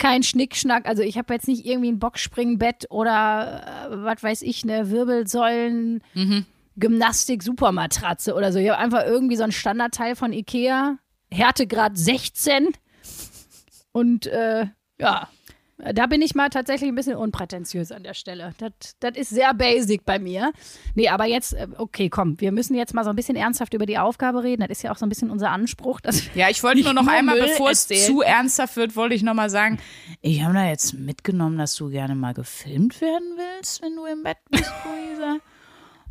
Kein 0.00 0.22
Schnickschnack. 0.22 0.86
Also 0.88 1.02
ich 1.02 1.18
habe 1.18 1.34
jetzt 1.34 1.46
nicht 1.46 1.66
irgendwie 1.66 1.92
ein 1.92 1.98
Boxspringbett 1.98 2.86
oder 2.90 3.88
äh, 3.90 4.02
was 4.02 4.22
weiß 4.22 4.42
ich, 4.42 4.64
eine 4.64 4.90
Wirbelsäulen. 4.90 6.02
Gymnastik 6.76 7.42
Supermatratze 7.42 8.34
oder 8.34 8.50
so. 8.50 8.58
Ich 8.58 8.70
habe 8.70 8.78
einfach 8.78 9.04
irgendwie 9.04 9.36
so 9.36 9.44
ein 9.44 9.52
Standardteil 9.52 10.16
von 10.16 10.32
Ikea. 10.32 10.96
Härtegrad 11.30 11.98
16. 11.98 12.68
Und 13.92 14.26
äh, 14.26 14.66
ja, 14.98 15.28
da 15.94 16.06
bin 16.06 16.20
ich 16.22 16.34
mal 16.34 16.48
tatsächlich 16.48 16.88
ein 16.88 16.94
bisschen 16.94 17.16
unprätentiös 17.16 17.92
an 17.92 18.02
der 18.02 18.14
Stelle. 18.14 18.52
Das, 18.58 18.72
das 19.00 19.16
ist 19.16 19.30
sehr 19.30 19.54
basic 19.54 20.04
bei 20.04 20.18
mir. 20.18 20.52
Nee, 20.94 21.08
aber 21.08 21.26
jetzt, 21.26 21.54
äh, 21.54 21.68
okay, 21.76 22.08
komm, 22.08 22.40
wir 22.40 22.52
müssen 22.52 22.74
jetzt 22.74 22.94
mal 22.94 23.04
so 23.04 23.10
ein 23.10 23.16
bisschen 23.16 23.36
ernsthaft 23.36 23.74
über 23.74 23.86
die 23.86 23.98
Aufgabe 23.98 24.42
reden. 24.42 24.62
Das 24.62 24.70
ist 24.70 24.82
ja 24.82 24.92
auch 24.92 24.96
so 24.96 25.06
ein 25.06 25.08
bisschen 25.08 25.30
unser 25.30 25.50
Anspruch. 25.50 26.00
Ja, 26.34 26.48
ich 26.50 26.62
wollte 26.62 26.80
nur 26.84 26.92
noch 26.92 27.04
nur 27.04 27.12
einmal, 27.12 27.38
Müll 27.38 27.48
bevor 27.48 27.70
es 27.70 27.90
erzählen. 27.90 28.06
zu 28.06 28.20
ernsthaft 28.22 28.76
wird, 28.76 28.96
wollte 28.96 29.14
ich 29.14 29.22
noch 29.22 29.34
mal 29.34 29.50
sagen, 29.50 29.78
ich 30.20 30.42
habe 30.42 30.54
da 30.54 30.66
jetzt 30.66 30.94
mitgenommen, 30.94 31.58
dass 31.58 31.74
du 31.76 31.88
gerne 31.88 32.14
mal 32.14 32.34
gefilmt 32.34 33.00
werden 33.00 33.36
willst, 33.36 33.82
wenn 33.82 33.96
du 33.96 34.04
im 34.06 34.22
Bett 34.22 34.38
bist, 34.50 34.70
Luisa. 34.84 35.36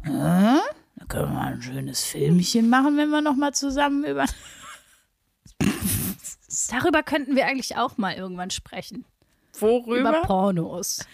Äh? 0.05 0.60
Da 0.95 1.05
können 1.08 1.29
wir 1.29 1.34
mal 1.34 1.53
ein 1.53 1.62
schönes 1.62 2.03
Filmchen 2.03 2.69
machen, 2.69 2.97
wenn 2.97 3.10
wir 3.10 3.21
noch 3.21 3.36
mal 3.36 3.53
zusammen 3.53 4.03
über... 4.03 4.25
Darüber 6.71 7.03
könnten 7.03 7.36
wir 7.36 7.45
eigentlich 7.45 7.77
auch 7.77 7.97
mal 7.97 8.15
irgendwann 8.15 8.49
sprechen. 8.49 9.05
Über 9.62 9.86
Worüber? 9.88 10.22
Pornos. 10.24 11.06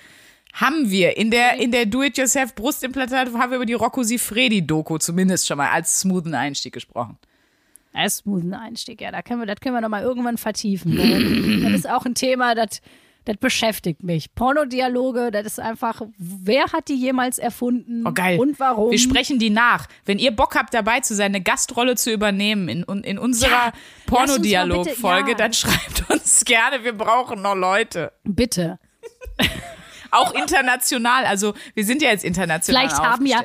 Haben 0.54 0.90
wir. 0.90 1.18
In 1.18 1.32
der, 1.32 1.58
in 1.60 1.72
der 1.72 1.86
Do-It-Yourself 1.86 2.56
Brustimplantate 2.56 3.34
haben 3.34 3.52
wir 3.52 3.58
über 3.58 3.66
die 3.66 3.74
Rocco 3.74 4.04
Sifredi-Doku 4.04 4.98
zumindest 5.00 5.48
schon 5.48 5.58
mal 5.58 5.70
als 5.70 6.00
smoothen 6.00 6.34
Einstieg 6.34 6.74
gesprochen. 6.74 7.18
Ist 8.04 8.26
ein 8.26 8.54
Einstieg, 8.54 9.02
ja. 9.02 9.12
Da 9.12 9.22
können 9.22 9.40
wir, 9.40 9.46
das 9.48 9.60
können 9.62 9.76
wir 9.76 9.82
noch 9.82 9.90
mal 9.90 10.04
irgendwann 10.04 10.38
vertiefen. 10.38 10.98
Das 11.64 11.74
ist 11.74 11.90
auch 11.90 12.06
ein 12.06 12.16
Thema, 12.16 12.54
das, 12.56 12.82
Das 13.26 13.38
beschäftigt 13.38 14.04
mich. 14.04 14.34
Pornodialoge, 14.36 15.32
das 15.32 15.46
ist 15.46 15.60
einfach, 15.60 16.02
wer 16.18 16.66
hat 16.72 16.88
die 16.88 16.96
jemals 16.96 17.40
erfunden? 17.40 18.06
Oh, 18.06 18.12
geil. 18.12 18.40
Und 18.40 18.60
warum? 18.60 18.92
Wir 18.92 19.00
sprechen 19.00 19.40
die 19.40 19.50
nach. 19.50 19.88
Wenn 20.06 20.20
ihr 20.20 20.32
Bock 20.32 20.56
habt, 20.56 20.74
dabei 20.76 21.00
zu 21.00 21.16
sein, 21.16 21.32
eine 21.32 21.42
Gastrolle 21.42 21.96
zu 21.96 22.12
übernehmen 22.12 22.70
in, 22.70 22.84
in 23.04 23.18
unserer 23.18 23.50
Ja, 23.50 23.74
Pornodialog-Folge, 24.06 25.32
ja. 25.32 25.38
dann 25.38 25.54
schreibt 25.54 26.10
uns 26.10 26.46
gerne. 26.46 26.84
Wir 26.84 26.96
brauchen 26.96 27.42
noch 27.42 27.56
Leute. 27.56 28.12
Bitte. 28.24 28.80
Auch 30.12 30.34
international. 30.34 31.26
Also, 31.26 31.56
wir 31.74 31.84
sind 31.84 32.02
ja 32.02 32.10
jetzt 32.10 32.24
international. 32.24 32.88
Vielleicht 32.88 33.04
haben 33.04 33.26
ja, 33.26 33.44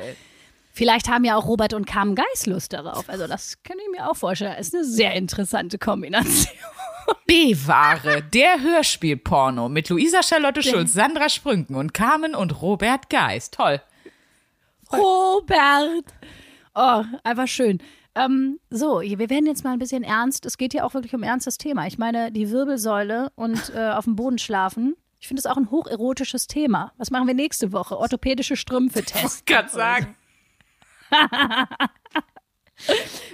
vielleicht 0.71 1.09
haben 1.09 1.25
ja 1.25 1.35
auch 1.35 1.45
Robert 1.45 1.73
und 1.73 1.85
Carmen 1.85 2.15
Geis 2.15 2.45
Lust 2.45 2.71
darauf. 2.71 3.09
Also 3.09 3.27
das 3.27 3.57
kann 3.63 3.77
ich 3.77 3.91
mir 3.91 4.09
auch 4.09 4.15
vorstellen. 4.15 4.55
Ist 4.57 4.73
eine 4.73 4.85
sehr 4.85 5.13
interessante 5.13 5.77
Kombination. 5.77 6.55
B-Ware, 7.27 8.23
der 8.23 8.61
Hörspielporno 8.61 9.69
mit 9.69 9.89
Luisa 9.89 10.23
Charlotte 10.23 10.61
Schulz, 10.63 10.93
Sandra 10.93 11.29
Sprünken 11.29 11.75
und 11.75 11.93
Carmen 11.93 12.35
und 12.35 12.61
Robert 12.61 13.09
Geist. 13.09 13.53
Toll. 13.55 13.81
Robert. 14.91 16.05
Oh, 16.75 17.03
einfach 17.23 17.47
schön. 17.47 17.79
Ähm, 18.15 18.59
so, 18.69 19.01
wir 19.01 19.29
werden 19.29 19.45
jetzt 19.45 19.63
mal 19.63 19.71
ein 19.71 19.79
bisschen 19.79 20.03
ernst. 20.03 20.45
Es 20.45 20.57
geht 20.57 20.73
hier 20.73 20.85
auch 20.85 20.93
wirklich 20.93 21.13
um 21.13 21.23
ein 21.23 21.29
ernstes 21.29 21.57
Thema. 21.57 21.87
Ich 21.87 21.97
meine, 21.97 22.31
die 22.31 22.49
Wirbelsäule 22.49 23.31
und 23.35 23.71
äh, 23.75 23.91
auf 23.91 24.05
dem 24.05 24.15
Boden 24.15 24.37
schlafen. 24.37 24.95
Ich 25.19 25.27
finde 25.27 25.39
es 25.39 25.45
auch 25.45 25.57
ein 25.57 25.71
hocherotisches 25.71 26.47
Thema. 26.47 26.91
Was 26.97 27.11
machen 27.11 27.27
wir 27.27 27.33
nächste 27.33 27.71
Woche? 27.71 27.97
Orthopädische 27.97 28.57
Strümpfe 28.57 29.03
testen. 29.03 29.45
Kann 29.45 29.69
sagen. 29.69 30.15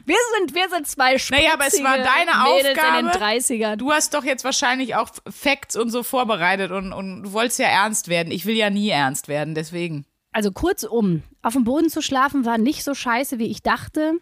Wir 0.06 0.16
sind, 0.38 0.56
wir 0.56 0.70
sind 0.70 0.88
zwei 0.88 1.18
Naja, 1.32 1.54
aber 1.54 1.68
es 1.68 1.84
war 1.84 1.98
deine 1.98 2.32
Mädels 2.56 2.78
Aufgabe. 2.80 3.00
in 3.00 3.06
den 3.08 3.22
30ern. 3.22 3.76
Du 3.76 3.92
hast 3.92 4.14
doch 4.14 4.24
jetzt 4.24 4.44
wahrscheinlich 4.46 4.96
auch 4.96 5.10
Facts 5.30 5.76
und 5.76 5.90
so 5.90 6.02
vorbereitet 6.04 6.72
und, 6.72 6.94
und 6.94 7.24
du 7.24 7.34
wolltest 7.34 7.60
ja 7.60 7.68
ernst 7.68 8.08
werden. 8.08 8.32
Ich 8.32 8.46
will 8.46 8.56
ja 8.56 8.70
nie 8.70 8.90
ernst 8.90 9.28
werden, 9.28 9.54
deswegen. 9.54 10.06
Also 10.32 10.52
kurzum, 10.52 11.24
auf 11.42 11.54
dem 11.54 11.64
Boden 11.64 11.90
zu 11.90 12.02
schlafen 12.02 12.46
war 12.46 12.58
nicht 12.58 12.84
so 12.84 12.94
scheiße, 12.94 13.38
wie 13.40 13.48
ich 13.48 13.64
dachte. 13.64 14.14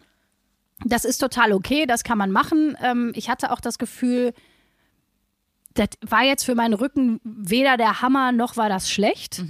Das 0.83 1.05
ist 1.05 1.19
total 1.19 1.53
okay, 1.53 1.85
das 1.85 2.03
kann 2.03 2.17
man 2.17 2.31
machen. 2.31 2.77
Ähm, 2.81 3.11
ich 3.15 3.29
hatte 3.29 3.51
auch 3.51 3.61
das 3.61 3.77
Gefühl, 3.77 4.33
das 5.75 5.89
war 6.01 6.23
jetzt 6.23 6.45
für 6.45 6.55
meinen 6.55 6.73
Rücken 6.73 7.19
weder 7.23 7.77
der 7.77 8.01
Hammer 8.01 8.31
noch 8.31 8.57
war 8.57 8.69
das 8.69 8.89
schlecht. 8.89 9.43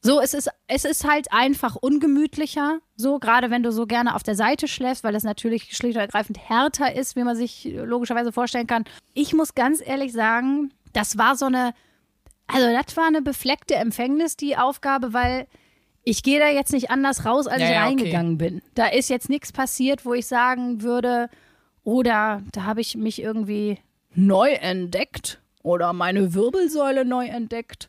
So, 0.00 0.20
es 0.20 0.32
ist, 0.32 0.48
es 0.68 0.84
ist 0.84 1.04
halt 1.04 1.32
einfach 1.32 1.74
ungemütlicher, 1.74 2.78
so 2.96 3.18
gerade 3.18 3.50
wenn 3.50 3.64
du 3.64 3.72
so 3.72 3.86
gerne 3.86 4.14
auf 4.14 4.22
der 4.22 4.36
Seite 4.36 4.68
schläfst, 4.68 5.02
weil 5.02 5.12
das 5.12 5.24
natürlich 5.24 5.76
schlicht 5.76 5.96
und 5.96 6.02
ergreifend 6.02 6.38
härter 6.38 6.94
ist, 6.94 7.16
wie 7.16 7.24
man 7.24 7.36
sich 7.36 7.68
logischerweise 7.74 8.30
vorstellen 8.30 8.68
kann. 8.68 8.84
Ich 9.14 9.34
muss 9.34 9.54
ganz 9.54 9.80
ehrlich 9.84 10.12
sagen, 10.12 10.72
das 10.92 11.18
war 11.18 11.34
so 11.34 11.46
eine, 11.46 11.74
also 12.46 12.66
das 12.72 12.96
war 12.96 13.06
eine 13.06 13.22
befleckte 13.22 13.74
Empfängnis, 13.74 14.36
die 14.36 14.56
Aufgabe, 14.56 15.12
weil 15.12 15.48
ich 16.04 16.22
gehe 16.22 16.38
da 16.38 16.48
jetzt 16.48 16.72
nicht 16.72 16.90
anders 16.90 17.26
raus, 17.26 17.48
als 17.48 17.60
Ja, 17.60 17.66
ich 17.66 17.72
ja, 17.74 17.80
okay. 17.80 17.88
reingegangen 17.88 18.38
bin. 18.38 18.62
Da 18.74 18.86
ist 18.86 19.10
jetzt 19.10 19.28
nichts 19.28 19.52
passiert, 19.52 20.06
wo 20.06 20.14
ich 20.14 20.26
sagen 20.26 20.80
würde, 20.82 21.28
oder 21.82 22.42
da 22.52 22.64
habe 22.64 22.80
ich 22.80 22.96
mich 22.96 23.20
irgendwie 23.20 23.78
neu 24.14 24.52
entdeckt 24.52 25.40
oder 25.62 25.92
meine 25.92 26.34
Wirbelsäule 26.34 27.04
neu 27.04 27.26
entdeckt. 27.26 27.88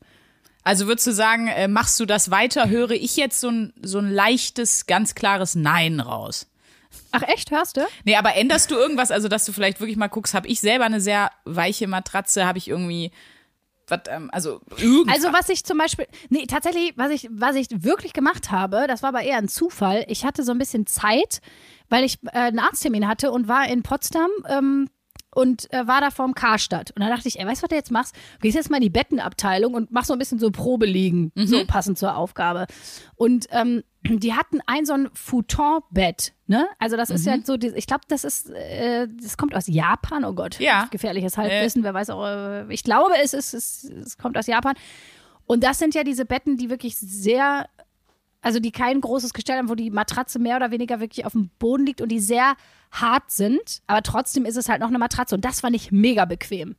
Also 0.69 0.85
würdest 0.85 1.07
du 1.07 1.13
sagen, 1.13 1.47
äh, 1.47 1.67
machst 1.67 1.99
du 1.99 2.05
das 2.05 2.29
weiter, 2.29 2.69
höre 2.69 2.91
ich 2.91 3.17
jetzt 3.17 3.41
so 3.41 3.49
ein, 3.49 3.73
so 3.81 3.97
ein 3.97 4.11
leichtes, 4.11 4.85
ganz 4.85 5.15
klares 5.15 5.55
Nein 5.55 5.99
raus. 5.99 6.45
Ach 7.11 7.23
echt, 7.23 7.49
hörst 7.49 7.77
du? 7.77 7.87
Nee, 8.03 8.15
aber 8.17 8.35
änderst 8.35 8.69
du 8.69 8.75
irgendwas, 8.75 9.09
also 9.09 9.29
dass 9.29 9.45
du 9.45 9.51
vielleicht 9.51 9.79
wirklich 9.79 9.97
mal 9.97 10.09
guckst, 10.09 10.35
habe 10.35 10.47
ich 10.47 10.61
selber 10.61 10.85
eine 10.85 11.01
sehr 11.01 11.31
weiche 11.43 11.87
Matratze, 11.87 12.45
habe 12.45 12.59
ich 12.59 12.67
irgendwie, 12.67 13.09
was, 13.87 14.01
ähm, 14.09 14.29
also. 14.31 14.61
Also 15.07 15.33
was 15.33 15.49
ich 15.49 15.65
zum 15.65 15.79
Beispiel, 15.79 16.05
nee, 16.29 16.45
tatsächlich, 16.45 16.93
was 16.95 17.09
ich, 17.09 17.27
was 17.31 17.55
ich 17.55 17.69
wirklich 17.71 18.13
gemacht 18.13 18.51
habe, 18.51 18.85
das 18.87 19.01
war 19.01 19.09
aber 19.09 19.23
eher 19.23 19.39
ein 19.39 19.47
Zufall. 19.47 20.05
Ich 20.07 20.23
hatte 20.23 20.43
so 20.43 20.51
ein 20.51 20.59
bisschen 20.59 20.85
Zeit, 20.85 21.41
weil 21.89 22.03
ich 22.03 22.19
äh, 22.25 22.37
einen 22.37 22.59
Arzttermin 22.59 23.07
hatte 23.07 23.31
und 23.31 23.47
war 23.47 23.67
in 23.67 23.81
Potsdam 23.81 24.29
ähm, 24.47 24.87
und 25.39 25.71
äh, 25.73 25.87
war 25.87 26.01
da 26.01 26.11
vorm 26.11 26.33
Karstadt. 26.33 26.91
Und 26.91 27.01
da 27.01 27.09
dachte 27.09 27.27
ich, 27.27 27.39
ey, 27.39 27.45
weißt 27.45 27.61
du, 27.61 27.63
was 27.63 27.69
du 27.69 27.75
jetzt 27.75 27.91
machst? 27.91 28.15
Du 28.35 28.41
gehst 28.41 28.55
jetzt 28.55 28.69
mal 28.69 28.77
in 28.77 28.83
die 28.83 28.89
Bettenabteilung 28.89 29.73
und 29.73 29.91
machst 29.91 30.07
so 30.07 30.13
ein 30.13 30.19
bisschen 30.19 30.39
so 30.39 30.51
Probeliegen, 30.51 31.31
so 31.35 31.65
passend 31.65 31.97
zur 31.97 32.15
Aufgabe. 32.15 32.65
Und 33.15 33.47
ähm, 33.51 33.83
die 34.07 34.33
hatten 34.33 34.59
ein 34.65 34.85
so 34.85 34.93
ein 34.93 35.09
Futon-Bett, 35.13 36.33
ne? 36.47 36.67
Also 36.79 36.95
das 36.97 37.09
ist 37.09 37.25
ja 37.25 37.37
so, 37.43 37.57
die- 37.57 37.73
ich 37.75 37.87
glaube, 37.87 38.03
das 38.07 38.23
ist, 38.23 38.49
äh, 38.51 39.07
das 39.21 39.37
kommt 39.37 39.55
aus 39.55 39.67
Japan, 39.67 40.23
oh 40.25 40.33
Gott. 40.33 40.59
Ja. 40.59 40.87
Gefährliches 40.91 41.37
Halbwissen, 41.37 41.83
wer 41.83 41.93
weiß 41.93 42.09
auch, 42.11 42.25
äh, 42.25 42.73
ich 42.73 42.83
glaube, 42.83 43.13
es 43.21 43.33
ist, 43.33 43.53
es, 43.53 43.83
es 43.83 44.17
kommt 44.17 44.37
aus 44.37 44.47
Japan. 44.47 44.75
Und 45.45 45.63
das 45.63 45.79
sind 45.79 45.95
ja 45.95 46.03
diese 46.03 46.25
Betten, 46.25 46.57
die 46.57 46.69
wirklich 46.69 46.97
sehr, 46.97 47.67
also 48.41 48.59
die 48.59 48.71
kein 48.71 49.01
großes 49.01 49.33
Gestell 49.33 49.57
haben, 49.57 49.69
wo 49.69 49.75
die 49.75 49.89
Matratze 49.89 50.39
mehr 50.39 50.55
oder 50.55 50.71
weniger 50.71 50.99
wirklich 50.99 51.25
auf 51.25 51.33
dem 51.33 51.49
Boden 51.59 51.85
liegt 51.85 52.01
und 52.01 52.09
die 52.09 52.19
sehr 52.19 52.55
hart 52.91 53.31
sind, 53.31 53.81
aber 53.87 54.01
trotzdem 54.01 54.45
ist 54.45 54.55
es 54.55 54.69
halt 54.69 54.79
noch 54.79 54.87
eine 54.87 54.99
Matratze 54.99 55.35
und 55.35 55.45
das 55.45 55.61
fand 55.61 55.75
ich 55.75 55.91
mega 55.91 56.25
bequem. 56.25 56.75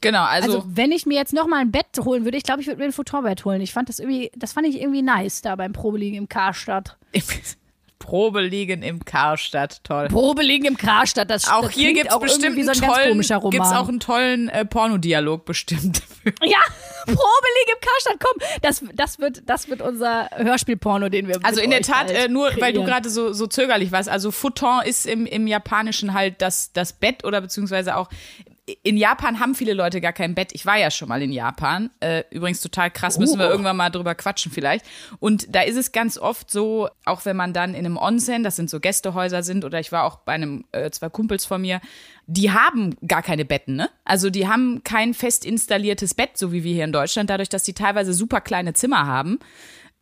genau, 0.00 0.24
also, 0.24 0.58
Also, 0.58 0.76
wenn 0.76 0.92
ich 0.92 1.06
mir 1.06 1.14
jetzt 1.14 1.32
noch 1.32 1.46
mal 1.46 1.60
ein 1.60 1.70
Bett 1.70 1.86
holen 2.00 2.24
würde, 2.24 2.36
ich 2.36 2.42
glaube, 2.44 2.60
ich 2.60 2.66
würde 2.66 2.78
mir 2.78 2.86
ein 2.86 2.92
Futonbett 2.92 3.44
holen. 3.44 3.60
Ich 3.60 3.72
fand 3.72 3.88
das 3.88 3.98
irgendwie, 3.98 4.30
das 4.36 4.52
fand 4.52 4.66
ich 4.66 4.80
irgendwie 4.80 5.02
nice 5.02 5.40
da 5.40 5.56
beim 5.56 5.72
Probeliegen 5.72 6.18
im 6.18 6.28
Karstadt. 6.28 6.98
Probeliegen 7.98 8.82
im 8.82 9.04
Karstadt, 9.04 9.82
toll. 9.82 10.08
Probeliegen 10.08 10.66
im 10.66 10.76
Karstadt, 10.76 11.30
das 11.30 11.48
Auch 11.48 11.62
das 11.62 11.72
hier 11.72 11.90
auch 12.12 12.20
irgendwie 12.20 12.20
bestimmt 12.20 12.64
so 12.64 12.86
ein 12.86 12.92
einen 12.92 13.22
tollen, 13.24 13.50
gibt's 13.50 13.72
auch 13.72 13.88
einen 13.88 14.00
tollen 14.00 14.48
äh, 14.50 14.64
Pornodialog 14.64 15.44
bestimmt. 15.46 16.02
ja, 16.42 16.58
Probeliegen 17.04 17.72
im 17.72 17.80
Karstadt, 17.80 18.16
komm, 18.20 18.60
das, 18.62 18.84
das, 18.94 19.18
wird, 19.18 19.42
das 19.48 19.68
wird 19.68 19.80
unser 19.80 20.28
Hörspielporno, 20.36 21.08
den 21.08 21.28
wir 21.28 21.38
Also 21.42 21.60
in 21.60 21.70
der 21.70 21.80
Tat, 21.80 22.10
äh, 22.10 22.28
nur 22.28 22.46
weil 22.46 22.72
du 22.72 22.80
kreieren. 22.80 22.86
gerade 22.86 23.08
so, 23.08 23.32
so 23.32 23.46
zögerlich 23.46 23.90
warst, 23.90 24.08
also 24.08 24.30
Futon 24.30 24.82
ist 24.84 25.06
im, 25.06 25.24
im 25.24 25.46
Japanischen 25.46 26.12
halt 26.12 26.42
das, 26.42 26.72
das 26.72 26.92
Bett 26.92 27.24
oder 27.24 27.40
beziehungsweise 27.40 27.96
auch 27.96 28.10
in 28.82 28.96
Japan 28.96 29.40
haben 29.40 29.54
viele 29.54 29.74
Leute 29.74 30.00
gar 30.00 30.14
kein 30.14 30.34
Bett. 30.34 30.50
Ich 30.54 30.64
war 30.64 30.78
ja 30.78 30.90
schon 30.90 31.08
mal 31.08 31.20
in 31.20 31.32
Japan. 31.32 31.90
Äh, 32.00 32.24
übrigens 32.30 32.62
total 32.62 32.90
krass, 32.90 33.18
müssen 33.18 33.38
wir 33.38 33.46
Oh. 33.48 33.50
irgendwann 33.50 33.76
mal 33.76 33.90
drüber 33.90 34.14
quatschen 34.14 34.50
vielleicht. 34.50 34.86
Und 35.20 35.54
da 35.54 35.60
ist 35.60 35.76
es 35.76 35.92
ganz 35.92 36.16
oft 36.16 36.50
so, 36.50 36.88
auch 37.04 37.26
wenn 37.26 37.36
man 37.36 37.52
dann 37.52 37.74
in 37.74 37.84
einem 37.84 37.98
Onsen, 37.98 38.42
das 38.42 38.56
sind 38.56 38.70
so 38.70 38.80
Gästehäuser 38.80 39.42
sind, 39.42 39.66
oder 39.66 39.80
ich 39.80 39.92
war 39.92 40.04
auch 40.04 40.16
bei 40.16 40.32
einem, 40.32 40.64
äh, 40.72 40.90
zwei 40.90 41.10
Kumpels 41.10 41.44
von 41.44 41.60
mir, 41.60 41.80
die 42.26 42.52
haben 42.52 42.96
gar 43.06 43.20
keine 43.22 43.44
Betten, 43.44 43.76
ne? 43.76 43.90
Also 44.06 44.30
die 44.30 44.48
haben 44.48 44.82
kein 44.82 45.12
fest 45.12 45.44
installiertes 45.44 46.14
Bett, 46.14 46.38
so 46.38 46.50
wie 46.50 46.64
wir 46.64 46.72
hier 46.72 46.84
in 46.84 46.92
Deutschland, 46.92 47.28
dadurch, 47.28 47.50
dass 47.50 47.64
die 47.64 47.74
teilweise 47.74 48.14
super 48.14 48.40
kleine 48.40 48.72
Zimmer 48.72 49.06
haben. 49.06 49.40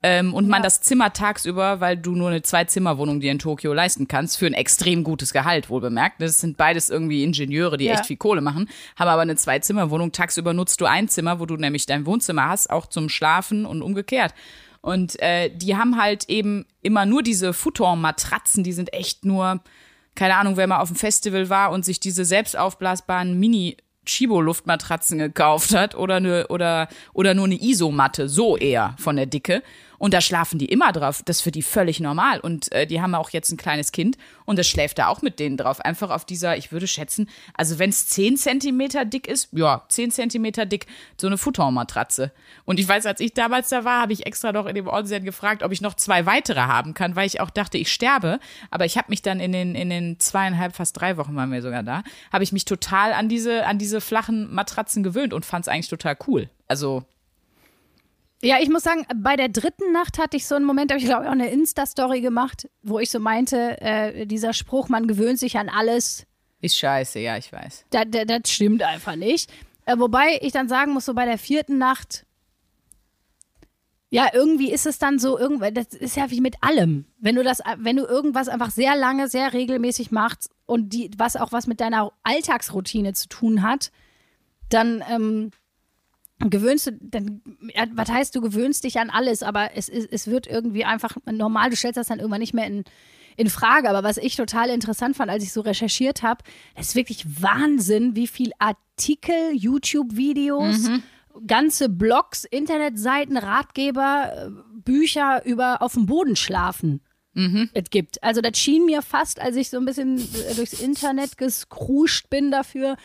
Ähm, 0.05 0.35
und 0.35 0.49
man 0.49 0.63
das 0.63 0.81
Zimmer 0.81 1.13
tagsüber, 1.13 1.79
weil 1.81 1.97
du 1.97 2.17
nur 2.17 2.29
eine 2.31 2.43
Zwei-Zimmer-Wohnung 2.43 3.21
dir 3.21 3.31
in 3.31 3.39
Tokio 3.39 3.73
leisten 3.73 4.09
kannst, 4.09 4.37
für 4.37 4.47
ein 4.47 4.53
extrem 4.53 5.05
gutes 5.05 5.33
Gehalt, 5.33 5.71
wohl 5.71 5.81
bemerkt. 5.81 6.21
Das 6.21 6.41
sind 6.41 6.57
beides 6.57 6.91
irgendwie 6.91 7.23
Ingenieure, 7.23 7.77
die 7.77 7.85
Ja. 7.85 7.95
echt 7.95 8.07
viel 8.07 8.17
Kohle 8.17 8.41
machen, 8.41 8.69
haben 8.97 9.09
aber 9.09 9.23
eine 9.23 9.37
Zwei-Zimmer-Wohnung. 9.37 10.11
Tagsüber 10.11 10.55
nutzt 10.55 10.81
du 10.81 10.87
ein 10.87 11.07
Zimmer, 11.09 11.39
wo 11.39 11.47
du 11.47 11.57
nämlich 11.57 11.87
dein 11.87 12.05
Wohnzimmer 12.05 12.49
hast, 12.49 12.69
auch 12.71 12.87
zum 12.87 13.09
Schlafen 13.09 13.65
und 13.65 13.81
umgekehrt. 13.81 14.35
Und 14.81 15.23
äh, 15.23 15.51
die 15.55 15.77
haben 15.77 15.97
halt 16.03 16.29
eben 16.29 16.67
immer 16.83 17.07
nur 17.07 17.23
diese 17.23 17.53
Futon-Matratzen, 17.53 18.65
die 18.65 18.73
sind 18.73 18.93
echt 18.93 19.25
nur, 19.25 19.61
keine 20.17 20.35
Ahnung, 20.35 20.57
wer 20.57 20.67
mal 20.67 20.81
auf 20.81 20.89
dem 20.89 20.97
Festival 20.97 21.49
war 21.49 21.71
und 21.71 21.85
sich 21.85 22.01
diese 22.01 22.25
selbst 22.25 22.59
aufblasbaren 22.59 23.39
Mini- 23.39 23.77
Chibo-Luftmatratzen 24.05 25.19
gekauft 25.19 25.75
hat 25.75 25.95
oder 25.95 26.17
eine, 26.17 26.49
oder, 26.49 26.89
oder 27.13 27.35
nur 27.35 27.45
eine 27.45 27.63
Isomatte, 27.63 28.29
so 28.29 28.57
eher 28.57 28.97
von 28.99 29.15
der 29.15 29.27
Dicke. 29.27 29.63
Und 30.03 30.15
da 30.15 30.21
schlafen 30.21 30.59
die 30.59 30.65
immer 30.65 30.91
drauf. 30.91 31.23
Das 31.25 31.37
ist 31.37 31.43
für 31.43 31.53
die 31.53 31.63
völlig 31.63 32.01
normal. 32.01 32.41
Und 32.41 32.73
äh, 32.73 32.89
die 32.89 33.01
haben 33.01 33.15
auch 33.15 33.31
jetzt 33.31 33.53
ein 33.53 33.57
kleines 33.57 33.93
Kind 33.93 34.19
und 34.45 34.59
das 34.59 34.67
schläft 34.67 34.99
da 34.99 35.07
auch 35.07 35.23
mit 35.23 35.39
denen 35.39 35.57
drauf. 35.57 35.79
Einfach 35.79 36.11
auf 36.11 36.25
dieser, 36.25 36.57
ich 36.57 36.73
würde 36.73 36.89
schätzen, 36.89 37.29
also 37.55 37.79
wenn 37.79 37.91
es 37.91 38.09
10 38.09 38.37
Zentimeter 38.37 39.05
dick 39.05 39.29
ist, 39.29 39.51
ja, 39.53 39.85
10 39.89 40.11
Zentimeter 40.11 40.67
dick, 40.67 40.87
so 41.17 41.29
eine 41.29 41.39
Futonmatratze. 41.39 42.33
Und 42.65 42.81
ich 42.81 42.89
weiß, 42.89 43.07
als 43.07 43.21
ich 43.21 43.33
damals 43.33 43.69
da 43.69 43.85
war, 43.85 44.03
habe 44.03 44.13
ich 44.13 44.27
extra 44.27 44.51
noch 44.51 44.67
in 44.67 44.75
dem 44.75 44.89
Onsen 44.89 45.23
gefragt, 45.23 45.63
ob 45.63 45.71
ich 45.71 45.81
noch 45.81 45.95
zwei 45.95 46.27
weitere 46.27 46.63
haben 46.63 46.95
kann, 46.95 47.15
weil 47.15 47.29
ich 47.29 47.41
auch 47.41 47.51
dachte, 47.51 47.79
ich 47.79 47.93
sterbe. 47.93 48.41
Aber 48.73 48.85
ich 48.87 48.99
habe 48.99 49.07
mich 49.09 49.23
dann 49.23 49.39
in 49.39 49.53
den, 49.53 49.77
in 49.77 49.89
den 49.89 50.19
zweieinhalb, 50.19 50.75
fast 50.75 51.01
drei 51.01 51.17
Wochen 51.17 51.37
waren 51.37 51.53
wir 51.53 51.63
sogar 51.63 51.85
da, 51.85 52.03
habe 52.33 52.43
ich 52.43 52.51
mich 52.51 52.65
total 52.65 53.13
an 53.13 53.29
diese, 53.29 53.67
an 53.67 53.79
diese 53.79 54.01
flachen 54.01 54.53
Matratzen 54.53 55.05
gewöhnt 55.05 55.33
und 55.33 55.47
fand 55.47 55.67
es 55.67 55.69
eigentlich 55.69 55.91
total 55.91 56.17
cool. 56.27 56.51
Also, 56.67 57.05
Ja, 58.45 58.57
ich 58.61 58.69
muss 58.69 58.83
sagen, 58.83 59.07
bei 59.17 59.37
der 59.37 59.49
dritten 59.49 59.93
Nacht 59.93 60.19
hatte 60.19 60.37
ich 60.37 60.47
so 60.47 60.57
einen 60.57 60.65
Moment, 60.65 60.91
da 60.91 60.95
habe 60.95 61.01
ich 61.01 61.09
glaube 61.09 61.23
ich 61.23 61.29
auch 61.29 61.33
eine 61.33 61.51
Insta-Story 61.51 62.21
gemacht, 62.21 62.69
wo 62.83 62.99
ich 62.99 63.09
so 63.11 63.21
meinte, 63.21 63.81
äh, 63.81 64.27
dieser 64.27 64.53
Spruch, 64.53 64.89
man 64.89 65.07
gewöhnt 65.07 65.39
sich 65.39 65.59
an 65.59 65.69
alles, 65.69 66.27
ist 66.61 66.77
scheiße, 66.79 67.19
ja, 67.19 67.37
ich 67.37 67.53
weiß. 67.53 67.87
da, 67.91 68.05
da, 68.05 68.25
das 68.25 68.51
stimmt 68.51 68.83
einfach 68.83 69.17
nicht. 69.17 69.51
Äh, 69.85 69.99
wobei 69.99 70.39
ich 70.43 70.53
dann 70.53 70.69
sagen 70.69 70.93
muss, 70.93 71.05
so 71.05 71.15
bei 71.15 71.25
der 71.25 71.39
vierten 71.39 71.77
Nacht, 71.77 72.25
ja, 74.11 74.29
irgendwie 74.33 74.71
ist 74.71 74.87
es 74.87 74.99
dann 74.99 75.19
so, 75.19 75.39
irgendwann, 75.39 75.75
das 75.75 75.87
ist 75.89 76.17
ja 76.17 76.31
wie 76.31 76.41
mit 76.41 76.57
allem. 76.63 77.07
Wenn 77.19 77.35
du 77.35 77.43
das, 77.43 77.63
wenn 77.79 77.97
du 77.97 78.05
irgendwas 78.05 78.49
einfach 78.49 78.71
sehr 78.71 78.95
lange, 78.95 79.29
sehr 79.29 79.53
regelmäßig 79.53 80.11
machst 80.11 80.51
und 80.67 80.91
die, 80.91 81.11
was 81.17 81.37
auch 81.37 81.51
was 81.51 81.67
mit 81.67 81.81
deiner 81.81 82.13
Alltagsroutine 82.23 83.13
zu 83.15 83.29
tun 83.29 83.63
hat, 83.63 83.91
dann 84.69 85.03
ähm, 85.11 85.51
gewöhnst 86.51 86.87
du, 86.89 86.93
dann, 87.01 87.43
was 87.95 88.11
heißt, 88.11 88.35
du 88.35 88.41
gewöhnst 88.41 88.85
dich 88.85 88.99
an 88.99 89.11
alles, 89.11 89.43
aber 89.43 89.71
es, 89.77 89.89
es, 89.89 90.07
es 90.07 90.27
wird 90.27 90.47
irgendwie 90.47 90.85
einfach 90.85 91.17
normal, 91.31 91.71
du 91.71 91.77
stellst 91.77 91.97
das 91.97 92.09
dann 92.09 92.19
irgendwann 92.19 92.41
nicht 92.41 92.55
mehr 92.55 92.67
in, 92.67 92.85
in 93.37 93.49
Frage. 93.49 93.89
Aber 93.89 94.03
was 94.03 94.17
ich 94.17 94.37
total 94.37 94.71
interessant 94.71 95.17
fand, 95.17 95.31
als 95.31 95.45
ich 95.45 95.53
so 95.53 95.61
recherchiert 95.61 96.23
habe, 96.23 96.45
ist 96.79 96.95
wirklich 96.95 97.43
Wahnsinn, 97.43 98.17
wie 98.17 98.27
viel 98.27 98.53
Artikel, 98.59 99.53
YouTube-Videos, 99.53 100.91
ganze 101.47 101.89
Blogs, 101.89 102.45
Internetseiten, 102.45 103.37
Ratgeber, 103.37 104.33
äh, 104.35 104.51
Bücher 104.85 105.45
über 105.45 105.81
auf 105.81 105.95
dem 105.95 106.07
Boden 106.07 106.37
schlafen 106.37 107.01
es 107.73 107.91
gibt. 107.91 108.23
Also 108.23 108.41
das 108.41 108.59
schien 108.59 108.85
mir 108.85 109.03
fast, 109.03 109.41
als 109.41 109.57
ich 109.57 109.71
so 109.71 109.79
ein 109.79 109.85
bisschen 109.85 110.19
äh, 110.19 110.55
durchs 110.55 110.81
Internet 110.81 111.39
geskruscht 111.39 112.29
bin 112.29 112.51
dafür, 112.51 112.97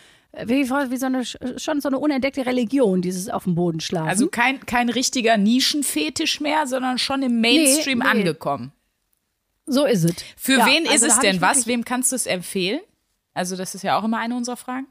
wie, 0.45 0.69
wie 0.69 0.97
so 0.97 1.05
eine, 1.05 1.23
schon 1.25 1.81
so 1.81 1.87
eine 1.89 1.99
unentdeckte 1.99 2.45
Religion, 2.45 3.01
dieses 3.01 3.29
auf 3.29 3.43
dem 3.45 3.55
Boden 3.55 3.79
schlafen. 3.79 4.09
Also 4.09 4.27
kein, 4.27 4.65
kein 4.65 4.89
richtiger 4.89 5.37
Nischenfetisch 5.37 6.39
mehr, 6.41 6.67
sondern 6.67 6.97
schon 6.97 7.21
im 7.23 7.39
Mainstream 7.41 7.99
Nee, 7.99 8.03
nee. 8.05 8.09
angekommen. 8.19 8.71
so 9.65 9.85
ist 9.85 10.03
es. 10.03 10.15
Für 10.35 10.59
Ja, 10.59 10.65
wen 10.67 10.83
ist 10.85 10.91
also 11.03 11.07
da 11.07 11.13
es 11.13 11.19
denn 11.19 11.41
was? 11.41 11.67
Wem 11.67 11.85
kannst 11.85 12.11
du 12.11 12.15
es 12.15 12.25
empfehlen? 12.25 12.79
Also 13.33 13.55
das 13.55 13.75
ist 13.75 13.83
ja 13.83 13.97
auch 13.99 14.03
immer 14.03 14.17
eine 14.19 14.35
unserer 14.35 14.57
Fragen. 14.57 14.87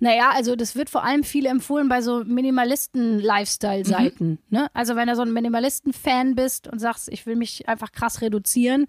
Naja, 0.00 0.30
also 0.34 0.56
das 0.56 0.76
wird 0.76 0.88
vor 0.88 1.04
allem 1.04 1.24
viel 1.24 1.44
empfohlen 1.46 1.88
bei 1.88 2.00
so 2.00 2.24
Minimalisten-Lifestyle-Seiten. 2.24 4.30
Mhm. 4.30 4.38
Ne? 4.50 4.68
Also 4.74 4.96
wenn 4.96 5.08
du 5.08 5.16
so 5.16 5.22
ein 5.22 5.32
Minimalisten-Fan 5.32 6.34
bist 6.34 6.68
und 6.68 6.78
sagst, 6.78 7.08
ich 7.10 7.26
will 7.26 7.36
mich 7.36 7.68
einfach 7.68 7.92
krass 7.92 8.20
reduzieren, 8.20 8.86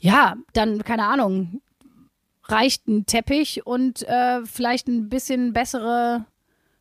ja, 0.00 0.36
dann, 0.52 0.84
keine 0.84 1.04
Ahnung, 1.04 1.60
reicht 2.48 2.86
ein 2.88 3.06
Teppich 3.06 3.66
und 3.66 4.02
äh, 4.02 4.44
vielleicht 4.44 4.88
ein 4.88 5.08
bisschen 5.08 5.52
bessere 5.52 6.26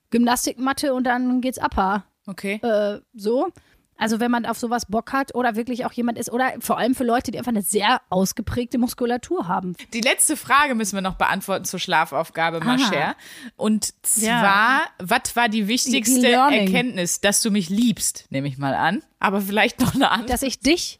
Gymnastikmatte 0.09 0.93
und 0.93 1.05
dann 1.05 1.41
geht's 1.41 1.57
ab. 1.57 2.05
Okay. 2.27 2.59
Äh, 2.63 3.01
so. 3.13 3.49
Also 3.97 4.19
wenn 4.19 4.29
man 4.29 4.45
auf 4.45 4.57
sowas 4.57 4.85
Bock 4.87 5.13
hat 5.13 5.33
oder 5.35 5.55
wirklich 5.55 5.85
auch 5.85 5.91
jemand 5.93 6.17
ist 6.17 6.29
oder 6.29 6.53
vor 6.59 6.77
allem 6.77 6.95
für 6.95 7.05
Leute, 7.05 7.31
die 7.31 7.37
einfach 7.37 7.51
eine 7.51 7.61
sehr 7.61 8.01
ausgeprägte 8.09 8.77
Muskulatur 8.77 9.47
haben. 9.47 9.75
Die 9.93 10.01
letzte 10.01 10.35
Frage 10.35 10.75
müssen 10.75 10.95
wir 10.95 11.01
noch 11.01 11.15
beantworten 11.15 11.63
zur 11.63 11.79
Schlafaufgabe. 11.79 12.59
Mascher. 12.59 13.15
Und 13.55 13.93
zwar, 14.05 14.81
was 14.99 15.35
war 15.35 15.47
die 15.47 15.69
wichtigste 15.69 16.27
Die. 16.27 16.33
Erkenntnis, 16.33 17.21
dass 17.21 17.41
du 17.41 17.51
mich 17.51 17.69
liebst, 17.69 18.25
nehme 18.31 18.49
ich 18.49 18.57
mal 18.57 18.73
an. 18.73 19.01
Aber 19.19 19.39
vielleicht 19.39 19.79
noch 19.79 19.95
eine 19.95 20.11
andere. 20.11 20.27
dass 20.27 20.41
ich 20.41 20.59
dich, 20.59 20.99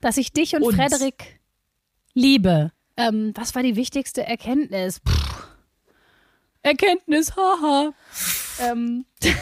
dass 0.00 0.16
ich 0.16 0.32
dich 0.32 0.54
und 0.54 0.62
Uns. 0.62 0.76
Frederik 0.76 1.40
liebe. 2.14 2.70
Ähm, 2.98 3.32
was 3.34 3.54
war 3.54 3.62
die 3.62 3.76
wichtigste 3.76 4.26
Erkenntnis? 4.26 5.00
Puh. 5.00 5.12
Erkenntnis, 6.62 7.34
haha. 7.36 7.92
ähm, 8.60 9.06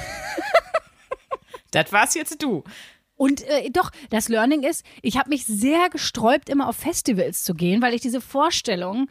Das 1.70 1.92
war's 1.92 2.14
jetzt 2.14 2.42
du. 2.42 2.62
und 3.16 3.42
äh, 3.42 3.68
doch, 3.70 3.90
das 4.10 4.28
Learning 4.28 4.62
ist, 4.62 4.84
ich 5.02 5.18
habe 5.18 5.30
mich 5.30 5.44
sehr 5.46 5.90
gesträubt, 5.90 6.48
immer 6.48 6.68
auf 6.68 6.76
Festivals 6.76 7.42
zu 7.44 7.54
gehen, 7.54 7.82
weil 7.82 7.92
ich 7.94 8.00
diese 8.00 8.20
Vorstellung, 8.20 9.08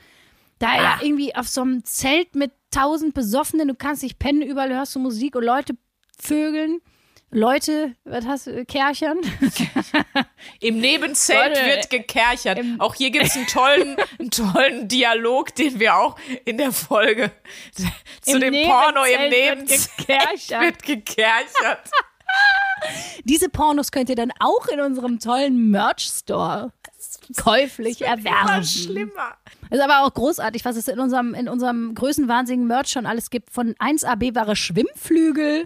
da 0.59 0.67
Ah. 0.69 0.77
ja 0.77 0.99
irgendwie 1.01 1.35
auf 1.35 1.47
so 1.47 1.61
einem 1.61 1.83
Zelt 1.83 2.33
mit 2.35 2.51
tausend 2.71 3.13
Besoffenen, 3.13 3.67
du 3.67 3.75
kannst 3.75 4.03
nicht 4.03 4.17
pennen, 4.19 4.41
überall 4.41 4.73
hörst 4.73 4.95
du 4.95 4.99
Musik 4.99 5.35
und 5.35 5.43
Leute 5.43 5.75
vögeln. 6.19 6.79
Leute, 7.35 7.95
was 8.05 8.25
hast 8.25 8.47
du, 8.47 8.63
Kärchern? 8.63 9.17
Im 10.61 10.79
Nebenzelt 10.79 11.49
Leute, 11.49 11.65
wird 11.65 11.89
gekerchert. 11.89 12.61
Auch 12.79 12.95
hier 12.95 13.11
gibt's 13.11 13.35
einen 13.35 13.45
tollen, 13.47 13.97
einen 14.19 14.31
tollen 14.31 14.87
Dialog, 14.87 15.53
den 15.53 15.77
wir 15.77 15.97
auch 15.97 16.17
in 16.45 16.57
der 16.57 16.71
Folge 16.71 17.31
zu 18.21 18.39
dem 18.39 18.53
Porno 18.65 19.03
im 19.03 19.29
Nebenzelt 19.29 19.31
wird 19.31 19.57
Nebenzelt 19.59 19.97
gekerchert. 19.97 20.61
wird 20.61 20.83
gekerchert. 20.83 21.91
Diese 23.25 23.49
Pornos 23.49 23.91
könnt 23.91 24.09
ihr 24.09 24.15
dann 24.15 24.31
auch 24.39 24.67
in 24.67 24.79
unserem 24.79 25.19
tollen 25.19 25.69
Merch-Store 25.71 26.71
käuflich 27.35 27.99
Immer 27.99 28.11
erwerben. 28.11 28.63
schlimmer. 28.63 29.35
Ist 29.69 29.81
aber 29.81 30.05
auch 30.05 30.13
großartig, 30.13 30.63
was 30.63 30.77
es 30.77 30.87
in 30.87 30.99
unserem, 30.99 31.33
in 31.33 31.49
unserem 31.49 31.95
größenwahnsinnigen 31.95 32.65
Merch 32.67 32.87
schon 32.91 33.05
alles 33.05 33.29
gibt. 33.29 33.49
Von 33.49 33.73
1AB-Ware 33.75 34.55
Schwimmflügel 34.55 35.65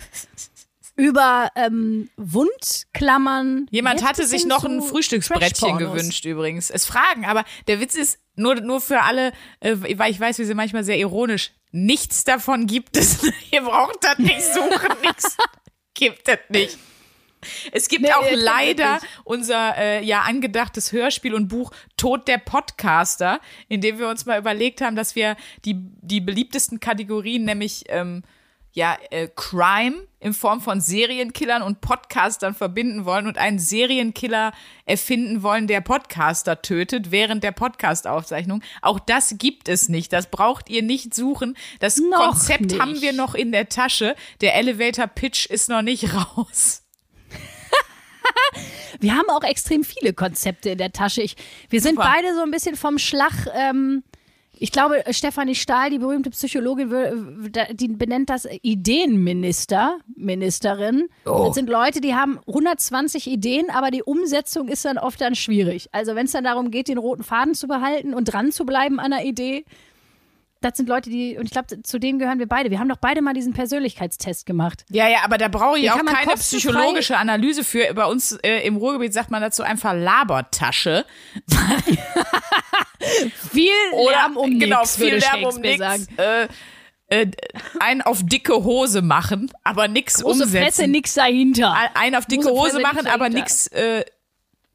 über 1.00 1.50
ähm, 1.56 2.10
Wundklammern. 2.18 3.68
Jemand 3.72 4.04
hatte 4.04 4.28
sich 4.28 4.46
noch 4.46 4.66
ein 4.66 4.82
Frühstücksbrettchen 4.82 5.78
gewünscht 5.78 6.26
übrigens. 6.26 6.70
Es 6.70 6.86
fragen, 6.86 7.26
aber 7.26 7.46
der 7.68 7.80
Witz 7.80 7.96
ist 7.96 8.20
nur, 8.36 8.56
nur 8.56 8.82
für 8.82 9.02
alle, 9.02 9.32
äh, 9.62 9.78
weil 9.96 10.12
ich 10.12 10.20
weiß, 10.20 10.38
wir 10.40 10.46
sind 10.46 10.58
manchmal 10.58 10.84
sehr 10.84 10.98
ironisch. 10.98 11.52
Nichts 11.72 12.26
davon 12.26 12.68
gibt 12.68 12.98
es. 12.98 13.24
Ihr 13.52 13.62
braucht 13.62 14.04
das 14.04 14.18
nicht 14.18 14.44
suchen, 14.44 14.90
nichts 15.02 15.38
gibt 15.94 16.28
es 16.28 16.38
nicht. 16.50 16.78
Es 17.72 17.88
gibt 17.88 18.04
Nee, 18.04 18.12
auch 18.12 18.28
leider 18.34 19.00
unser 19.24 19.78
äh, 19.78 20.04
ja 20.04 20.24
angedachtes 20.24 20.92
Hörspiel 20.92 21.34
und 21.34 21.48
Buch 21.48 21.72
Tod 21.96 22.28
der 22.28 22.40
Podcaster, 22.40 23.40
in 23.70 23.80
dem 23.80 24.00
wir 24.00 24.10
uns 24.10 24.26
mal 24.26 24.38
überlegt 24.38 24.82
haben, 24.82 24.98
dass 24.98 25.16
wir 25.16 25.38
die, 25.64 25.78
die 26.02 26.20
beliebtesten 26.20 26.82
Kategorien, 26.82 27.46
nämlich 27.46 27.86
ähm, 27.88 28.24
ja, 28.74 28.98
äh, 29.10 29.28
Crime 29.36 30.08
in 30.20 30.34
Form 30.34 30.62
von 30.62 30.82
Serienkillern 30.82 31.62
und 31.62 31.82
Podcastern 31.82 32.54
verbinden 32.54 33.06
wollen 33.06 33.26
und 33.26 33.38
einen 33.38 33.58
Serienkiller 33.58 34.52
erfinden 34.86 35.44
wollen, 35.44 35.68
der 35.68 35.82
Podcaster 35.82 36.62
tötet 36.62 37.12
während 37.12 37.44
der 37.44 37.52
Podcastaufzeichnung. 37.54 38.62
Auch 38.82 39.00
das 39.00 39.36
gibt 39.38 39.70
es 39.70 39.88
nicht. 39.90 40.12
Das 40.12 40.30
braucht 40.30 40.70
ihr 40.70 40.84
nicht 40.84 41.14
suchen. 41.14 41.56
Das 41.80 41.98
Noch 41.98 42.32
Konzept 42.32 42.62
nicht. 42.62 42.80
haben 42.80 43.02
wir 43.02 43.14
noch 43.14 43.34
in 43.34 43.52
der 43.52 43.70
Tasche. 43.70 44.16
Der 44.42 44.56
Elevator 44.56 45.08
Pitch 45.08 45.46
ist 45.46 45.70
noch 45.70 45.82
nicht 45.82 46.14
raus. 46.38 46.84
Wir 49.00 49.16
haben 49.16 49.30
auch 49.30 49.44
extrem 49.44 49.84
viele 49.84 50.14
Konzepte 50.14 50.72
in 50.72 50.78
der 50.78 50.92
Tasche. 50.92 51.22
Ich, 51.22 51.38
wir 51.70 51.82
sind 51.82 51.96
Super. 51.96 52.12
beide 52.14 52.36
so 52.36 52.42
ein 52.42 52.52
bisschen 52.52 52.76
vom 52.76 52.98
Schlag. 52.98 53.48
Ähm, 53.54 54.04
ich 54.60 54.72
glaube, 54.72 55.04
Stefanie 55.12 55.56
Stahl, 55.56 55.90
die 55.90 56.00
berühmte 56.00 56.30
Psychologin, 56.30 57.52
die 57.72 57.88
benennt 57.88 58.30
das 58.30 58.48
Ideenminister, 58.62 60.00
Ministerin. 60.16 61.08
Oh. 61.26 61.46
Das 61.46 61.56
sind 61.56 61.70
Leute, 61.70 62.02
die 62.02 62.14
haben 62.14 62.40
120 62.48 63.28
Ideen, 63.28 63.70
aber 63.70 63.90
die 63.90 64.04
Umsetzung 64.04 64.68
ist 64.68 64.86
dann 64.86 64.98
oft 64.98 65.22
dann 65.22 65.36
schwierig. 65.36 65.90
Also 65.92 66.16
wenn 66.16 66.26
es 66.26 66.34
dann 66.34 66.44
darum 66.44 66.72
geht, 66.72 66.90
den 66.90 66.98
roten 66.98 67.24
Faden 67.24 67.54
zu 67.54 67.68
behalten 67.68 68.14
und 68.14 68.26
dran 68.26 68.52
zu 68.52 68.66
bleiben 68.66 69.00
an 69.00 69.14
einer 69.14 69.24
Idee, 69.24 69.66
das 70.62 70.76
sind 70.76 70.90
Leute, 70.90 71.10
die, 71.10 71.38
und 71.38 71.46
ich 71.46 71.52
glaube, 71.52 71.82
zu 71.84 72.00
denen 72.00 72.20
gehören 72.20 72.40
wir 72.40 72.48
beide. 72.48 72.70
Wir 72.70 72.80
haben 72.80 72.90
doch 72.90 72.98
beide 72.98 73.22
mal 73.22 73.34
diesen 73.34 73.54
Persönlichkeitstest 73.54 74.46
gemacht. 74.46 74.84
Ja, 74.90 75.08
ja, 75.08 75.20
aber 75.24 75.38
da 75.38 75.48
brauche 75.48 75.78
ich 75.78 75.84
Den 75.84 75.92
auch 75.92 76.06
keine 76.06 76.34
psychologische 76.34 77.18
Analyse 77.18 77.64
für. 77.64 77.94
Bei 77.94 78.06
uns 78.06 78.34
äh, 78.44 78.68
im 78.68 78.76
Ruhrgebiet 78.76 79.14
sagt 79.14 79.32
man 79.32 79.42
dazu 79.42 79.64
einfach 79.64 79.94
Labertasche. 79.94 81.06
Viel 83.52 83.72
Oder 83.94 84.12
Lärm 84.12 84.38
um 84.38 84.60
genau, 84.60 84.80
nix, 84.82 84.96
viel 84.98 85.16
Lärm 85.16 85.44
um 85.44 85.62
nichts. 85.62 85.80
sagen. 85.80 86.08
Äh, 86.18 86.48
äh, 87.12 87.28
ein 87.80 88.02
auf 88.02 88.22
dicke 88.24 88.64
Hose 88.64 89.02
machen, 89.02 89.52
aber 89.64 89.88
nix 89.88 90.22
Große 90.22 90.44
Fresse, 90.44 90.58
umsetzen. 90.58 90.92
nix 90.92 91.14
dahinter. 91.16 91.76
ein 91.96 92.16
auf 92.16 92.26
dicke 92.26 92.44
Große 92.44 92.56
Hose 92.60 92.72
Fresse, 92.72 92.82
machen, 92.82 93.04
nix 93.04 93.14
aber 93.14 93.30
nix, 93.30 93.68
äh, 93.68 94.06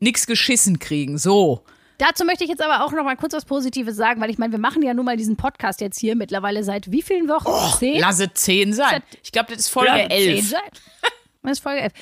nix 0.01 0.27
geschissen 0.27 0.79
kriegen. 0.79 1.17
So. 1.19 1.65
Dazu 1.99 2.25
möchte 2.25 2.43
ich 2.43 2.51
jetzt 2.51 2.61
aber 2.63 2.85
auch 2.85 2.91
noch 2.93 3.05
mal 3.05 3.17
kurz 3.17 3.35
was 3.35 3.45
Positives 3.45 3.95
sagen, 3.95 4.21
weil 4.21 4.31
ich 4.31 4.39
meine, 4.39 4.51
wir 4.53 4.59
machen 4.59 4.83
ja 4.83 4.95
nun 4.95 5.05
mal 5.05 5.17
diesen 5.17 5.37
Podcast 5.37 5.81
jetzt 5.81 5.99
hier 6.01 6.17
mittlerweile 6.17 6.65
seit 6.65 6.91
wie 6.91 7.03
vielen 7.03 7.29
Wochen? 7.29 7.79
Zehn? 7.79 8.01
Lasse 8.01 8.33
10 8.33 8.73
sein. 8.73 9.03
Ich 9.23 9.31
glaube, 9.31 9.51
das 9.51 9.61
ist 9.61 9.69
Folge 9.69 9.91
Lasse 9.93 10.09
zehn 10.09 10.37
11. 10.37 10.49
sein. 10.49 10.61
Das 11.43 11.53
ist 11.53 11.63
Folge 11.63 11.83
11. 11.83 11.93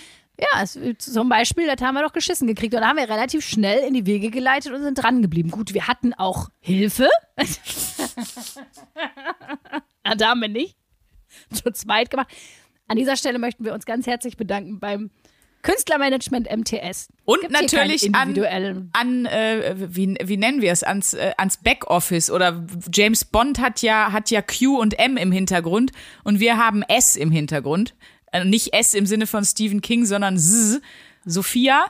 Ja, 0.42 0.62
es, 0.62 0.76
zum 0.98 1.28
Beispiel, 1.28 1.68
das 1.68 1.80
haben 1.86 1.94
wir 1.94 2.02
doch 2.02 2.12
geschissen 2.12 2.48
gekriegt. 2.48 2.74
Und 2.74 2.80
da 2.80 2.88
haben 2.88 2.96
wir 2.96 3.08
relativ 3.08 3.46
schnell 3.46 3.86
in 3.86 3.94
die 3.94 4.06
Wege 4.06 4.30
geleitet 4.30 4.72
und 4.72 4.82
sind 4.82 5.00
dran 5.00 5.22
geblieben. 5.22 5.52
Gut, 5.52 5.72
wir 5.72 5.86
hatten 5.86 6.14
auch 6.14 6.48
Hilfe. 6.58 7.08
ja, 10.04 10.14
da 10.16 10.30
haben 10.30 10.40
wir 10.40 10.48
nicht. 10.48 10.76
Zu 11.52 11.70
zweit 11.72 12.10
gemacht. 12.10 12.26
An 12.88 12.96
dieser 12.96 13.16
Stelle 13.16 13.38
möchten 13.38 13.64
wir 13.64 13.72
uns 13.72 13.86
ganz 13.86 14.08
herzlich 14.08 14.36
bedanken 14.36 14.80
beim 14.80 15.10
Künstlermanagement 15.62 16.48
MTS. 16.50 17.08
Und 17.24 17.40
hier 17.40 17.50
natürlich 17.50 18.12
an, 18.12 18.90
an 18.92 19.26
äh, 19.26 19.76
wie, 19.76 20.16
wie 20.20 20.36
nennen 20.36 20.60
wir 20.60 20.72
es, 20.72 20.82
ans, 20.82 21.14
äh, 21.14 21.34
ans 21.38 21.58
Backoffice. 21.58 22.32
Oder 22.32 22.66
James 22.92 23.24
Bond 23.24 23.60
hat 23.60 23.80
ja, 23.80 24.10
hat 24.10 24.30
ja 24.30 24.42
Q 24.42 24.80
und 24.80 24.98
M 24.98 25.16
im 25.16 25.30
Hintergrund 25.30 25.92
und 26.24 26.40
wir 26.40 26.56
haben 26.56 26.82
S 26.82 27.16
im 27.16 27.30
Hintergrund. 27.30 27.94
Äh, 28.32 28.44
nicht 28.44 28.72
S 28.74 28.94
im 28.94 29.06
Sinne 29.06 29.26
von 29.26 29.44
Stephen 29.44 29.80
King, 29.80 30.04
sondern 30.04 30.36
S, 30.36 30.80
Sophia. 31.24 31.86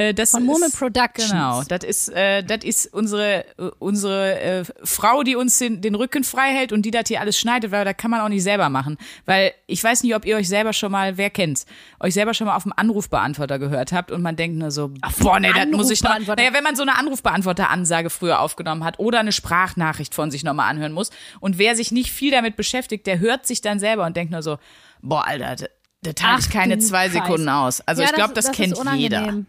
Äh, 0.00 0.14
das 0.14 0.30
Von 0.30 0.44
Murmel 0.44 0.68
ist- 0.68 0.78
Productions. 0.78 1.28
Genau, 1.30 1.64
das 1.64 1.82
ist, 1.82 2.08
äh, 2.10 2.44
das 2.44 2.62
ist 2.62 2.92
unsere, 2.94 3.44
äh, 3.58 3.70
unsere 3.80 4.40
äh, 4.40 4.64
Frau, 4.84 5.24
die 5.24 5.34
uns 5.34 5.58
den, 5.58 5.80
den 5.80 5.96
Rücken 5.96 6.22
frei 6.22 6.52
hält 6.52 6.72
und 6.72 6.82
die 6.82 6.92
das 6.92 7.08
hier 7.08 7.20
alles 7.20 7.36
schneidet, 7.36 7.72
weil 7.72 7.84
das 7.84 7.96
kann 7.96 8.12
man 8.12 8.20
auch 8.20 8.28
nicht 8.28 8.44
selber 8.44 8.68
machen. 8.68 8.96
Weil 9.26 9.52
ich 9.66 9.82
weiß 9.82 10.04
nicht, 10.04 10.14
ob 10.14 10.24
ihr 10.24 10.36
euch 10.36 10.46
selber 10.46 10.72
schon 10.72 10.92
mal, 10.92 11.16
wer 11.16 11.30
kennt's, 11.30 11.66
euch 11.98 12.14
selber 12.14 12.32
schon 12.32 12.46
mal 12.46 12.54
auf 12.54 12.62
dem 12.62 12.72
Anrufbeantworter 12.76 13.58
gehört 13.58 13.90
habt 13.90 14.12
und 14.12 14.22
man 14.22 14.36
denkt 14.36 14.56
nur 14.56 14.70
so, 14.70 14.92
boah, 15.18 15.40
nee, 15.40 15.50
das 15.52 15.66
muss 15.72 15.90
ich 15.90 16.00
noch. 16.04 16.16
Naja, 16.16 16.52
wenn 16.52 16.62
man 16.62 16.76
so 16.76 16.82
eine 16.82 16.96
Anrufbeantworter-Ansage 16.96 18.10
früher 18.10 18.38
aufgenommen 18.40 18.84
hat 18.84 19.00
oder 19.00 19.18
eine 19.18 19.32
Sprachnachricht 19.32 20.14
von 20.14 20.30
sich 20.30 20.44
nochmal 20.44 20.70
anhören 20.70 20.92
muss 20.92 21.10
und 21.40 21.58
wer 21.58 21.74
sich 21.74 21.90
nicht 21.90 22.12
viel 22.12 22.30
damit 22.30 22.54
beschäftigt, 22.54 23.04
der 23.08 23.18
hört 23.18 23.48
sich 23.48 23.62
dann 23.62 23.80
selber 23.80 24.06
und 24.06 24.16
denkt 24.16 24.30
nur 24.30 24.42
so, 24.42 24.58
boah, 25.02 25.26
Alter, 25.26 25.56
das, 25.56 25.68
das 26.14 26.26
halte 26.26 26.40
ich 26.46 26.50
keine 26.50 26.78
zwei 26.78 27.06
Scheiße. 27.06 27.12
Sekunden 27.14 27.48
aus. 27.48 27.80
Also 27.82 28.02
Ja, 28.02 28.08
ich 28.08 28.14
glaube, 28.14 28.34
das, 28.34 28.46
ist 28.46 28.54
kennt 28.54 28.76
jeder. 28.96 29.44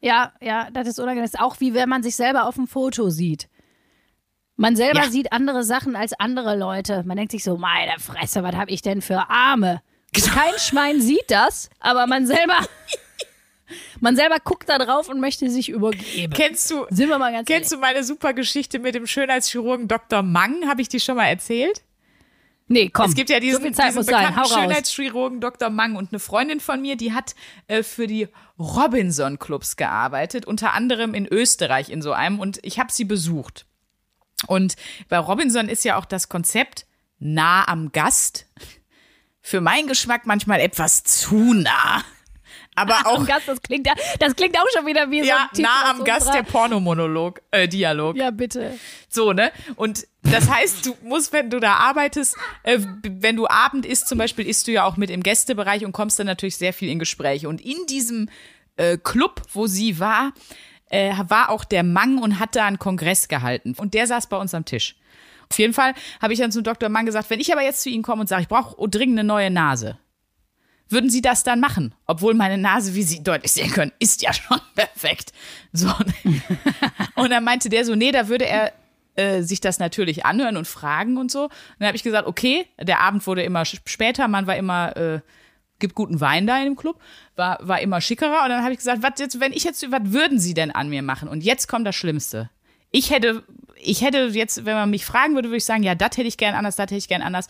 Ja, 0.00 0.32
ja, 0.40 0.68
das 0.70 0.86
ist 0.86 0.98
unangenehm. 1.00 1.24
Das 1.24 1.34
ist 1.34 1.40
auch 1.40 1.58
wie 1.60 1.74
wenn 1.74 1.88
man 1.88 2.02
sich 2.02 2.14
selber 2.16 2.46
auf 2.46 2.54
dem 2.54 2.68
Foto 2.68 3.10
sieht. 3.10 3.48
Man 4.56 4.76
selber 4.76 5.04
Ja. 5.04 5.10
sieht 5.10 5.32
andere 5.32 5.64
Sachen 5.64 5.96
als 5.96 6.12
andere 6.18 6.56
Leute. 6.56 7.02
Man 7.04 7.16
denkt 7.16 7.32
sich 7.32 7.44
so, 7.44 7.56
meine 7.56 7.98
Fresse, 7.98 8.42
was 8.42 8.54
habe 8.54 8.70
ich 8.70 8.82
denn 8.82 9.02
für 9.02 9.28
Arme? 9.30 9.82
Kein 10.12 10.58
Schwein 10.58 11.00
sieht 11.00 11.24
das, 11.30 11.68
aber 11.80 12.06
man 12.06 12.26
selber, 12.26 12.58
man 14.00 14.16
selber 14.16 14.38
guckt 14.42 14.68
da 14.68 14.78
drauf 14.78 15.08
und 15.08 15.20
möchte 15.20 15.48
sich 15.50 15.68
übergeben. 15.68 16.32
Kennst 16.32 16.70
du, 16.70 16.86
Sind 16.90 17.08
wir 17.08 17.18
mal 17.18 17.32
ganz 17.32 17.46
Kennst 17.46 17.72
du 17.72 17.76
meine 17.78 18.02
super 18.04 18.32
Geschichte 18.32 18.78
mit 18.78 18.94
dem 18.94 19.06
Schönheitschirurgen 19.06 19.86
Dr. 19.86 20.22
Mang? 20.22 20.68
Habe 20.68 20.80
ich 20.80 20.88
die 20.88 21.00
schon 21.00 21.16
mal 21.16 21.26
erzählt? 21.26 21.82
Nee, 22.68 22.90
komm. 22.90 23.06
es 23.06 23.14
gibt 23.14 23.30
ja 23.30 23.40
diesen, 23.40 23.74
so 23.74 23.82
diesen 23.82 24.06
bekannten. 24.06 24.44
Schönheitschirurgen 24.44 25.40
Dr. 25.40 25.70
Mang 25.70 25.96
und 25.96 26.12
eine 26.12 26.20
Freundin 26.20 26.60
von 26.60 26.80
mir, 26.80 26.96
die 26.96 27.12
hat 27.12 27.34
äh, 27.66 27.82
für 27.82 28.06
die 28.06 28.28
Robinson 28.58 29.38
Clubs 29.38 29.76
gearbeitet, 29.76 30.44
unter 30.44 30.74
anderem 30.74 31.14
in 31.14 31.26
Österreich 31.26 31.88
in 31.88 32.02
so 32.02 32.12
einem 32.12 32.38
und 32.38 32.58
ich 32.62 32.78
habe 32.78 32.92
sie 32.92 33.04
besucht. 33.04 33.66
Und 34.46 34.76
bei 35.08 35.18
Robinson 35.18 35.68
ist 35.68 35.84
ja 35.84 35.96
auch 35.96 36.04
das 36.04 36.28
Konzept 36.28 36.86
nah 37.18 37.66
am 37.66 37.90
Gast. 37.90 38.46
Für 39.40 39.60
meinen 39.60 39.88
Geschmack 39.88 40.26
manchmal 40.26 40.60
etwas 40.60 41.02
zu 41.04 41.54
nah. 41.54 42.04
Aber 42.78 43.06
auch 43.06 43.18
Am 43.18 43.26
Gast, 43.26 43.48
das 43.48 43.60
klingt, 43.60 43.86
ja, 43.86 43.94
das 44.18 44.36
klingt 44.36 44.56
auch 44.58 44.66
schon 44.74 44.86
wieder 44.86 45.10
wie 45.10 45.20
so 45.22 45.28
ja, 45.28 45.36
ein 45.36 45.48
Titel 45.48 45.62
nah 45.62 45.90
am 45.90 46.04
Gast 46.04 46.32
der 46.32 46.42
Pornomonolog, 46.42 47.40
äh, 47.50 47.68
Dialog. 47.68 48.16
Ja, 48.16 48.30
bitte. 48.30 48.78
So, 49.08 49.32
ne? 49.32 49.50
Und 49.76 50.06
das 50.22 50.50
heißt, 50.50 50.86
du 50.86 50.96
musst, 51.02 51.32
wenn 51.32 51.50
du 51.50 51.60
da 51.60 51.74
arbeitest, 51.74 52.36
äh, 52.62 52.78
wenn 53.02 53.36
du 53.36 53.48
Abend 53.48 53.86
isst 53.86 54.08
zum 54.08 54.18
Beispiel, 54.18 54.46
isst 54.46 54.66
du 54.66 54.72
ja 54.72 54.84
auch 54.84 54.96
mit 54.96 55.10
im 55.10 55.22
Gästebereich 55.22 55.84
und 55.84 55.92
kommst 55.92 56.18
dann 56.18 56.26
natürlich 56.26 56.56
sehr 56.56 56.72
viel 56.72 56.90
in 56.90 56.98
Gespräche. 56.98 57.48
Und 57.48 57.60
in 57.60 57.86
diesem 57.88 58.28
äh, 58.76 58.96
Club, 58.98 59.42
wo 59.52 59.66
sie 59.66 59.98
war, 59.98 60.32
äh, 60.90 61.14
war 61.28 61.50
auch 61.50 61.64
der 61.64 61.82
Mang 61.82 62.18
und 62.18 62.38
hat 62.38 62.56
da 62.56 62.66
einen 62.66 62.78
Kongress 62.78 63.28
gehalten. 63.28 63.74
Und 63.76 63.94
der 63.94 64.06
saß 64.06 64.28
bei 64.28 64.36
uns 64.36 64.54
am 64.54 64.64
Tisch. 64.64 64.96
Auf 65.50 65.58
jeden 65.58 65.72
Fall 65.72 65.94
habe 66.20 66.32
ich 66.32 66.38
dann 66.38 66.52
zum 66.52 66.62
Dr. 66.62 66.88
Mang 66.88 67.06
gesagt, 67.06 67.30
wenn 67.30 67.40
ich 67.40 67.52
aber 67.52 67.62
jetzt 67.62 67.82
zu 67.82 67.88
Ihnen 67.88 68.02
komme 68.02 68.20
und 68.20 68.26
sage, 68.26 68.42
ich 68.42 68.48
brauche 68.48 68.88
dringend 68.88 69.18
eine 69.18 69.26
neue 69.26 69.50
Nase, 69.50 69.98
würden 70.88 71.10
Sie 71.10 71.22
das 71.22 71.42
dann 71.42 71.60
machen? 71.60 71.94
Obwohl 72.06 72.34
meine 72.34 72.58
Nase, 72.58 72.94
wie 72.94 73.02
Sie 73.02 73.22
deutlich 73.22 73.52
sehen 73.52 73.70
können, 73.70 73.92
ist 73.98 74.22
ja 74.22 74.32
schon 74.32 74.60
perfekt. 74.74 75.32
So. 75.72 75.92
Und 77.14 77.30
dann 77.30 77.44
meinte 77.44 77.68
der 77.68 77.84
so, 77.84 77.94
nee, 77.94 78.12
da 78.12 78.28
würde 78.28 78.46
er 78.46 78.72
äh, 79.16 79.42
sich 79.42 79.60
das 79.60 79.78
natürlich 79.78 80.24
anhören 80.24 80.56
und 80.56 80.66
fragen 80.66 81.18
und 81.18 81.30
so. 81.30 81.44
Und 81.44 81.52
dann 81.78 81.88
habe 81.88 81.96
ich 81.96 82.02
gesagt, 82.02 82.26
okay, 82.26 82.66
der 82.80 83.00
Abend 83.00 83.26
wurde 83.26 83.42
immer 83.42 83.64
später, 83.64 84.28
man 84.28 84.46
war 84.46 84.56
immer, 84.56 84.96
äh, 84.96 85.20
gibt 85.78 85.94
guten 85.94 86.20
Wein 86.20 86.46
da 86.46 86.58
in 86.58 86.64
dem 86.64 86.76
Club, 86.76 87.00
war, 87.36 87.58
war 87.60 87.80
immer 87.80 88.00
schickerer. 88.00 88.44
Und 88.44 88.50
dann 88.50 88.62
habe 88.62 88.72
ich 88.72 88.78
gesagt, 88.78 89.02
was 89.02 89.18
jetzt, 89.18 89.40
wenn 89.40 89.52
ich 89.52 89.64
jetzt, 89.64 89.90
was 89.90 90.00
würden 90.04 90.38
Sie 90.38 90.54
denn 90.54 90.70
an 90.70 90.88
mir 90.88 91.02
machen? 91.02 91.28
Und 91.28 91.42
jetzt 91.42 91.68
kommt 91.68 91.86
das 91.86 91.96
Schlimmste. 91.96 92.50
Ich 92.90 93.10
hätte, 93.10 93.42
ich 93.76 94.02
hätte 94.02 94.30
jetzt, 94.32 94.64
wenn 94.64 94.74
man 94.74 94.90
mich 94.90 95.04
fragen 95.04 95.34
würde, 95.34 95.48
würde 95.48 95.58
ich 95.58 95.64
sagen, 95.64 95.82
ja, 95.82 95.94
das 95.94 96.16
hätte 96.16 96.28
ich 96.28 96.38
gern 96.38 96.54
anders, 96.54 96.76
das 96.76 96.84
hätte 96.84 96.96
ich 96.96 97.08
gern 97.08 97.22
anders. 97.22 97.48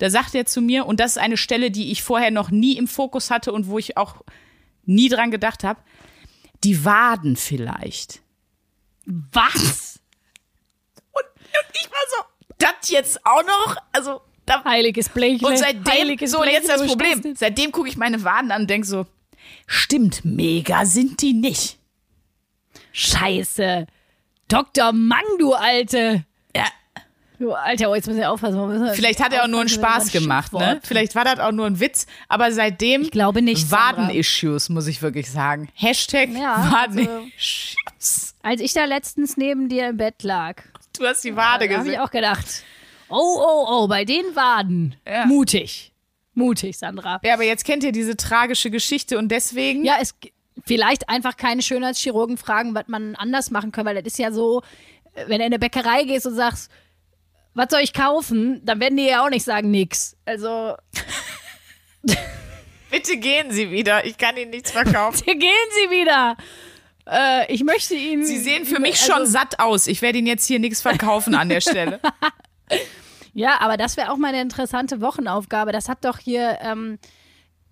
Da 0.00 0.08
sagt 0.08 0.34
er 0.34 0.46
zu 0.46 0.62
mir, 0.62 0.86
und 0.86 0.98
das 0.98 1.12
ist 1.12 1.18
eine 1.18 1.36
Stelle, 1.36 1.70
die 1.70 1.92
ich 1.92 2.02
vorher 2.02 2.30
noch 2.30 2.50
nie 2.50 2.78
im 2.78 2.88
Fokus 2.88 3.30
hatte 3.30 3.52
und 3.52 3.66
wo 3.66 3.76
ich 3.76 3.98
auch 3.98 4.22
nie 4.86 5.10
dran 5.10 5.30
gedacht 5.30 5.62
habe, 5.62 5.78
die 6.64 6.86
Waden 6.86 7.36
vielleicht. 7.36 8.22
Was? 9.04 10.00
Und, 11.12 11.24
und 11.36 11.74
ich 11.74 11.90
war 11.90 11.98
so, 12.16 12.24
das 12.56 12.88
jetzt 12.88 13.26
auch 13.26 13.42
noch? 13.42 13.76
Also, 13.92 14.22
da, 14.46 14.64
Heiliges 14.64 15.10
Blechle. 15.10 15.46
und 15.46 15.58
seitdem, 15.58 15.92
Heiliges 15.92 16.30
so 16.30 16.40
und 16.40 16.48
jetzt 16.48 16.70
das 16.70 16.86
Problem, 16.86 17.34
seitdem 17.36 17.70
gucke 17.70 17.90
ich 17.90 17.98
meine 17.98 18.24
Waden 18.24 18.52
an 18.52 18.62
und 18.62 18.70
denke 18.70 18.86
so, 18.86 19.04
stimmt, 19.66 20.24
mega 20.24 20.86
sind 20.86 21.20
die 21.20 21.34
nicht. 21.34 21.78
Scheiße. 22.92 23.86
Dr. 24.48 24.92
Mang, 24.92 25.26
du 25.38 25.52
Alte. 25.52 26.24
Ja, 27.40 27.48
Alter, 27.48 27.90
oh, 27.90 27.94
jetzt 27.94 28.06
müssen 28.06 28.20
wir 28.20 28.30
aufpassen. 28.30 28.56
wir 28.56 28.66
müssen 28.66 28.94
vielleicht 28.94 29.20
hat 29.22 29.32
er 29.32 29.44
auch 29.44 29.48
nur 29.48 29.60
einen 29.60 29.68
Spaß 29.70 30.12
gemacht, 30.12 30.52
ne? 30.52 30.78
Vielleicht 30.82 31.14
war 31.14 31.24
das 31.24 31.38
auch 31.40 31.52
nur 31.52 31.66
ein 31.66 31.80
Witz, 31.80 32.06
aber 32.28 32.52
seitdem 32.52 33.02
Ich 33.02 33.10
glaube 33.10 33.40
nicht. 33.42 33.70
Waden-Issues, 33.70 34.68
muss 34.68 34.86
ich 34.86 35.00
wirklich 35.02 35.30
sagen. 35.30 35.68
Hashtag 35.74 36.28
Ja, 36.30 36.70
Waden-Issues. 36.70 38.34
Als 38.42 38.60
ich 38.60 38.72
da 38.72 38.84
letztens 38.84 39.36
neben 39.36 39.68
dir 39.68 39.88
im 39.88 39.96
Bett 39.96 40.22
lag, 40.22 40.62
Du 40.98 41.06
hast 41.06 41.24
die 41.24 41.34
Wade 41.36 41.66
da 41.68 41.74
habe 41.76 41.84
ich 41.84 41.90
gesehen. 41.94 42.00
auch 42.00 42.10
gedacht, 42.10 42.62
oh, 43.08 43.16
oh, 43.40 43.66
oh, 43.68 43.88
bei 43.88 44.04
den 44.04 44.24
Waden. 44.34 44.96
Ja. 45.06 45.24
Mutig. 45.24 45.92
Mutig, 46.34 46.76
Sandra. 46.78 47.20
Ja, 47.22 47.34
aber 47.34 47.44
jetzt 47.44 47.64
kennt 47.64 47.84
ihr 47.84 47.92
diese 47.92 48.16
tragische 48.16 48.70
Geschichte 48.70 49.16
und 49.18 49.28
deswegen 49.28 49.84
Ja, 49.84 49.96
es 50.00 50.14
vielleicht 50.66 51.08
einfach 51.08 51.36
keine 51.36 51.62
Schönheitschirurgen 51.62 52.36
fragen, 52.36 52.74
was 52.74 52.84
man 52.88 53.14
anders 53.16 53.50
machen 53.50 53.72
kann, 53.72 53.86
weil 53.86 53.94
das 53.96 54.04
ist 54.12 54.18
ja 54.18 54.30
so, 54.32 54.62
wenn 55.14 55.28
du 55.28 55.34
in 55.36 55.42
eine 55.42 55.58
Bäckerei 55.58 56.04
gehst 56.04 56.26
und 56.26 56.34
sagst, 56.34 56.70
was 57.54 57.66
soll 57.70 57.80
ich 57.80 57.92
kaufen, 57.92 58.60
dann 58.64 58.80
werden 58.80 58.96
die 58.96 59.06
ja 59.06 59.24
auch 59.24 59.30
nicht 59.30 59.44
sagen 59.44 59.70
nix. 59.70 60.16
Also 60.24 60.74
bitte 62.90 63.16
gehen 63.18 63.50
Sie 63.50 63.70
wieder. 63.70 64.04
Ich 64.06 64.18
kann 64.18 64.36
Ihnen 64.36 64.50
nichts 64.50 64.70
verkaufen. 64.70 65.22
hier 65.24 65.36
gehen 65.36 65.50
sie 65.70 65.90
wieder. 65.90 66.36
Äh, 67.06 67.52
ich 67.52 67.64
möchte 67.64 67.94
ihnen. 67.94 68.24
Sie 68.24 68.38
sehen 68.38 68.64
für 68.64 68.78
mich 68.80 69.00
also, 69.00 69.12
schon 69.14 69.26
satt 69.26 69.58
aus. 69.58 69.86
Ich 69.86 70.02
werde 70.02 70.18
Ihnen 70.18 70.26
jetzt 70.26 70.46
hier 70.46 70.58
nichts 70.58 70.80
verkaufen 70.82 71.34
an 71.34 71.48
der 71.48 71.60
Stelle. 71.60 72.00
Ja, 73.32 73.60
aber 73.60 73.76
das 73.76 73.96
wäre 73.96 74.10
auch 74.10 74.16
mal 74.16 74.28
eine 74.28 74.40
interessante 74.42 75.00
Wochenaufgabe. 75.00 75.70
Das 75.70 75.88
hat 75.88 76.04
doch 76.04 76.18
hier 76.18 76.58
ähm, 76.62 76.98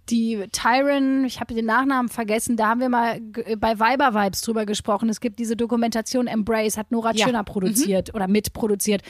die 0.08 0.44
Tyron, 0.52 1.24
ich 1.24 1.40
habe 1.40 1.52
den 1.52 1.66
Nachnamen 1.66 2.08
vergessen, 2.08 2.56
da 2.56 2.68
haben 2.68 2.80
wir 2.80 2.88
mal 2.88 3.20
g- 3.20 3.56
bei 3.56 3.76
Viber 3.80 4.14
Vibes 4.14 4.40
drüber 4.42 4.66
gesprochen. 4.66 5.08
Es 5.08 5.18
gibt 5.20 5.40
diese 5.40 5.56
Dokumentation 5.56 6.28
Embrace, 6.28 6.76
hat 6.76 6.92
Nora 6.92 7.12
Ja. 7.12 7.24
Tschirner 7.26 7.42
produziert 7.42 8.14
oder 8.14 8.28
mitproduziert. 8.28 9.02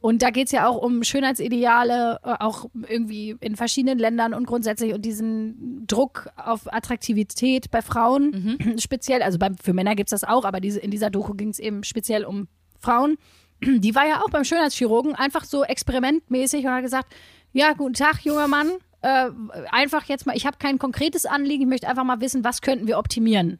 Und 0.00 0.22
da 0.22 0.30
geht 0.30 0.46
es 0.46 0.52
ja 0.52 0.68
auch 0.68 0.76
um 0.76 1.02
Schönheitsideale, 1.02 2.20
äh, 2.22 2.34
auch 2.38 2.66
irgendwie 2.88 3.36
in 3.40 3.56
verschiedenen 3.56 3.98
Ländern 3.98 4.32
und 4.32 4.46
grundsätzlich 4.46 4.94
und 4.94 5.02
diesen 5.02 5.86
Druck 5.86 6.28
auf 6.36 6.72
Attraktivität 6.72 7.70
bei 7.70 7.82
Frauen 7.82 8.76
speziell. 8.78 9.22
Also 9.22 9.38
beim, 9.38 9.56
für 9.56 9.72
Männer 9.72 9.96
gibt 9.96 10.12
es 10.12 10.20
das 10.20 10.28
auch, 10.28 10.44
aber 10.44 10.60
diese, 10.60 10.78
in 10.78 10.90
dieser 10.90 11.10
Doku 11.10 11.34
ging 11.34 11.48
es 11.48 11.58
eben 11.58 11.82
speziell 11.82 12.24
um 12.24 12.46
Frauen. 12.78 13.18
Die 13.62 13.94
war 13.94 14.06
ja 14.06 14.22
auch 14.22 14.30
beim 14.30 14.44
Schönheitschirurgen 14.44 15.16
einfach 15.16 15.44
so 15.44 15.64
experimentmäßig 15.64 16.64
und 16.64 16.70
hat 16.70 16.82
gesagt, 16.82 17.12
ja, 17.52 17.72
guten 17.72 17.94
Tag, 17.94 18.20
junger 18.24 18.46
Mann. 18.46 18.70
Äh, 19.00 19.30
einfach 19.70 20.04
jetzt 20.04 20.26
mal, 20.26 20.36
ich 20.36 20.46
habe 20.46 20.58
kein 20.58 20.78
konkretes 20.78 21.26
Anliegen, 21.26 21.62
ich 21.62 21.68
möchte 21.68 21.88
einfach 21.88 22.04
mal 22.04 22.20
wissen, 22.20 22.44
was 22.44 22.62
könnten 22.62 22.86
wir 22.86 22.98
optimieren 22.98 23.58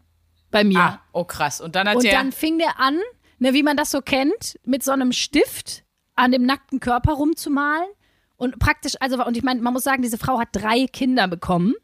bei 0.50 0.64
mir. 0.64 0.78
Ah, 0.78 1.00
oh 1.12 1.24
krass. 1.24 1.60
Und 1.60 1.74
dann 1.74 1.88
hat 1.88 1.96
Und 1.96 2.04
der. 2.04 2.12
dann 2.12 2.32
fing 2.32 2.58
der 2.58 2.80
an, 2.80 2.98
ne, 3.38 3.54
wie 3.54 3.62
man 3.62 3.76
das 3.76 3.90
so 3.90 4.00
kennt, 4.00 4.58
mit 4.64 4.82
so 4.82 4.92
einem 4.92 5.12
Stift 5.12 5.84
an 6.18 6.32
dem 6.32 6.44
nackten 6.44 6.80
Körper 6.80 7.12
rumzumalen. 7.12 7.88
Und 8.36 8.58
praktisch, 8.58 8.94
also, 9.00 9.24
und 9.24 9.36
ich 9.36 9.42
meine, 9.42 9.60
man 9.60 9.72
muss 9.72 9.84
sagen, 9.84 10.02
diese 10.02 10.18
Frau 10.18 10.38
hat 10.38 10.48
drei 10.52 10.86
Kinder 10.86 11.28
bekommen. 11.28 11.74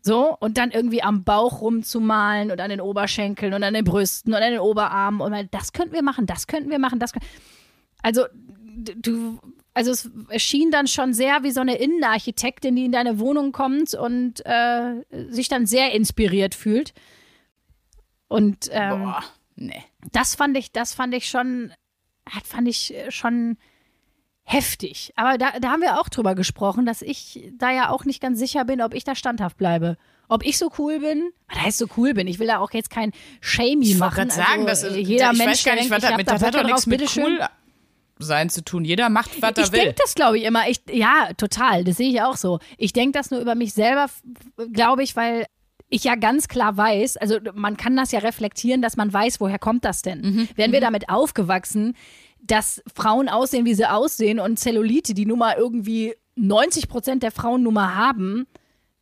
So, 0.00 0.36
und 0.40 0.56
dann 0.56 0.70
irgendwie 0.70 1.02
am 1.02 1.24
Bauch 1.24 1.60
rumzumalen 1.60 2.50
und 2.50 2.60
an 2.60 2.70
den 2.70 2.80
Oberschenkeln 2.80 3.52
und 3.52 3.62
an 3.62 3.74
den 3.74 3.84
Brüsten 3.84 4.32
und 4.32 4.40
an 4.40 4.52
den 4.52 4.60
Oberarmen. 4.60 5.20
Und 5.20 5.30
man, 5.30 5.48
das 5.50 5.72
könnten 5.72 5.92
wir 5.92 6.02
machen, 6.02 6.26
das 6.26 6.46
könnten 6.46 6.70
wir 6.70 6.78
machen, 6.78 6.98
das 6.98 7.12
können. 7.12 7.26
Also, 8.02 8.24
du, 8.32 9.38
also 9.74 9.90
es 9.90 10.10
erschien 10.30 10.70
dann 10.70 10.86
schon 10.86 11.12
sehr 11.12 11.42
wie 11.42 11.50
so 11.50 11.60
eine 11.60 11.76
Innenarchitektin, 11.76 12.74
die 12.74 12.86
in 12.86 12.92
deine 12.92 13.18
Wohnung 13.18 13.52
kommt 13.52 13.92
und 13.94 14.44
äh, 14.46 15.04
sich 15.28 15.48
dann 15.48 15.66
sehr 15.66 15.92
inspiriert 15.92 16.54
fühlt. 16.54 16.94
Und 18.28 18.68
ähm, 18.72 19.02
boah, 19.02 19.24
nee. 19.56 19.82
das 20.12 20.34
fand 20.34 20.56
ich, 20.56 20.72
das 20.72 20.94
fand 20.94 21.14
ich 21.14 21.28
schon, 21.28 21.72
das 22.38 22.48
fand 22.48 22.68
ich 22.68 22.94
äh, 22.94 23.10
schon 23.10 23.56
heftig. 24.44 25.12
Aber 25.16 25.38
da, 25.38 25.58
da 25.60 25.70
haben 25.70 25.82
wir 25.82 26.00
auch 26.00 26.08
drüber 26.08 26.34
gesprochen, 26.34 26.86
dass 26.86 27.02
ich 27.02 27.50
da 27.56 27.70
ja 27.70 27.90
auch 27.90 28.04
nicht 28.04 28.20
ganz 28.20 28.38
sicher 28.38 28.64
bin, 28.64 28.80
ob 28.82 28.94
ich 28.94 29.04
da 29.04 29.14
standhaft 29.14 29.56
bleibe. 29.56 29.96
Ob 30.28 30.44
ich 30.44 30.58
so 30.58 30.70
cool 30.78 31.00
bin, 31.00 31.30
was 31.48 31.60
heißt 31.62 31.78
so 31.78 31.86
cool 31.96 32.14
bin? 32.14 32.26
Ich 32.26 32.38
will 32.38 32.46
da 32.46 32.58
auch 32.58 32.70
jetzt 32.72 32.90
kein 32.90 33.12
Shamey 33.40 33.92
Ich 33.92 33.98
machen. 33.98 34.14
gerade 34.14 34.30
sagen, 34.30 34.66
das 34.66 34.84
also, 34.84 34.96
ist, 34.96 35.08
jeder 35.08 35.32
ich 35.32 35.38
Mensch, 35.38 35.50
weiß 35.50 35.64
gar 35.64 35.74
nicht, 35.74 35.90
was 35.90 36.02
ich 36.04 36.08
hab 36.08 36.16
mit, 36.16 36.28
da 36.28 36.32
das 36.34 36.42
hat 36.42 36.54
doch 36.54 36.64
nichts 36.64 36.86
mit 36.86 37.16
cool 37.16 37.40
sein 38.18 38.50
zu 38.50 38.62
tun. 38.62 38.84
Jeder 38.84 39.08
macht, 39.08 39.40
was 39.42 39.52
Ich 39.56 39.64
er 39.64 39.72
will. 39.72 39.80
denke 39.80 39.96
das, 40.02 40.14
glaube 40.14 40.38
ich, 40.38 40.44
immer. 40.44 40.68
Ich, 40.68 40.80
ja, 40.90 41.30
total. 41.36 41.84
Das 41.84 41.96
sehe 41.96 42.10
ich 42.10 42.20
auch 42.22 42.36
so. 42.36 42.60
Ich 42.76 42.92
denke 42.92 43.18
das 43.18 43.30
nur 43.30 43.40
über 43.40 43.54
mich 43.54 43.72
selber, 43.72 44.06
glaube 44.72 45.02
ich, 45.02 45.16
weil 45.16 45.46
ich 45.90 46.04
ja 46.04 46.14
ganz 46.14 46.48
klar 46.48 46.76
weiß, 46.76 47.16
also 47.18 47.38
man 47.54 47.76
kann 47.76 47.96
das 47.96 48.12
ja 48.12 48.20
reflektieren, 48.20 48.80
dass 48.80 48.96
man 48.96 49.12
weiß, 49.12 49.40
woher 49.40 49.58
kommt 49.58 49.84
das 49.84 50.02
denn? 50.02 50.20
Mhm. 50.20 50.48
Wären 50.54 50.72
wir 50.72 50.80
damit 50.80 51.08
aufgewachsen, 51.08 51.94
dass 52.42 52.82
Frauen 52.94 53.28
aussehen, 53.28 53.66
wie 53.66 53.74
sie 53.74 53.90
aussehen 53.90 54.38
und 54.40 54.58
Zellulite, 54.58 55.12
die 55.14 55.26
nun 55.26 55.40
mal 55.40 55.56
irgendwie 55.58 56.14
90 56.36 56.88
Prozent 56.88 57.22
der 57.22 57.32
Frauen 57.32 57.62
nun 57.64 57.74
mal 57.74 57.94
haben, 57.94 58.46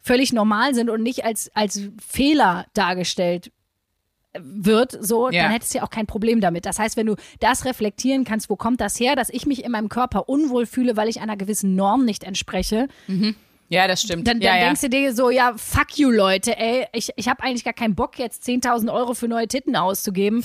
völlig 0.01 0.33
normal 0.33 0.75
sind 0.75 0.91
und 0.91 1.03
nicht 1.03 1.25
als, 1.25 1.51
als 1.55 1.83
Fehler 2.05 2.67
dargestellt 2.75 3.53
wird, 4.39 4.97
so, 5.01 5.31
Ja. 5.31 5.45
dann 5.45 5.53
hättest 5.53 5.75
du 5.75 5.79
ja 5.79 5.85
auch 5.85 5.91
kein 5.91 6.07
Problem 6.07 6.41
damit. 6.41 6.67
Das 6.67 6.79
heißt, 6.79 6.97
wenn 6.97 7.07
du 7.07 7.17
das 7.41 7.65
reflektieren 7.65 8.25
kannst, 8.25 8.51
wo 8.51 8.57
kommt 8.57 8.81
das 8.81 8.99
her, 9.01 9.17
dass 9.17 9.31
ich 9.31 9.47
mich 9.47 9.65
in 9.65 9.73
meinem 9.73 9.89
Körper 9.89 10.29
unwohl 10.29 10.67
fühle, 10.67 10.97
weil 10.97 11.09
ich 11.09 11.21
einer 11.21 11.37
gewissen 11.37 11.75
Norm 11.75 12.05
nicht 12.05 12.25
entspreche, 12.25 12.89
Ja, 13.69 13.87
das 13.87 14.03
stimmt. 14.03 14.27
dann, 14.27 14.41
ja, 14.41 14.53
dann 14.53 14.59
ja. 14.61 14.65
denkst 14.67 14.81
du 14.81 14.89
dir 14.89 15.15
so, 15.15 15.31
ja, 15.31 15.55
fuck 15.57 15.99
you, 15.99 16.11
Leute, 16.11 16.57
ey, 16.59 16.87
ich, 16.93 17.11
ich 17.17 17.29
habe 17.29 17.43
eigentlich 17.43 17.65
gar 17.65 17.75
keinen 17.75 17.95
Bock, 17.95 18.19
jetzt 18.19 18.45
10.000 18.45 18.93
Euro 18.93 19.15
für 19.15 19.29
neue 19.29 19.47
Titten 19.47 19.77
auszugeben. 19.77 20.43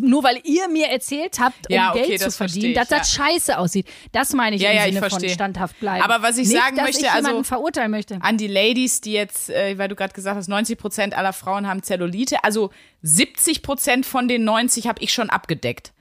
Nur 0.00 0.24
weil 0.24 0.40
ihr 0.44 0.68
mir 0.68 0.86
erzählt 0.86 1.38
habt, 1.38 1.68
um 1.68 1.74
Ja, 1.74 1.90
okay, 1.90 2.06
Geld 2.06 2.20
zu 2.22 2.30
verdienen, 2.30 2.70
ich, 2.70 2.74
dass 2.76 2.88
das 2.88 3.12
scheiße 3.12 3.58
aussieht. 3.58 3.86
Das 4.12 4.32
meine 4.32 4.56
ich 4.56 4.62
Ja, 4.62 4.70
im 4.70 4.76
ja, 4.76 4.82
ich 4.86 4.94
Sinne 4.94 5.00
von 5.00 5.10
versteh. 5.10 5.28
standhaft 5.34 5.78
bleiben. 5.80 6.02
Aber 6.02 6.22
was 6.22 6.38
ich 6.38 6.48
Nicht, 6.48 6.58
sagen 6.58 6.76
möchte, 6.76 7.02
ich 7.02 7.10
also- 7.10 7.42
verurteilen 7.42 7.90
möchte. 7.90 8.16
an 8.22 8.38
die 8.38 8.46
Ladies, 8.46 9.02
die 9.02 9.12
jetzt, 9.12 9.50
äh, 9.50 9.76
weil 9.76 9.88
du 9.88 9.94
gerade 9.94 10.14
gesagt 10.14 10.36
hast, 10.36 10.48
90 10.48 10.78
Prozent 10.78 11.14
aller 11.14 11.34
Frauen 11.34 11.66
haben 11.68 11.82
Zellulite. 11.82 12.42
Also 12.42 12.70
70 13.02 13.62
Prozent 13.62 14.06
von 14.06 14.28
den 14.28 14.44
90 14.44 14.86
habe 14.88 15.02
ich 15.02 15.12
schon 15.12 15.28
abgedeckt. 15.28 15.92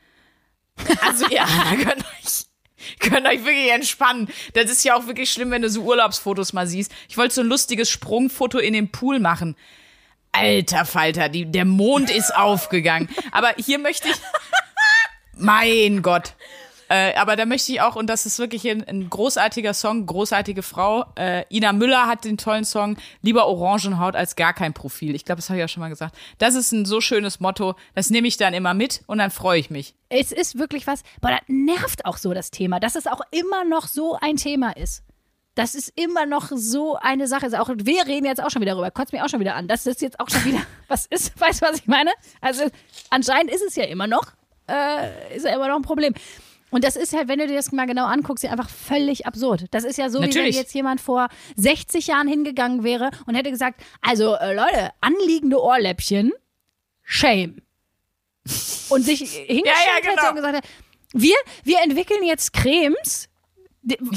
Also 1.06 1.26
ja, 1.30 1.46
da 1.70 1.76
könnt 1.76 2.06
euch, 2.24 2.46
könnt 3.00 3.28
euch 3.28 3.44
wirklich 3.46 3.72
entspannen. 3.72 4.30
Das 4.54 4.70
ist 4.70 4.84
ja 4.84 4.96
auch 4.96 5.08
wirklich 5.08 5.32
schlimm, 5.32 5.52
wenn 5.52 5.62
du 5.62 5.70
so 5.70 5.82
Urlaubsfotos 5.82 6.54
mal 6.54 6.68
siehst. 6.68 6.92
Ich 7.10 7.18
wollte 7.18 7.36
so 7.36 7.42
ein 7.42 7.48
lustiges 7.48 7.90
Sprungfoto 7.90 8.58
in 8.58 8.74
den 8.74 8.92
Pool 8.92 9.20
machen. 9.20 9.56
Alter 10.32 10.86
Falter, 10.86 11.30
die, 11.30 11.46
der 11.46 11.66
Mond 11.66 12.10
ist 12.10 12.34
aufgegangen. 12.36 13.10
Aber 13.32 13.54
hier 13.58 13.80
möchte 13.80 14.10
ich, 14.10 14.16
mein 15.38 16.02
Gott. 16.02 16.34
Äh, 16.92 17.16
aber 17.16 17.38
da 17.38 17.46
möchte 17.46 17.72
ich 17.72 17.80
auch, 17.80 17.96
und 17.96 18.08
das 18.08 18.26
ist 18.26 18.38
wirklich 18.38 18.70
ein, 18.70 18.84
ein 18.84 19.10
großartiger 19.10 19.74
Song, 19.74 20.06
großartige 20.06 20.62
Frau. 20.62 21.06
Äh, 21.18 21.46
Ina 21.50 21.72
Müller 21.72 22.06
hat 22.06 22.26
den 22.26 22.38
tollen 22.38 22.66
Song 22.66 22.98
Lieber 23.22 23.48
Orangenhaut 23.48 24.18
als 24.18 24.36
gar 24.36 24.54
kein 24.54 24.74
Profil. 24.74 25.16
Ich 25.16 25.24
glaube, 25.24 25.38
das 25.38 25.50
habe 25.50 25.58
ich 25.58 25.62
ja 25.62 25.70
schon 25.70 25.80
mal 25.80 25.88
gesagt. 25.88 26.18
Das 26.38 26.54
ist 26.54 26.74
ein 26.74 26.84
so 26.84 27.00
schönes 27.00 27.40
Motto. 27.40 27.76
Das 27.96 28.10
nehme 28.10 28.28
ich 28.28 28.36
dann 28.36 28.54
immer 28.54 28.74
mit 28.74 29.04
und 29.08 29.20
dann 29.20 29.32
freue 29.32 29.58
ich 29.58 29.70
mich. 29.70 29.96
Es 30.10 30.34
ist 30.34 30.60
wirklich 30.60 30.86
was, 30.86 31.04
boah, 31.22 31.30
das 31.30 31.40
nervt 31.48 32.04
auch 32.04 32.18
so 32.18 32.34
das 32.34 32.52
Thema, 32.52 32.82
dass 32.82 32.96
es 32.96 33.08
auch 33.08 33.22
immer 33.32 33.64
noch 33.64 33.88
so 33.88 34.18
ein 34.20 34.36
Thema 34.36 34.76
ist. 34.76 35.04
Das 35.56 35.76
ist 35.76 35.94
immer 35.96 36.26
noch 36.26 36.52
so 36.54 36.98
eine 36.98 37.30
Sache. 37.30 37.46
Ist 37.46 37.56
auch, 37.56 37.70
wir 37.74 38.06
reden 38.06 38.26
jetzt 38.26 38.44
auch 38.44 38.50
schon 38.50 38.62
wieder 38.62 38.74
darüber. 38.74 38.92
Kotzt 38.92 39.14
mich 39.14 39.22
auch 39.22 39.30
schon 39.30 39.40
wieder 39.40 39.56
an. 39.56 39.70
Das 39.70 39.88
ist 39.88 40.02
jetzt 40.02 40.20
auch 40.20 40.30
schon 40.30 40.44
wieder, 40.44 40.60
was 40.90 41.06
ist, 41.06 41.40
weißt 41.40 41.62
du, 41.62 41.68
was 41.68 41.78
ich 41.78 41.88
meine? 41.88 42.12
Also 42.42 42.66
anscheinend 43.10 43.50
ist 43.50 43.64
es 43.66 43.78
ja 43.78 43.86
immer 43.86 44.08
noch, 44.08 44.26
äh, 44.70 45.38
ist 45.38 45.46
ja 45.46 45.56
immer 45.56 45.70
noch 45.70 45.78
ein 45.78 45.84
Problem. 45.84 46.14
Und 46.72 46.84
das 46.84 46.96
ist 46.96 47.14
halt, 47.14 47.28
wenn 47.28 47.40
du 47.40 47.48
dir 47.48 47.56
das 47.56 47.72
mal 47.72 47.86
genau 47.86 48.06
anguckst, 48.06 48.44
einfach 48.46 48.70
völlig 48.70 49.26
absurd. 49.28 49.66
Das 49.72 49.84
ist 49.84 49.98
ja 49.98 50.10
so, 50.10 50.20
wie 50.20 50.24
wenn 50.24 50.30
Natürlich. 50.30 50.56
jetzt 50.56 50.74
jemand 50.74 51.02
vor 51.02 51.28
60 51.58 52.08
Jahren 52.08 52.28
hingegangen 52.28 52.84
wäre 52.84 53.12
und 53.28 53.36
hätte 53.36 53.52
gesagt, 53.52 53.82
also 54.02 54.36
äh, 54.36 54.54
Leute, 54.54 54.92
anliegende 55.02 55.62
Ohrläppchen, 55.62 56.32
shame. 57.04 57.62
Und 58.90 59.04
sich 59.04 59.20
hingestellt 59.32 59.66
Ja, 59.66 59.74
ja, 59.74 59.96
hätte 59.98 60.10
genau. 60.16 60.30
und 60.30 60.36
gesagt 60.38 60.56
hätte, 60.56 60.68
wir, 61.14 61.36
wir 61.64 61.80
entwickeln 61.84 62.24
jetzt 62.24 62.54
Cremes, 62.54 63.28
die, 63.84 63.98
die, 63.98 64.02
und 64.02 64.08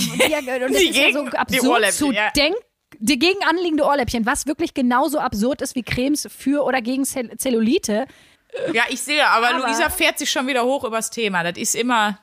das 0.61 0.71
Die 0.79 0.89
ist 0.91 0.97
ja 0.97 1.13
so 1.13 1.25
absurd 1.27 1.93
zu 1.93 2.13
ja. 2.13 2.31
denken, 2.31 2.59
die 3.01 3.19
gegen 3.19 3.43
anliegende 3.45 3.85
Ohrläppchen, 3.85 4.25
was 4.27 4.47
wirklich 4.47 4.75
genauso 4.75 5.19
absurd 5.19 5.61
ist 5.63 5.75
wie 5.75 5.83
Cremes 5.83 6.29
für 6.31 6.65
oder 6.65 6.81
gegen 6.81 7.05
Zell 7.05 7.37
Zellulite. 7.37 8.07
Ja, 8.73 8.85
ich 8.89 9.01
sehe, 9.01 9.27
aber, 9.27 9.49
Aber- 9.49 9.67
Luisa 9.67 9.91
fährt 9.91 10.19
sich 10.19 10.31
schon 10.31 10.47
wieder 10.47 10.65
hoch 10.65 10.85
übers 10.85 11.11
Thema. 11.11 11.43
Das 11.43 11.59
ist 11.61 11.75
immer 11.75 12.21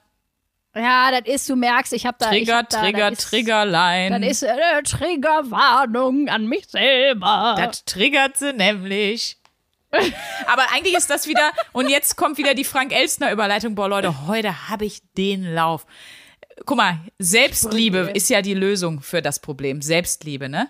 Ja, 0.74 1.12
das 1.12 1.34
ist, 1.34 1.50
du 1.50 1.56
merkst, 1.56 1.92
ich 1.94 2.06
habe 2.06 2.18
da. 2.20 2.30
Trigger, 2.30 2.58
hab 2.58 2.70
da, 2.70 2.82
Trigger, 2.82 3.12
ist, 3.12 3.30
Triggerlein. 3.30 4.22
Das 4.22 4.32
ist 4.32 4.46
eine 4.46 4.84
Triggerwarnung 4.84 6.30
an 6.30 6.48
mich 6.48 6.68
selber. 6.70 7.56
Das 7.58 7.84
triggert 7.84 8.38
sie 8.38 8.54
nämlich. 8.54 9.38
Aber 10.48 10.72
eigentlich 10.74 10.96
ist 10.96 11.10
das 11.10 11.28
wieder, 11.28 11.52
und 11.74 11.90
jetzt 11.90 12.16
kommt 12.16 12.38
wieder 12.38 12.54
die 12.54 12.64
Frank 12.64 12.94
Elstner 12.94 13.32
Überleitung. 13.32 13.76
Boah, 13.76 13.90
Leute, 13.90 14.28
heute 14.28 14.70
habe 14.70 14.86
ich 14.86 15.02
den 15.18 15.54
Lauf. 15.54 15.86
Guck 16.66 16.78
mal, 16.78 17.00
Selbstliebe 17.20 18.12
ist 18.14 18.30
ja 18.30 18.42
die 18.42 18.54
Lösung 18.54 19.02
für 19.02 19.22
das 19.22 19.40
Problem. 19.40 19.82
Selbstliebe, 19.82 20.48
ne? 20.48 20.70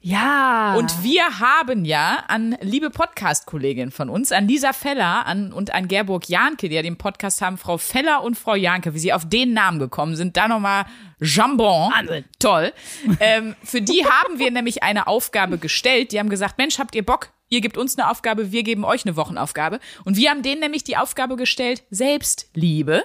Ja. 0.00 0.74
Und 0.76 1.02
wir 1.02 1.40
haben 1.40 1.84
ja 1.84 2.24
an 2.28 2.56
liebe 2.60 2.90
Podcast-Kollegin 2.90 3.90
von 3.90 4.08
uns, 4.08 4.32
an 4.32 4.48
Lisa 4.48 4.72
Feller 4.72 5.26
an, 5.26 5.52
und 5.52 5.74
an 5.74 5.88
Gerburg 5.88 6.28
Janke, 6.28 6.68
die 6.68 6.74
ja 6.74 6.82
den 6.82 6.98
Podcast 6.98 7.42
haben, 7.42 7.58
Frau 7.58 7.78
Feller 7.78 8.22
und 8.22 8.36
Frau 8.36 8.54
Janke, 8.54 8.94
wie 8.94 8.98
sie 8.98 9.12
auf 9.12 9.28
den 9.28 9.52
Namen 9.52 9.78
gekommen 9.78 10.16
sind, 10.16 10.36
da 10.36 10.48
nochmal 10.48 10.86
Jambon. 11.20 11.92
Wahnsinn. 11.92 12.24
Toll. 12.38 12.72
ähm, 13.20 13.56
für 13.62 13.82
die 13.82 14.04
haben 14.04 14.38
wir 14.38 14.50
nämlich 14.50 14.82
eine 14.82 15.06
Aufgabe 15.06 15.58
gestellt. 15.58 16.12
Die 16.12 16.18
haben 16.18 16.30
gesagt, 16.30 16.58
Mensch, 16.58 16.78
habt 16.78 16.94
ihr 16.94 17.04
Bock? 17.04 17.30
Ihr 17.48 17.60
gebt 17.60 17.76
uns 17.76 17.96
eine 17.96 18.10
Aufgabe, 18.10 18.50
wir 18.50 18.64
geben 18.64 18.84
euch 18.84 19.04
eine 19.04 19.16
Wochenaufgabe. 19.16 19.78
Und 20.04 20.16
wir 20.16 20.30
haben 20.30 20.42
denen 20.42 20.60
nämlich 20.60 20.84
die 20.84 20.96
Aufgabe 20.96 21.36
gestellt, 21.36 21.84
Selbstliebe. 21.90 23.04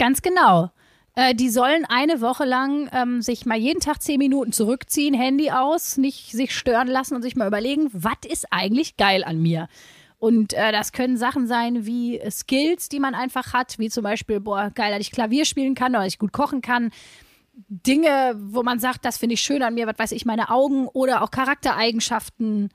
Ganz 0.00 0.22
genau. 0.22 0.70
Äh, 1.16 1.34
die 1.34 1.50
sollen 1.50 1.84
eine 1.84 2.20
Woche 2.20 2.44
lang 2.44 2.88
ähm, 2.92 3.22
sich 3.22 3.46
mal 3.46 3.58
jeden 3.58 3.80
Tag 3.80 4.02
zehn 4.02 4.18
Minuten 4.18 4.52
zurückziehen, 4.52 5.14
Handy 5.14 5.50
aus, 5.50 5.96
nicht 5.96 6.30
sich 6.32 6.54
stören 6.54 6.88
lassen 6.88 7.14
und 7.14 7.22
sich 7.22 7.36
mal 7.36 7.48
überlegen, 7.48 7.88
was 7.92 8.18
ist 8.28 8.46
eigentlich 8.50 8.96
geil 8.96 9.24
an 9.24 9.40
mir? 9.42 9.68
Und 10.18 10.52
äh, 10.52 10.70
das 10.70 10.92
können 10.92 11.16
Sachen 11.16 11.46
sein 11.46 11.86
wie 11.86 12.18
äh, 12.18 12.30
Skills, 12.30 12.88
die 12.90 13.00
man 13.00 13.14
einfach 13.14 13.54
hat, 13.54 13.78
wie 13.78 13.88
zum 13.88 14.04
Beispiel, 14.04 14.38
boah, 14.38 14.70
geil, 14.74 14.92
dass 14.92 15.00
ich 15.00 15.12
Klavier 15.12 15.46
spielen 15.46 15.74
kann 15.74 15.92
oder 15.92 16.04
dass 16.04 16.12
ich 16.12 16.18
gut 16.18 16.32
kochen 16.32 16.60
kann. 16.60 16.90
Dinge, 17.68 18.34
wo 18.38 18.62
man 18.62 18.78
sagt, 18.78 19.04
das 19.04 19.16
finde 19.16 19.34
ich 19.34 19.40
schön 19.40 19.62
an 19.62 19.74
mir, 19.74 19.86
was 19.86 19.98
weiß 19.98 20.12
ich, 20.12 20.26
meine 20.26 20.50
Augen 20.50 20.88
oder 20.88 21.22
auch 21.22 21.30
Charaktereigenschaften. 21.30 22.68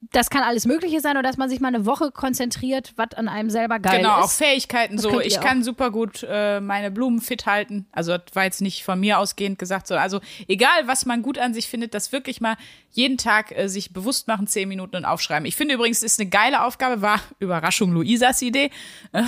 Das 0.00 0.30
kann 0.30 0.44
alles 0.44 0.64
Mögliche 0.64 1.00
sein 1.00 1.16
oder 1.16 1.24
dass 1.24 1.38
man 1.38 1.50
sich 1.50 1.60
mal 1.60 1.68
eine 1.68 1.84
Woche 1.84 2.12
konzentriert, 2.12 2.92
was 2.94 3.14
an 3.14 3.28
einem 3.28 3.50
selber 3.50 3.80
geil 3.80 3.98
Genau, 3.98 4.20
auch 4.20 4.26
ist. 4.26 4.38
Fähigkeiten 4.38 4.94
Das 4.96 5.02
so. 5.02 5.20
Ich 5.20 5.38
auch. 5.38 5.44
kann 5.44 5.64
super 5.64 5.90
gut 5.90 6.24
äh, 6.28 6.60
meine 6.60 6.92
Blumen 6.92 7.20
fit 7.20 7.46
halten. 7.46 7.86
Also 7.90 8.16
das 8.16 8.34
war 8.34 8.44
jetzt 8.44 8.60
nicht 8.60 8.84
von 8.84 9.00
mir 9.00 9.18
ausgehend 9.18 9.58
gesagt 9.58 9.88
so. 9.88 9.96
Also 9.96 10.20
egal, 10.46 10.86
was 10.86 11.04
man 11.04 11.22
gut 11.22 11.36
an 11.38 11.52
sich 11.52 11.66
findet, 11.68 11.94
das 11.94 12.12
wirklich 12.12 12.40
mal 12.40 12.56
jeden 12.92 13.18
Tag 13.18 13.50
äh, 13.56 13.68
sich 13.68 13.92
bewusst 13.92 14.28
machen, 14.28 14.46
zehn 14.46 14.68
Minuten 14.68 14.96
und 14.96 15.04
aufschreiben. 15.04 15.46
Ich 15.46 15.56
finde 15.56 15.74
übrigens, 15.74 16.02
ist 16.02 16.20
eine 16.20 16.30
geile 16.30 16.62
Aufgabe, 16.62 17.02
war 17.02 17.20
Überraschung 17.40 17.92
Luisas 17.92 18.40
Idee. 18.40 18.70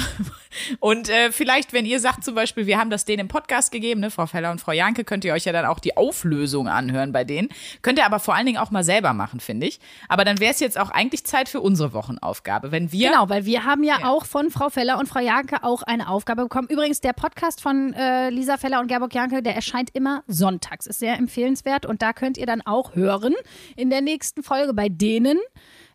Und 0.81 1.09
äh, 1.09 1.31
vielleicht, 1.31 1.73
wenn 1.73 1.87
ihr 1.87 2.01
sagt 2.01 2.25
zum 2.25 2.35
Beispiel, 2.35 2.67
wir 2.67 2.79
haben 2.79 2.91
das 2.91 3.05
denen 3.05 3.21
im 3.21 3.29
Podcast 3.29 3.71
gegeben, 3.71 4.01
ne, 4.01 4.11
Frau 4.11 4.27
Feller 4.27 4.51
und 4.51 4.61
Frau 4.61 4.73
Janke, 4.73 5.05
könnt 5.05 5.25
ihr 5.25 5.33
euch 5.33 5.45
ja 5.45 5.53
dann 5.53 5.65
auch 5.65 5.79
die 5.79 5.97
Auflösung 5.97 6.67
anhören 6.69 7.13
bei 7.13 7.25
denen. 7.25 7.49
Könnt 7.83 7.99
ihr 7.99 8.07
aber 8.07 8.19
vor 8.19 8.35
allen 8.35 8.47
Dingen 8.47 8.59
auch 8.59 8.71
mal 8.71 8.83
selber 8.83 9.13
machen, 9.13 9.41
finde 9.41 9.67
ich. 9.67 9.79
Aber 10.09 10.25
dann 10.25 10.41
wäre 10.41 10.53
es 10.53 10.60
jetzt 10.61 10.79
auch 10.79 10.91
eigentlich 10.91 11.25
Zeit 11.25 11.49
für 11.49 11.61
unsere 11.61 11.93
Wochenaufgabe. 11.93 12.73
Wenn 12.73 12.93
wir 12.93 13.11
Genau, 13.11 13.29
weil 13.29 13.45
wir 13.45 13.65
haben 13.65 13.83
ja, 13.83 14.05
auch 14.05 14.25
von 14.25 14.51
Frau 14.51 14.71
Feller 14.71 14.99
und 14.99 15.09
Frau 15.09 15.21
Janke 15.21 15.63
auch 15.63 15.83
eine 15.83 16.09
Aufgabe 16.09 16.43
bekommen. 16.43 16.69
Übrigens, 16.69 17.01
der 17.01 17.13
Podcast 17.13 17.61
von 17.61 17.93
äh, 17.95 18.31
Lisa 18.31 18.57
Feller 18.57 18.81
und 18.81 18.89
Gerburg 18.89 19.15
Janke, 19.15 19.43
der 19.43 19.55
erscheint 19.55 19.91
immer 19.95 20.23
sonntags. 20.27 20.87
Ist 20.87 21.01
sehr 21.01 21.19
empfehlenswert 21.19 21.87
und 21.87 22.03
da 22.03 22.13
könnt 22.13 22.39
ihr 22.39 22.47
dann 22.47 22.63
auch 22.63 22.95
hören 22.95 23.35
in 23.77 23.91
der 23.91 24.01
nächsten 24.01 24.43
Folge 24.43 24.75
bei 24.75 24.89
denen, 24.89 25.39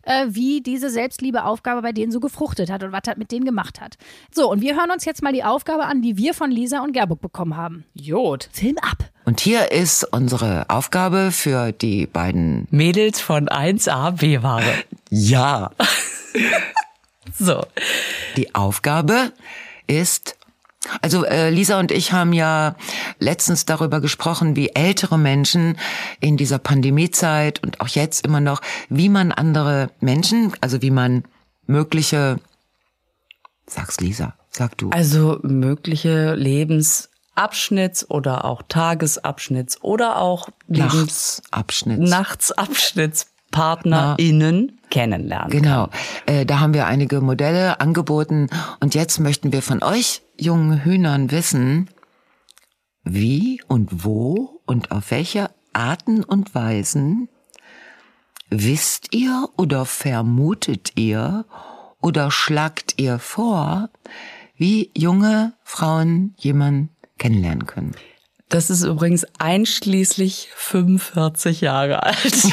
äh, 0.06 0.28
wie 0.30 0.62
diese 0.62 0.89
Selbstliebe-Aufgabe 0.89 1.82
bei 1.82 1.91
denen 1.91 2.12
so 2.12 2.20
gefruchtet 2.20 2.70
hat 2.72 2.84
und 2.84 2.91
was 2.91 3.01
das 3.03 3.18
mit 3.18 3.32
denen 3.32 3.45
gemacht 3.45 3.82
hat. 3.82 3.97
So, 4.34 4.49
und 4.49 4.62
wir 4.62 4.76
hören 4.76 4.91
uns 4.91 5.06
jetzt 5.06 5.22
mal 5.22 5.34
die 5.34 5.43
Aufgabe 5.43 5.86
an, 5.86 6.01
die 6.01 6.18
wir 6.18 6.34
von 6.34 6.49
Lisa 6.49 6.82
und 6.82 6.93
Gerburg 6.93 7.22
bekommen 7.22 7.58
haben. 7.58 7.86
Jod. 7.93 8.49
Film 8.51 8.78
ab. 8.78 9.10
Und 9.26 9.39
hier 9.39 9.72
ist 9.72 10.03
unsere 10.03 10.70
Aufgabe 10.70 11.32
für 11.32 11.72
die 11.72 12.06
beiden 12.06 12.68
Mädels 12.70 13.20
von 13.20 13.49
1A 13.49 14.12
B-Ware. 14.12 14.64
Ja. 15.12 15.72
So. 17.38 17.66
Die 18.38 18.56
Aufgabe 18.56 19.32
ist, 19.88 20.38
also 21.01 21.25
äh, 21.25 21.49
Lisa 21.49 21.79
und 21.79 21.91
ich 21.91 22.11
haben 22.11 22.33
ja 22.33 22.75
letztens 23.19 23.65
darüber 23.65 24.01
gesprochen, 24.01 24.55
wie 24.55 24.69
ältere 24.69 25.17
Menschen 25.17 25.77
in 26.19 26.38
dieser 26.38 26.59
Pandemiezeit 26.59 27.63
und 27.63 27.81
auch 27.81 27.88
jetzt 27.88 28.25
immer 28.25 28.39
noch, 28.39 28.61
wie 28.89 29.09
man 29.09 29.31
andere 29.31 29.89
Menschen, 29.99 30.53
also 30.61 30.81
wie 30.81 30.91
man 30.91 31.23
mögliche, 31.67 32.38
sag's 33.67 33.99
Lisa, 33.99 34.36
sag 34.49 34.77
du. 34.77 34.89
Also 34.91 35.39
mögliche 35.43 36.36
Lebensabschnitts- 36.36 38.07
oder 38.07 38.45
auch 38.45 38.63
Tagesabschnitts- 38.63 39.81
oder 39.81 40.21
auch 40.21 40.47
Lebens 40.67 41.41
Nachtsabschnitt. 41.51 41.99
Nachtsabschnittspartnerinnen 41.99 44.79
kennenlernen. 44.89 45.49
Genau. 45.49 45.89
Äh, 46.25 46.45
da 46.45 46.59
haben 46.59 46.73
wir 46.73 46.86
einige 46.86 47.21
Modelle 47.21 47.79
angeboten 47.81 48.49
und 48.79 48.95
jetzt 48.95 49.19
möchten 49.19 49.51
wir 49.51 49.61
von 49.61 49.83
euch 49.83 50.21
jungen 50.39 50.83
Hühnern 50.83 51.31
wissen, 51.31 51.89
wie 53.03 53.61
und 53.67 54.03
wo 54.03 54.61
und 54.65 54.91
auf 54.91 55.11
welche 55.11 55.49
Arten 55.73 56.23
und 56.23 56.55
Weisen 56.55 57.29
wisst 58.49 59.13
ihr 59.13 59.49
oder 59.57 59.86
vermutet 59.86 60.93
ihr 60.95 61.45
oder 62.01 62.31
schlagt 62.31 62.95
ihr 62.97 63.19
vor, 63.19 63.89
wie 64.55 64.91
junge 64.95 65.53
Frauen 65.63 66.33
jemanden 66.38 66.95
kennenlernen 67.17 67.65
können? 67.65 67.95
Das 68.56 68.70
ist 68.70 68.84
übrigens 68.86 69.26
einschließlich 69.38 70.47
45 70.56 71.60
Jahre 71.60 72.03
alt. 72.03 72.24
ich 72.24 72.45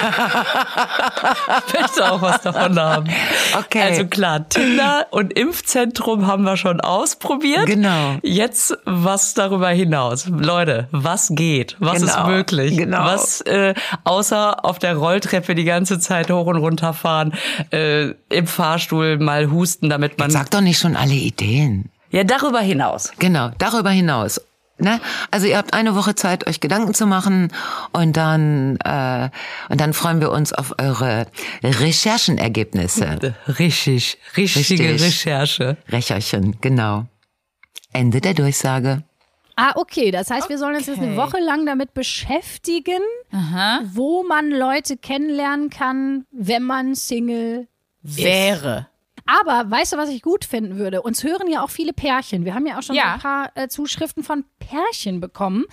möchte 1.81 2.11
auch 2.11 2.21
was 2.21 2.43
davon 2.43 2.77
haben. 2.77 3.09
Okay. 3.57 3.83
Also 3.83 4.07
klar, 4.07 4.49
Tinder 4.49 5.07
und 5.13 5.33
Impfzentrum 5.33 6.27
haben 6.27 6.43
wir 6.43 6.57
schon 6.57 6.81
ausprobiert. 6.81 7.67
Genau. 7.67 8.17
Jetzt 8.25 8.77
was 8.85 9.35
darüber 9.35 9.69
hinaus. 9.69 10.27
Leute, 10.27 10.89
was 10.91 11.29
geht? 11.31 11.77
Was 11.79 12.03
ist 12.03 12.17
Genau. 12.17 12.27
möglich? 12.27 12.77
Genau. 12.77 13.05
Was 13.05 13.41
äh, 13.43 13.75
außer 14.03 14.65
auf 14.65 14.81
der 14.81 14.97
Rolltreppe 14.97 15.55
die 15.55 15.63
ganze 15.63 16.01
Zeit 16.01 16.33
hoch 16.33 16.47
und 16.47 16.57
runter 16.57 16.95
fahren, 16.95 17.33
äh, 17.71 18.09
im 18.29 18.49
Fahrstuhl 18.49 19.19
mal 19.19 19.53
husten, 19.53 19.89
damit 19.89 20.19
man... 20.19 20.33
Sag 20.33 20.51
doch 20.51 20.63
nicht 20.63 20.81
schon 20.81 20.97
alle 20.97 21.15
Ideen. 21.15 21.91
Ja, 22.11 22.25
darüber 22.25 22.59
hinaus. 22.59 23.13
Genau, 23.21 23.53
darüber 23.59 23.91
hinaus. 23.91 24.41
Ne? 24.83 25.01
Also 25.31 25.47
ihr 25.47 25.57
habt 25.57 25.75
eine 25.75 25.95
Woche 25.95 26.15
Zeit, 26.15 26.47
euch 26.47 26.61
Gedanken 26.61 26.93
zu 26.93 27.07
machen 27.07 27.53
und 27.93 28.17
dann 28.17 28.77
äh, 28.85 29.31
und 29.69 29.81
dann 29.81 29.93
freuen 29.93 30.21
wir 30.21 30.31
uns 30.31 30.53
auf 30.53 30.75
eure 30.79 31.27
Recherchenergebnisse. 31.63 33.35
Richtig, 33.59 34.19
richtige 34.37 34.91
Richtig. 34.91 35.03
Recherche. 35.03 35.77
Recherchen, 35.89 36.59
genau. 36.61 37.07
Ende 37.93 38.21
der 38.21 38.35
Durchsage. 38.35 39.05
Ah, 39.57 39.73
okay. 39.77 40.11
Das 40.11 40.31
heißt, 40.31 40.49
wir 40.49 40.59
sollen 40.59 40.77
uns 40.77 40.87
jetzt 40.87 41.01
eine 41.01 41.17
Woche 41.17 41.39
lang 41.39 41.67
damit 41.67 41.95
beschäftigen, 41.95 43.03
wo 43.95 44.25
man 44.25 44.51
Leute 44.51 44.97
kennenlernen 44.97 45.71
kann, 45.71 46.25
wenn 46.33 46.63
man 46.63 46.95
Single 46.95 47.69
Wäre. 48.03 48.89
Aber 49.27 49.71
weißt 49.71 49.93
du, 49.93 49.97
was 49.97 50.09
ich 50.11 50.23
gut 50.23 50.45
finden 50.45 50.77
würde? 50.79 51.03
Uns 51.03 51.23
hören 51.25 51.49
ja 51.51 51.63
auch 51.65 51.71
viele 51.71 51.93
Pärchen. 51.93 52.45
Wir 52.45 52.55
haben 52.55 52.67
ja 52.67 52.79
auch 52.79 52.83
schon 52.83 52.97
Ja. 52.97 53.15
ein 53.15 53.21
paar 53.21 53.51
äh, 53.55 53.69
Zuschriften 53.69 54.25
von 54.25 54.45
Pärchen 54.59 55.21
bekommen. 55.21 55.65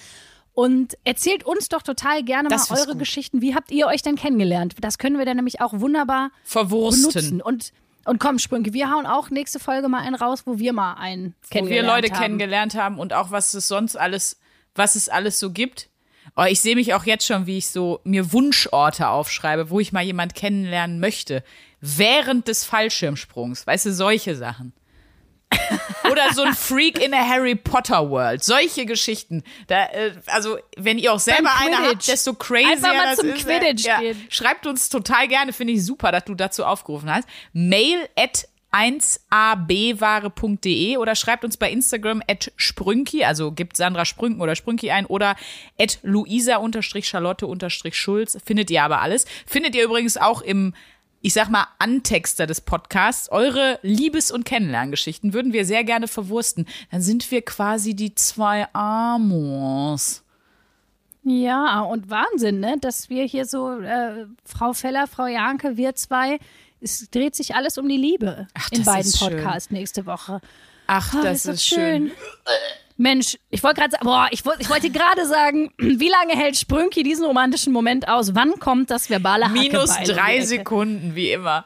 Und 0.54 0.97
erzählt 1.06 1.45
uns 1.45 1.70
doch 1.70 1.82
total 1.82 2.22
gerne 2.24 2.50
Das 2.50 2.70
mal 2.70 2.80
eure 2.80 2.89
gut. 2.91 3.00
Geschichten. 3.00 3.41
Wie 3.41 3.56
habt 3.56 3.72
ihr 3.72 3.88
euch 3.88 4.02
denn 4.02 4.16
kennengelernt? 4.18 4.76
Das 4.82 4.97
können 4.97 5.18
wir 5.18 5.26
dann 5.26 5.38
nämlich 5.38 5.62
auch 5.62 5.72
wunderbar 5.80 6.32
Verwursten. 6.43 7.12
benutzen. 7.14 7.41
Und, 7.41 7.72
und 8.06 8.20
komm, 8.20 8.39
Sprünke, 8.39 8.74
wir 8.74 8.91
hauen 8.91 9.06
auch 9.06 9.30
nächste 9.30 9.60
Folge 9.60 9.88
mal 9.88 10.00
einen 10.02 10.16
raus, 10.16 10.43
wo 10.45 10.60
wir 10.60 10.74
mal 10.74 10.95
einen 10.95 11.28
Wo 11.28 11.32
wir 11.32 11.50
kennengelernt 11.62 11.88
Leute 12.04 12.14
haben. 12.14 12.22
kennengelernt 12.22 12.76
haben 12.76 13.00
und 13.00 13.14
auch 13.14 13.32
was 13.32 13.54
es 13.54 13.68
sonst 13.70 13.95
alles, 13.95 14.38
was 14.76 14.95
es 14.95 15.08
alles 15.08 15.39
so 15.39 15.52
gibt. 15.52 15.89
Oh, 16.36 16.43
ich 16.43 16.60
sehe 16.62 16.76
mich 16.76 16.93
auch 16.93 17.06
jetzt 17.06 17.26
schon, 17.26 17.47
wie 17.47 17.58
ich 17.58 17.70
so 17.70 18.02
mir 18.04 18.34
Wunschorte 18.34 19.08
aufschreibe, 19.08 19.70
wo 19.70 19.80
ich 19.80 19.91
mal 19.93 20.04
jemand 20.04 20.36
kennenlernen 20.36 21.00
möchte. 21.00 21.43
Während 21.82 22.48
des 22.48 22.66
Fallschirmsprungs. 22.66 23.66
Weißt 23.66 23.86
du, 23.86 23.94
solche 23.94 24.36
Sachen. 24.36 24.74
Oder 26.12 26.34
so 26.34 26.44
ein 26.44 26.54
Freak 26.54 27.04
in 27.04 27.14
a 27.14 27.28
Harry 27.28 27.56
Potter 27.56 28.10
World. 28.10 28.44
Solche 28.44 28.86
Geschichten. 28.86 29.44
Da, 29.68 29.86
äh, 29.86 30.12
also, 30.28 30.58
wenn 30.78 31.00
ihr 31.00 31.14
auch 31.14 31.20
selber 31.20 31.50
eine 31.60 31.78
habt, 31.78 32.08
desto 32.08 32.34
crazier 32.34 32.74
Einfach 32.74 32.94
mal 32.94 33.06
das 33.06 33.18
zum 33.18 33.30
ist. 33.30 33.46
Quidditch 33.46 33.86
ja, 33.86 34.00
gehen. 34.00 34.28
Schreibt 34.30 34.68
uns 34.68 34.90
total 34.90 35.28
gerne, 35.28 35.54
finde 35.54 35.74
ich 35.74 35.84
super, 35.84 36.12
dass 36.12 36.26
du 36.26 36.36
dazu 36.36 36.66
aufgerufen 36.66 37.12
hast. 37.12 37.28
Mail 37.54 38.08
at 38.16 38.48
1abware.de 38.72 40.98
oder 40.98 41.16
schreibt 41.16 41.44
uns 41.44 41.58
bei 41.58 41.72
Instagram 41.72 42.22
at 42.28 42.52
Sprünki, 42.56 43.24
also 43.24 43.52
gibt 43.52 43.76
Sandra 43.76 44.06
Sprünken 44.06 44.42
oder 44.42 44.56
Sprünki 44.56 44.92
ein 44.92 45.08
oder 45.08 45.36
at 45.80 45.98
Luisa-Charlotte-Schulz. 46.04 48.38
Findet 48.46 48.70
ihr 48.70 48.84
aber 48.84 49.02
alles. 49.02 49.26
Findet 49.48 49.74
ihr 49.74 49.84
übrigens 49.84 50.18
auch 50.18 50.42
im, 50.42 50.76
ich 51.22 51.34
sag 51.34 51.50
mal, 51.50 51.68
Antexter 51.80 52.48
des 52.48 52.62
Podcasts. 52.62 53.30
Eure 53.32 53.80
Liebes- 53.82 54.32
und 54.32 54.46
Kennenlerngeschichten 54.46 55.34
würden 55.34 55.52
wir 55.54 55.66
sehr 55.66 55.84
gerne 55.84 56.08
verwursten. 56.08 56.66
Dann 56.92 57.02
sind 57.02 57.30
wir 57.32 57.42
quasi 57.42 57.94
die 57.94 58.16
zwei 58.16 58.68
Amors. 58.74 60.24
Ja, 61.24 61.82
und 61.82 62.10
Wahnsinn, 62.10 62.60
ne? 62.62 62.78
Dass 62.80 63.10
wir 63.10 63.26
hier 63.26 63.46
so, 63.46 63.80
äh, 63.82 64.26
Frau 64.46 64.74
Feller, 64.74 65.06
Frau 65.08 65.26
Janke, 65.28 65.76
wir 65.76 65.94
zwei, 65.96 66.40
es 66.82 67.10
dreht 67.12 67.36
sich 67.36 67.56
alles 67.56 67.78
um 67.78 67.88
die 67.90 67.98
Liebe 67.98 68.48
Ach, 68.54 68.72
in 68.72 68.80
das 68.80 68.86
beiden 68.86 69.08
ist 69.10 69.20
schön. 69.20 69.30
Podcasts 69.32 69.70
nächste 69.72 70.06
Woche. 70.06 70.40
Ach, 70.88 71.14
Ah, 71.14 71.22
das 71.22 71.46
ist 71.46 71.66
schön. 71.66 72.12
Mensch, 73.00 73.38
ich 73.50 73.64
wollte 73.64 73.80
gerade 73.80 73.91
sagen, 73.91 74.06
boah, 74.06 74.28
ich, 74.30 74.45
wollt- 74.45 74.60
ich 74.60 74.70
wollte 74.70 74.89
gerade 74.89 75.26
sagen, 75.26 75.72
wie 75.78 76.10
lange 76.10 76.34
hält 76.36 76.58
Sprünki 76.58 77.02
diesen 77.02 77.26
romantischen 77.26 77.72
Moment 77.74 78.08
aus? 78.08 78.36
Wann 78.36 78.60
kommt 78.60 78.91
das 78.91 79.10
verbale 79.10 79.47
Minus 79.50 79.95
drei? 80.06 80.41
Sekunden, 80.41 81.16
wie 81.16 81.32
immer. 81.32 81.66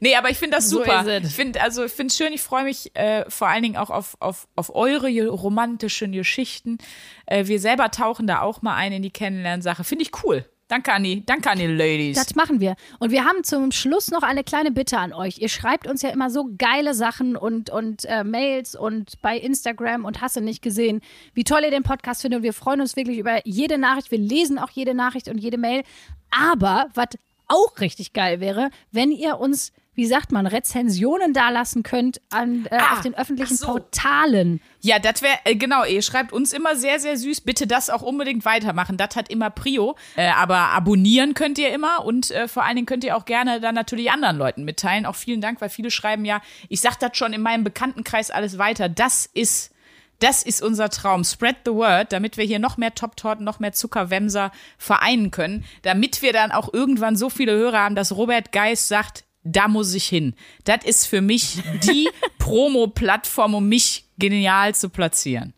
Nee, 0.00 0.14
aber 0.16 0.30
ich 0.30 0.38
finde 0.38 0.56
das 0.56 0.68
So 0.70 0.78
super. 0.78 1.04
es. 1.06 1.28
ich 1.30 1.34
finde 1.34 1.60
also 1.60 1.84
ich 1.84 1.92
finde 1.92 2.08
es 2.12 2.16
schön, 2.16 2.32
ich 2.32 2.42
freue 2.42 2.64
mich 2.64 2.94
äh, 2.96 3.24
vor 3.28 3.48
allen 3.48 3.62
Dingen 3.62 3.76
auch 3.76 3.90
auf, 3.90 4.16
auf, 4.20 4.46
auf 4.56 4.74
eure 4.74 5.08
romantischen 5.28 6.12
Geschichten. 6.12 6.78
Äh, 7.26 7.46
wir 7.46 7.58
selber 7.60 7.90
tauchen 7.90 8.26
da 8.26 8.40
auch 8.40 8.62
mal 8.62 8.74
ein 8.74 8.92
in 8.92 9.02
die 9.02 9.10
Kennenlernsache. 9.10 9.82
Finde 9.84 10.04
ich 10.04 10.10
cool. 10.24 10.44
Danke 10.74 10.92
an 10.92 11.04
die, 11.04 11.24
danke 11.24 11.48
an 11.50 11.58
die 11.60 11.68
Ladies. 11.68 12.16
Das 12.16 12.34
machen 12.34 12.58
wir. 12.58 12.74
Und 12.98 13.12
wir 13.12 13.24
haben 13.24 13.44
zum 13.44 13.70
Schluss 13.70 14.10
noch 14.10 14.24
eine 14.24 14.42
kleine 14.42 14.72
Bitte 14.72 14.98
an 14.98 15.12
euch. 15.12 15.38
Ihr 15.38 15.48
schreibt 15.48 15.86
uns 15.86 16.02
ja 16.02 16.10
immer 16.10 16.30
so 16.30 16.48
geile 16.58 16.94
Sachen 16.94 17.36
und, 17.36 17.70
und 17.70 18.04
äh, 18.06 18.24
Mails 18.24 18.74
und 18.74 19.22
bei 19.22 19.38
Instagram 19.38 20.04
und 20.04 20.20
hasse 20.20 20.40
nicht 20.40 20.62
gesehen, 20.62 21.00
wie 21.32 21.44
toll 21.44 21.60
ihr 21.62 21.70
den 21.70 21.84
Podcast 21.84 22.22
findet. 22.22 22.38
Und 22.38 22.42
wir 22.42 22.52
freuen 22.52 22.80
uns 22.80 22.96
wirklich 22.96 23.18
über 23.18 23.46
jede 23.46 23.78
Nachricht. 23.78 24.10
Wir 24.10 24.18
lesen 24.18 24.58
auch 24.58 24.70
jede 24.70 24.94
Nachricht 24.94 25.28
und 25.28 25.38
jede 25.38 25.58
Mail. 25.58 25.84
Aber 26.32 26.88
was 26.94 27.10
auch 27.46 27.78
richtig 27.78 28.12
geil 28.12 28.40
wäre, 28.40 28.70
wenn 28.90 29.12
ihr 29.12 29.38
uns, 29.38 29.70
wie 29.94 30.06
sagt 30.06 30.32
man, 30.32 30.46
Rezensionen 30.46 31.32
dalassen 31.32 31.82
könnt 31.82 32.20
an, 32.30 32.66
äh, 32.70 32.76
Ah, 32.76 32.94
auf 32.94 33.00
den 33.00 33.14
öffentlichen 33.14 33.56
so. 33.56 33.66
Portalen. 33.66 34.60
Ja, 34.80 34.98
das 34.98 35.22
wäre, 35.22 35.38
äh, 35.44 35.54
genau, 35.56 35.84
ihr 35.84 36.02
schreibt 36.02 36.32
uns 36.32 36.52
immer 36.52 36.76
sehr, 36.76 36.98
sehr 37.00 37.16
süß. 37.16 37.42
Bitte 37.42 37.66
das 37.66 37.90
auch 37.90 38.02
unbedingt 38.02 38.44
weitermachen. 38.44 38.96
Das 38.96 39.16
hat 39.16 39.28
immer 39.30 39.50
Prio. 39.50 39.96
Äh, 40.16 40.28
aber 40.28 40.56
abonnieren 40.70 41.34
könnt 41.34 41.58
ihr 41.58 41.72
immer 41.72 42.04
und 42.04 42.30
äh, 42.30 42.48
vor 42.48 42.64
allen 42.64 42.76
Dingen 42.76 42.86
könnt 42.86 43.04
ihr 43.04 43.16
auch 43.16 43.24
gerne 43.24 43.60
dann 43.60 43.74
natürlich 43.74 44.10
anderen 44.10 44.36
Leuten 44.36 44.64
mitteilen. 44.64 45.06
Auch 45.06 45.16
vielen 45.16 45.40
Dank, 45.40 45.60
weil 45.60 45.68
viele 45.70 45.90
schreiben 45.90 46.24
ja, 46.24 46.40
ich 46.68 46.80
sag 46.80 46.98
das 46.98 47.16
schon 47.16 47.32
in 47.32 47.40
meinem 47.40 47.64
Bekanntenkreis 47.64 48.30
alles 48.30 48.58
weiter. 48.58 48.88
Das 48.88 49.26
ist, 49.32 49.72
das 50.18 50.42
ist 50.42 50.62
unser 50.62 50.90
Traum. 50.90 51.24
Spread 51.24 51.56
the 51.64 51.72
word, 51.72 52.12
damit 52.12 52.36
wir 52.36 52.44
hier 52.44 52.58
noch 52.58 52.76
mehr 52.76 52.94
Top-Torten, 52.94 53.44
noch 53.44 53.60
mehr 53.60 53.72
Zuckerwemser 53.72 54.52
vereinen 54.78 55.30
können. 55.30 55.64
Damit 55.82 56.20
wir 56.22 56.32
dann 56.32 56.52
auch 56.52 56.72
irgendwann 56.72 57.16
so 57.16 57.30
viele 57.30 57.52
Hörer 57.52 57.78
haben, 57.80 57.94
dass 57.94 58.16
Robert 58.16 58.52
Geis 58.52 58.88
sagt, 58.88 59.24
da 59.44 59.68
muss 59.68 59.94
ich 59.94 60.06
hin. 60.06 60.34
Das 60.64 60.84
ist 60.84 61.06
für 61.06 61.20
mich 61.20 61.58
die 61.82 62.08
Promo-Plattform, 62.38 63.54
um 63.54 63.68
mich 63.68 64.06
genial 64.18 64.74
zu 64.74 64.88
platzieren. 64.88 65.54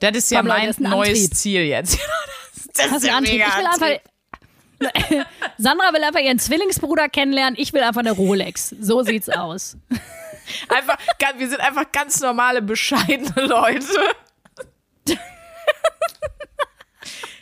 Das 0.00 0.16
ist 0.16 0.30
ja 0.30 0.40
Komm, 0.40 0.48
Leute, 0.48 0.60
mein 0.60 0.70
ist 0.70 0.80
neues 0.80 1.08
Antrieb. 1.08 1.34
Ziel 1.34 1.62
jetzt. 1.62 1.98
das 2.74 2.90
Das 2.90 3.02
ist 3.02 3.08
ein 3.08 3.14
Antrieb. 3.14 3.42
Ich 3.46 3.56
will 3.56 3.66
einfach. 3.66 4.00
Sandra 5.58 5.92
will 5.92 6.04
einfach 6.04 6.20
ihren 6.20 6.38
Zwillingsbruder 6.38 7.08
kennenlernen. 7.08 7.58
Ich 7.58 7.72
will 7.72 7.82
einfach 7.82 8.00
eine 8.00 8.12
Rolex. 8.12 8.74
So 8.80 9.02
sieht's 9.02 9.28
aus. 9.28 9.76
Einfach, 10.68 10.96
wir 11.36 11.48
sind 11.48 11.60
einfach 11.60 11.90
ganz 11.90 12.20
normale, 12.20 12.62
bescheidene 12.62 13.46
Leute. 13.46 13.86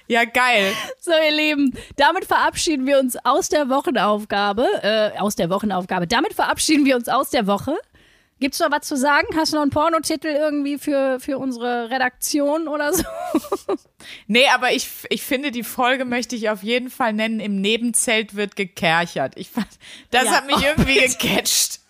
Ja, 0.08 0.24
geil. 0.24 0.72
So, 1.00 1.10
ihr 1.12 1.34
Lieben, 1.36 1.72
damit 1.96 2.24
verabschieden 2.24 2.86
wir 2.86 2.98
uns 2.98 3.16
aus 3.24 3.48
der 3.48 3.68
Wochenaufgabe. 3.68 4.66
Äh, 4.82 5.18
aus 5.18 5.36
der 5.36 5.50
Wochenaufgabe. 5.50 6.06
Damit 6.06 6.34
verabschieden 6.34 6.84
wir 6.84 6.96
uns 6.96 7.08
aus 7.08 7.30
der 7.30 7.46
Woche. 7.46 7.76
Gibt's 8.38 8.60
noch 8.60 8.70
was 8.70 8.86
zu 8.86 8.96
sagen? 8.98 9.26
Hast 9.34 9.52
du 9.52 9.56
noch 9.56 9.62
einen 9.62 9.70
Pornotitel 9.70 10.26
irgendwie 10.26 10.76
für, 10.78 11.18
für 11.20 11.38
unsere 11.38 11.90
Redaktion 11.90 12.68
oder 12.68 12.92
so? 12.92 13.04
Nee, 14.28 14.46
aber 14.54 14.70
ich, 14.72 14.88
ich 15.10 15.22
finde, 15.24 15.50
die 15.50 15.64
Folge 15.64 16.04
möchte 16.04 16.36
ich 16.36 16.48
auf 16.50 16.62
jeden 16.62 16.90
Fall 16.90 17.12
nennen, 17.12 17.40
im 17.40 17.60
Nebenzelt 17.60 18.36
wird 18.36 18.54
gekerchert. 18.54 19.32
Ich 19.36 19.48
fand, 19.50 19.66
das 20.12 20.26
Ja. 20.26 20.30
hat 20.32 20.46
mich 20.46 20.62
irgendwie 20.62 21.00
gecatcht. 21.18 21.80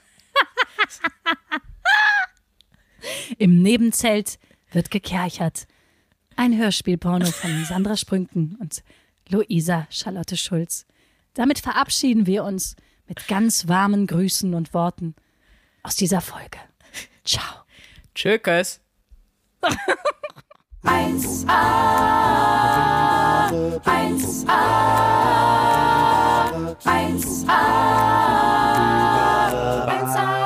Im 3.38 3.62
Nebenzelt 3.62 4.38
wird 4.72 4.90
gekerchert. 4.90 5.66
Ein 6.38 6.56
Hörspielporno 6.58 7.24
von 7.24 7.64
Sandra 7.64 7.96
Sprünken 7.96 8.56
und 8.60 8.82
Luisa 9.30 9.86
Charlotte 9.88 10.36
Schulz. 10.36 10.84
Damit 11.32 11.58
verabschieden 11.58 12.26
wir 12.26 12.44
uns 12.44 12.76
mit 13.08 13.26
ganz 13.26 13.68
warmen 13.68 14.06
Grüßen 14.06 14.52
und 14.52 14.74
Worten 14.74 15.14
aus 15.82 15.96
dieser 15.96 16.20
Folge. 16.20 16.58
Ciao. 17.24 17.64
Tschüss. 18.14 18.80
1a, 20.82 21.50
1a, 23.84 24.56
1a, 26.84 27.56
1a, 29.88 30.45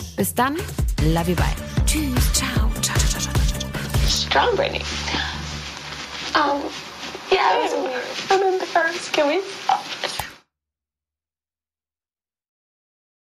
Bis 0.15 0.33
dann, 0.33 0.57
love 1.03 1.29
you, 1.29 1.35
bye. 1.35 1.45
Tschüss, 1.85 2.33
ciao, 2.33 2.69
ciao, 2.81 2.95
ciao, 2.97 3.19
ciao, 3.21 3.33
ciao, 3.33 3.59
ciao. 3.59 4.07
Strong 4.07 4.55
Brittany. 4.55 4.83
Um, 6.35 6.61
yeah, 7.31 7.67
I 8.29 8.37
remember 8.37 8.65
first. 8.65 9.11
Can 9.13 9.27
we? 9.27 9.41